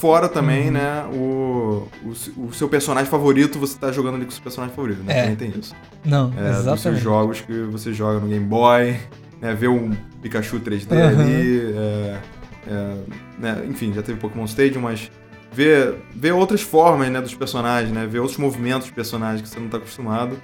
Fora 0.00 0.30
também, 0.30 0.68
uhum. 0.68 0.72
né, 0.72 1.04
o, 1.12 1.86
o, 2.02 2.44
o, 2.46 2.52
seu 2.54 2.70
personagem 2.70 3.10
favorito, 3.10 3.58
você 3.58 3.78
tá 3.78 3.92
jogando 3.92 4.14
ali 4.14 4.24
com 4.24 4.30
o 4.30 4.32
seu 4.32 4.42
personagem 4.42 4.74
favorito, 4.74 5.02
né? 5.02 5.12
É. 5.12 5.22
Também 5.22 5.36
tem 5.36 5.60
isso. 5.60 5.74
Não, 6.02 6.32
é, 6.38 6.48
exatamente. 6.48 6.64
Dos 6.70 6.80
seus 6.80 6.98
jogos 7.00 7.40
que 7.42 7.62
você 7.64 7.92
joga 7.92 8.18
no 8.18 8.26
Game 8.26 8.46
Boy, 8.46 8.98
né, 9.42 9.54
ver 9.54 9.68
um 9.68 9.90
Pikachu 10.22 10.58
3D 10.58 10.90
uhum. 10.90 11.20
ali, 11.20 11.74
é, 11.76 12.18
é, 12.66 12.96
né, 13.38 13.62
enfim, 13.68 13.92
já 13.92 14.02
teve 14.02 14.18
Pokémon 14.18 14.46
Stadium, 14.46 14.80
mas 14.80 15.10
ver, 15.52 15.96
ver 16.16 16.32
outras 16.32 16.62
formas, 16.62 17.10
né, 17.10 17.20
dos 17.20 17.34
personagens, 17.34 17.92
né, 17.92 18.06
ver 18.06 18.20
outros 18.20 18.38
movimentos 18.38 18.86
dos 18.86 18.94
personagens 18.94 19.42
que 19.42 19.50
você 19.50 19.60
não 19.60 19.68
tá 19.68 19.76
acostumado 19.76 20.34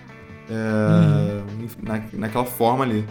é, 0.51 1.43
hum. 1.51 1.67
na, 1.83 2.03
naquela 2.13 2.45
forma 2.45 2.85
ali. 2.85 3.07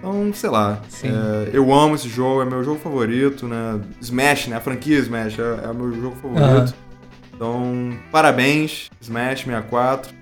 Então, 0.00 0.32
sei 0.32 0.48
lá. 0.48 0.80
É, 1.04 1.50
eu 1.52 1.72
amo 1.72 1.94
esse 1.94 2.08
jogo, 2.08 2.40
é 2.40 2.44
meu 2.46 2.64
jogo 2.64 2.80
favorito, 2.80 3.46
né? 3.46 3.78
Smash, 4.00 4.48
né? 4.48 4.56
A 4.56 4.60
franquia 4.60 4.98
Smash 4.98 5.38
é, 5.38 5.68
é 5.68 5.72
meu 5.72 5.92
jogo 5.92 6.16
favorito. 6.16 6.70
Uhum. 6.70 6.90
Então, 7.34 7.98
parabéns, 8.10 8.90
Smash 9.00 9.44
64. 9.44 10.20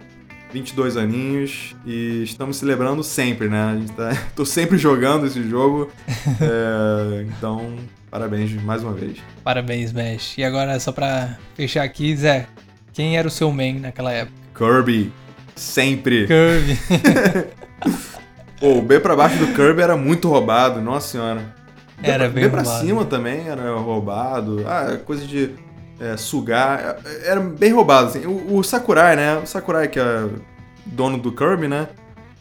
22 0.51 0.97
aninhos 0.97 1.76
e 1.85 2.22
estamos 2.22 2.57
celebrando 2.57 3.03
sempre, 3.03 3.49
né? 3.49 3.62
A 3.64 3.76
gente 3.76 3.93
tá, 3.93 4.11
tô 4.35 4.45
sempre 4.47 4.79
jogando 4.79 5.26
esse 5.26 5.47
jogo. 5.49 5.91
é, 6.41 7.22
então, 7.29 7.76
parabéns 8.11 8.53
mais 8.62 8.83
uma 8.83 8.95
vez. 8.95 9.18
Parabéns, 9.45 9.91
Smash. 9.91 10.39
E 10.39 10.45
agora, 10.45 10.81
só 10.81 10.91
pra 10.91 11.37
fechar 11.55 11.85
aqui, 11.85 12.16
Zé, 12.16 12.47
quem 12.95 13.18
era 13.18 13.29
o 13.29 13.31
seu 13.31 13.53
main 13.53 13.79
naquela 13.79 14.11
época? 14.11 14.39
Kirby. 14.57 15.12
Sempre. 15.55 16.26
Kirby. 16.26 16.79
Pô, 18.61 18.78
o 18.78 18.82
B 18.82 18.98
pra 18.98 19.14
baixo 19.14 19.38
do 19.38 19.54
Kirby 19.54 19.82
era 19.82 19.96
muito 19.96 20.28
roubado, 20.28 20.80
nossa 20.80 21.09
senhora. 21.09 21.54
B 22.00 22.09
era 22.09 22.24
pra, 22.24 22.28
bem 22.28 22.44
B 22.44 22.48
roubado. 22.48 22.68
pra 22.68 22.80
cima 22.80 23.04
também 23.04 23.48
era 23.48 23.74
roubado. 23.74 24.64
Ah, 24.66 24.98
coisa 25.04 25.26
de 25.26 25.50
é, 26.00 26.16
sugar. 26.16 26.98
Era 27.24 27.40
bem 27.40 27.72
roubado, 27.72 28.09
assim. 28.09 28.26
O, 28.26 28.56
o, 28.56 28.64
Sakurai, 28.64 29.16
né? 29.16 29.36
O 29.36 29.46
Sakurai, 29.46 29.88
que 29.88 29.98
é 29.98 30.28
dono 30.86 31.18
do 31.18 31.32
Kirby, 31.32 31.68
né? 31.68 31.88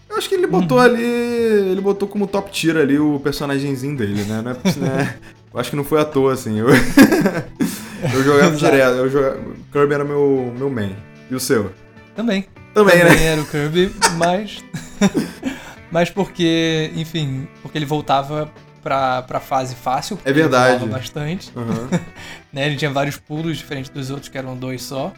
Eu 0.09 0.17
acho 0.17 0.29
que 0.29 0.35
ele 0.35 0.47
botou 0.47 0.77
uhum. 0.77 0.83
ali. 0.83 1.03
Ele 1.03 1.81
botou 1.81 2.07
como 2.07 2.25
top 2.25 2.51
tier 2.51 2.77
ali 2.77 2.97
o 2.97 3.19
personagemzinho 3.19 3.95
dele, 3.95 4.23
né? 4.23 4.41
Não 4.43 4.51
é, 4.51 5.03
né? 5.03 5.15
Eu 5.53 5.59
acho 5.61 5.69
que 5.71 5.75
não 5.75 5.83
foi 5.83 5.99
à 5.99 6.05
toa, 6.05 6.33
assim. 6.33 6.59
Eu, 6.59 6.67
eu 8.13 8.23
jogava 8.23 8.55
direto. 8.55 8.95
Eu 8.97 9.09
jogava... 9.09 9.39
Kirby 9.71 9.93
era 9.93 10.03
meu, 10.03 10.53
meu 10.55 10.69
main. 10.69 10.95
E 11.31 11.35
o 11.35 11.39
seu? 11.39 11.71
Também. 12.15 12.45
Também, 12.73 12.99
Também 12.99 13.17
né? 13.17 13.25
era 13.25 13.41
o 13.41 13.45
Kirby, 13.45 13.91
mas. 14.17 14.63
mas 15.91 16.09
porque, 16.09 16.91
enfim, 16.95 17.47
porque 17.61 17.77
ele 17.77 17.85
voltava 17.85 18.51
pra, 18.83 19.21
pra 19.21 19.39
fase 19.39 19.75
fácil. 19.75 20.17
É 20.23 20.31
verdade. 20.31 20.83
Ele 20.83 20.91
bastante. 20.91 21.51
Uhum. 21.55 21.89
né? 22.51 22.67
Ele 22.67 22.75
tinha 22.75 22.91
vários 22.91 23.17
pulos 23.17 23.57
diferentes 23.57 23.89
dos 23.89 24.09
outros, 24.09 24.29
que 24.29 24.37
eram 24.37 24.55
dois 24.55 24.81
só. 24.81 25.13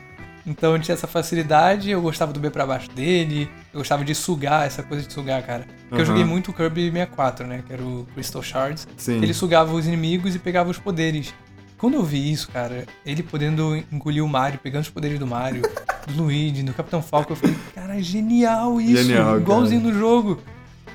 Então 0.45 0.73
eu 0.73 0.79
tinha 0.79 0.95
essa 0.95 1.05
facilidade, 1.05 1.91
eu 1.91 2.01
gostava 2.01 2.33
do 2.33 2.39
B 2.39 2.49
pra 2.49 2.65
baixo 2.65 2.89
dele, 2.89 3.49
eu 3.71 3.79
gostava 3.79 4.03
de 4.03 4.15
sugar, 4.15 4.65
essa 4.65 4.81
coisa 4.81 5.05
de 5.05 5.13
sugar, 5.13 5.43
cara. 5.43 5.65
Porque 5.81 5.95
uhum. 5.95 5.99
eu 5.99 6.05
joguei 6.05 6.23
muito 6.23 6.49
o 6.49 6.53
Kirby 6.53 6.89
64, 6.91 7.45
né? 7.45 7.63
Que 7.67 7.73
era 7.73 7.83
o 7.83 8.07
Crystal 8.13 8.41
Shards. 8.41 8.87
Sim. 8.97 9.21
Ele 9.21 9.33
sugava 9.33 9.71
os 9.73 9.85
inimigos 9.85 10.33
e 10.33 10.39
pegava 10.39 10.69
os 10.69 10.79
poderes. 10.79 11.33
Quando 11.77 11.93
eu 11.93 12.03
vi 12.03 12.31
isso, 12.31 12.49
cara, 12.49 12.85
ele 13.05 13.23
podendo 13.23 13.77
engolir 13.91 14.23
o 14.23 14.27
Mario, 14.27 14.59
pegando 14.61 14.81
os 14.81 14.89
poderes 14.89 15.17
do 15.17 15.25
Mario, 15.25 15.61
do 16.07 16.23
Luigi, 16.23 16.61
do 16.61 16.73
Capitão 16.73 17.01
Falcon, 17.01 17.33
eu 17.33 17.37
falei, 17.37 17.55
cara, 17.73 17.97
é 17.97 18.01
genial 18.01 18.81
isso! 18.81 19.03
Genial, 19.03 19.37
igualzinho 19.39 19.81
cara. 19.81 19.93
no 19.93 19.99
jogo. 19.99 20.39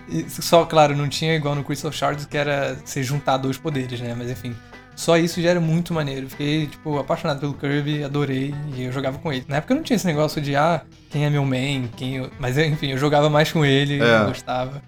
E, 0.08 0.28
só, 0.28 0.64
claro, 0.64 0.96
não 0.96 1.08
tinha 1.08 1.34
igual 1.34 1.54
no 1.54 1.64
Crystal 1.64 1.92
Shards, 1.92 2.26
que 2.26 2.36
era 2.36 2.76
você 2.84 3.02
juntar 3.02 3.36
dois 3.36 3.56
poderes, 3.56 4.00
né? 4.00 4.14
Mas 4.16 4.30
enfim. 4.30 4.54
Só 4.96 5.16
isso 5.16 5.40
já 5.42 5.50
era 5.50 5.60
muito 5.60 5.92
maneiro. 5.92 6.28
Fiquei, 6.28 6.66
tipo, 6.66 6.98
apaixonado 6.98 7.40
pelo 7.40 7.54
Kirby, 7.54 8.04
adorei 8.04 8.54
e 8.76 8.84
eu 8.84 8.92
jogava 8.92 9.18
com 9.18 9.32
ele. 9.32 9.44
Na 9.48 9.56
época 9.56 9.74
não 9.74 9.82
tinha 9.82 9.96
esse 9.96 10.06
negócio 10.06 10.40
de, 10.40 10.54
ah, 10.54 10.82
quem 11.10 11.24
é 11.26 11.30
meu 11.30 11.44
main, 11.44 11.90
quem 11.96 12.16
eu... 12.16 12.30
Mas 12.38 12.56
enfim, 12.56 12.92
eu 12.92 12.98
jogava 12.98 13.28
mais 13.28 13.50
com 13.50 13.64
ele, 13.64 14.00
é. 14.00 14.20
eu 14.20 14.26
gostava. 14.26 14.80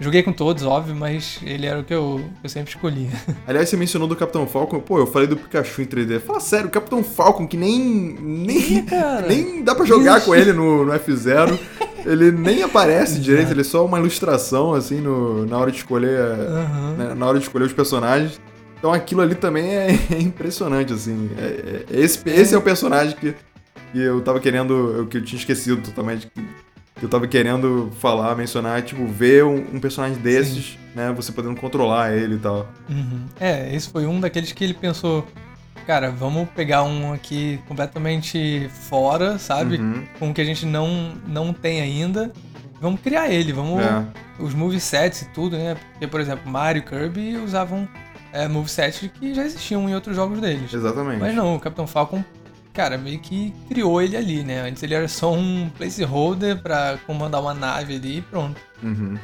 Joguei 0.00 0.22
com 0.22 0.32
todos, 0.32 0.62
óbvio, 0.62 0.94
mas 0.94 1.40
ele 1.42 1.66
era 1.66 1.80
o 1.80 1.82
que 1.82 1.92
eu, 1.92 2.24
eu 2.42 2.48
sempre 2.48 2.70
escolhia. 2.70 3.10
Aliás, 3.44 3.68
você 3.68 3.76
mencionou 3.76 4.06
do 4.06 4.14
Capitão 4.14 4.46
Falcon. 4.46 4.78
Pô, 4.78 4.96
eu 4.98 5.08
falei 5.08 5.26
do 5.26 5.36
Pikachu 5.36 5.82
em 5.82 5.86
3D. 5.86 6.20
Fala 6.20 6.38
sério, 6.38 6.68
o 6.68 6.70
Capitão 6.70 7.02
Falcon, 7.02 7.48
que 7.48 7.56
nem. 7.56 8.16
Nem, 8.20 8.86
é, 8.92 9.26
nem 9.26 9.64
dá 9.64 9.74
pra 9.74 9.84
jogar 9.84 10.20
com 10.20 10.32
ele 10.32 10.52
no, 10.52 10.84
no 10.84 10.92
F0. 10.92 11.58
Ele 12.04 12.30
nem 12.32 12.62
aparece 12.62 13.18
direito, 13.20 13.50
ele 13.50 13.60
é 13.60 13.64
só 13.64 13.84
uma 13.84 13.98
ilustração, 13.98 14.74
assim, 14.74 15.00
no, 15.00 15.46
na 15.46 15.58
hora 15.58 15.70
de 15.70 15.78
escolher. 15.78 16.20
Uhum. 16.20 16.96
Né, 16.96 17.14
na 17.14 17.26
hora 17.26 17.38
de 17.38 17.44
escolher 17.44 17.64
os 17.64 17.72
personagens. 17.72 18.40
Então 18.78 18.92
aquilo 18.92 19.20
ali 19.20 19.34
também 19.34 19.74
é, 19.74 19.88
é 20.12 20.20
impressionante, 20.20 20.92
assim. 20.92 21.30
É, 21.38 21.84
é, 21.90 22.00
esse, 22.00 22.28
esse 22.28 22.54
é 22.54 22.58
o 22.58 22.62
personagem 22.62 23.16
que, 23.16 23.34
que 23.92 23.98
eu 23.98 24.20
tava 24.20 24.40
querendo. 24.40 25.06
Que 25.10 25.18
eu 25.18 25.24
tinha 25.24 25.38
esquecido 25.38 25.82
totalmente. 25.82 26.30
Que 26.34 27.04
eu 27.04 27.08
tava 27.08 27.28
querendo 27.28 27.90
falar, 28.00 28.34
mencionar, 28.34 28.82
tipo, 28.82 29.06
ver 29.06 29.44
um, 29.44 29.56
um 29.74 29.80
personagem 29.80 30.18
desses, 30.18 30.72
Sim. 30.72 30.78
né? 30.96 31.12
Você 31.14 31.30
podendo 31.30 31.54
controlar 31.54 32.12
ele 32.12 32.34
e 32.36 32.38
tal. 32.38 32.68
Uhum. 32.88 33.26
É, 33.38 33.74
esse 33.74 33.88
foi 33.88 34.06
um 34.06 34.18
daqueles 34.18 34.52
que 34.52 34.64
ele 34.64 34.74
pensou. 34.74 35.24
Cara, 35.88 36.10
vamos 36.10 36.46
pegar 36.50 36.82
um 36.82 37.14
aqui 37.14 37.58
completamente 37.66 38.68
fora, 38.68 39.38
sabe? 39.38 39.76
Uhum. 39.78 40.04
Com 40.18 40.30
o 40.30 40.34
que 40.34 40.42
a 40.42 40.44
gente 40.44 40.66
não, 40.66 41.14
não 41.26 41.50
tem 41.50 41.80
ainda. 41.80 42.30
Vamos 42.78 43.00
criar 43.00 43.30
ele, 43.30 43.54
vamos. 43.54 43.82
É. 43.82 44.04
Os 44.38 44.52
movesets 44.52 45.22
e 45.22 45.30
tudo, 45.30 45.56
né? 45.56 45.78
Porque, 45.92 46.06
por 46.06 46.20
exemplo, 46.20 46.46
Mario 46.46 46.80
e 46.80 46.82
Kirby 46.82 47.36
usavam 47.38 47.88
é, 48.34 48.46
moveset 48.46 49.08
que 49.08 49.32
já 49.32 49.46
existiam 49.46 49.88
em 49.88 49.94
outros 49.94 50.14
jogos 50.14 50.42
deles. 50.42 50.70
Exatamente. 50.74 51.20
Mas 51.20 51.34
não, 51.34 51.56
o 51.56 51.58
Capitão 51.58 51.86
Falcon, 51.86 52.22
cara, 52.74 52.98
meio 52.98 53.18
que 53.18 53.54
criou 53.66 54.02
ele 54.02 54.14
ali, 54.14 54.44
né? 54.44 54.68
Antes 54.68 54.82
ele 54.82 54.92
era 54.92 55.08
só 55.08 55.32
um 55.32 55.70
placeholder 55.70 56.60
pra 56.60 56.98
comandar 57.06 57.40
uma 57.40 57.54
nave 57.54 57.96
ali 57.96 58.18
e 58.18 58.20
pronto. 58.20 58.60
Uhum. 58.82 59.16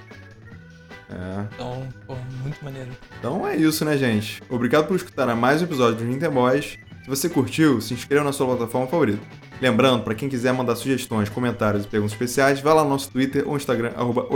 É. 1.15 1.47
Então, 1.55 1.87
pô, 2.07 2.17
muito 2.43 2.63
maneiro. 2.65 2.91
Então 3.19 3.47
é 3.47 3.57
isso, 3.57 3.85
né, 3.85 3.97
gente? 3.97 4.43
Obrigado 4.49 4.87
por 4.87 4.97
escutar 4.97 5.33
mais 5.37 5.63
um 5.63 5.65
episódio 5.65 5.99
do 5.99 6.05
Nintendo 6.05 6.33
Boys. 6.33 6.77
Se 7.03 7.09
você 7.09 7.29
curtiu, 7.29 7.81
se 7.81 7.95
inscreva 7.95 8.25
na 8.25 8.33
sua 8.33 8.47
plataforma 8.47 8.87
favorita. 8.87 9.21
Lembrando, 9.61 10.03
para 10.03 10.15
quem 10.15 10.29
quiser 10.29 10.53
mandar 10.53 10.75
sugestões, 10.75 11.29
comentários 11.29 11.85
e 11.85 11.89
perguntas 11.89 12.13
especiais, 12.13 12.61
vá 12.61 12.75
lá 12.75 12.83
no 12.83 12.91
nosso 12.91 13.11
Twitter 13.11 13.47
ou 13.47 13.57
Instagram, 13.57 13.93
arroba 13.95 14.27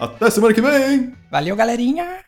Até 0.00 0.30
semana 0.30 0.54
que 0.54 0.60
vem! 0.60 1.12
Valeu, 1.30 1.54
galerinha! 1.54 2.20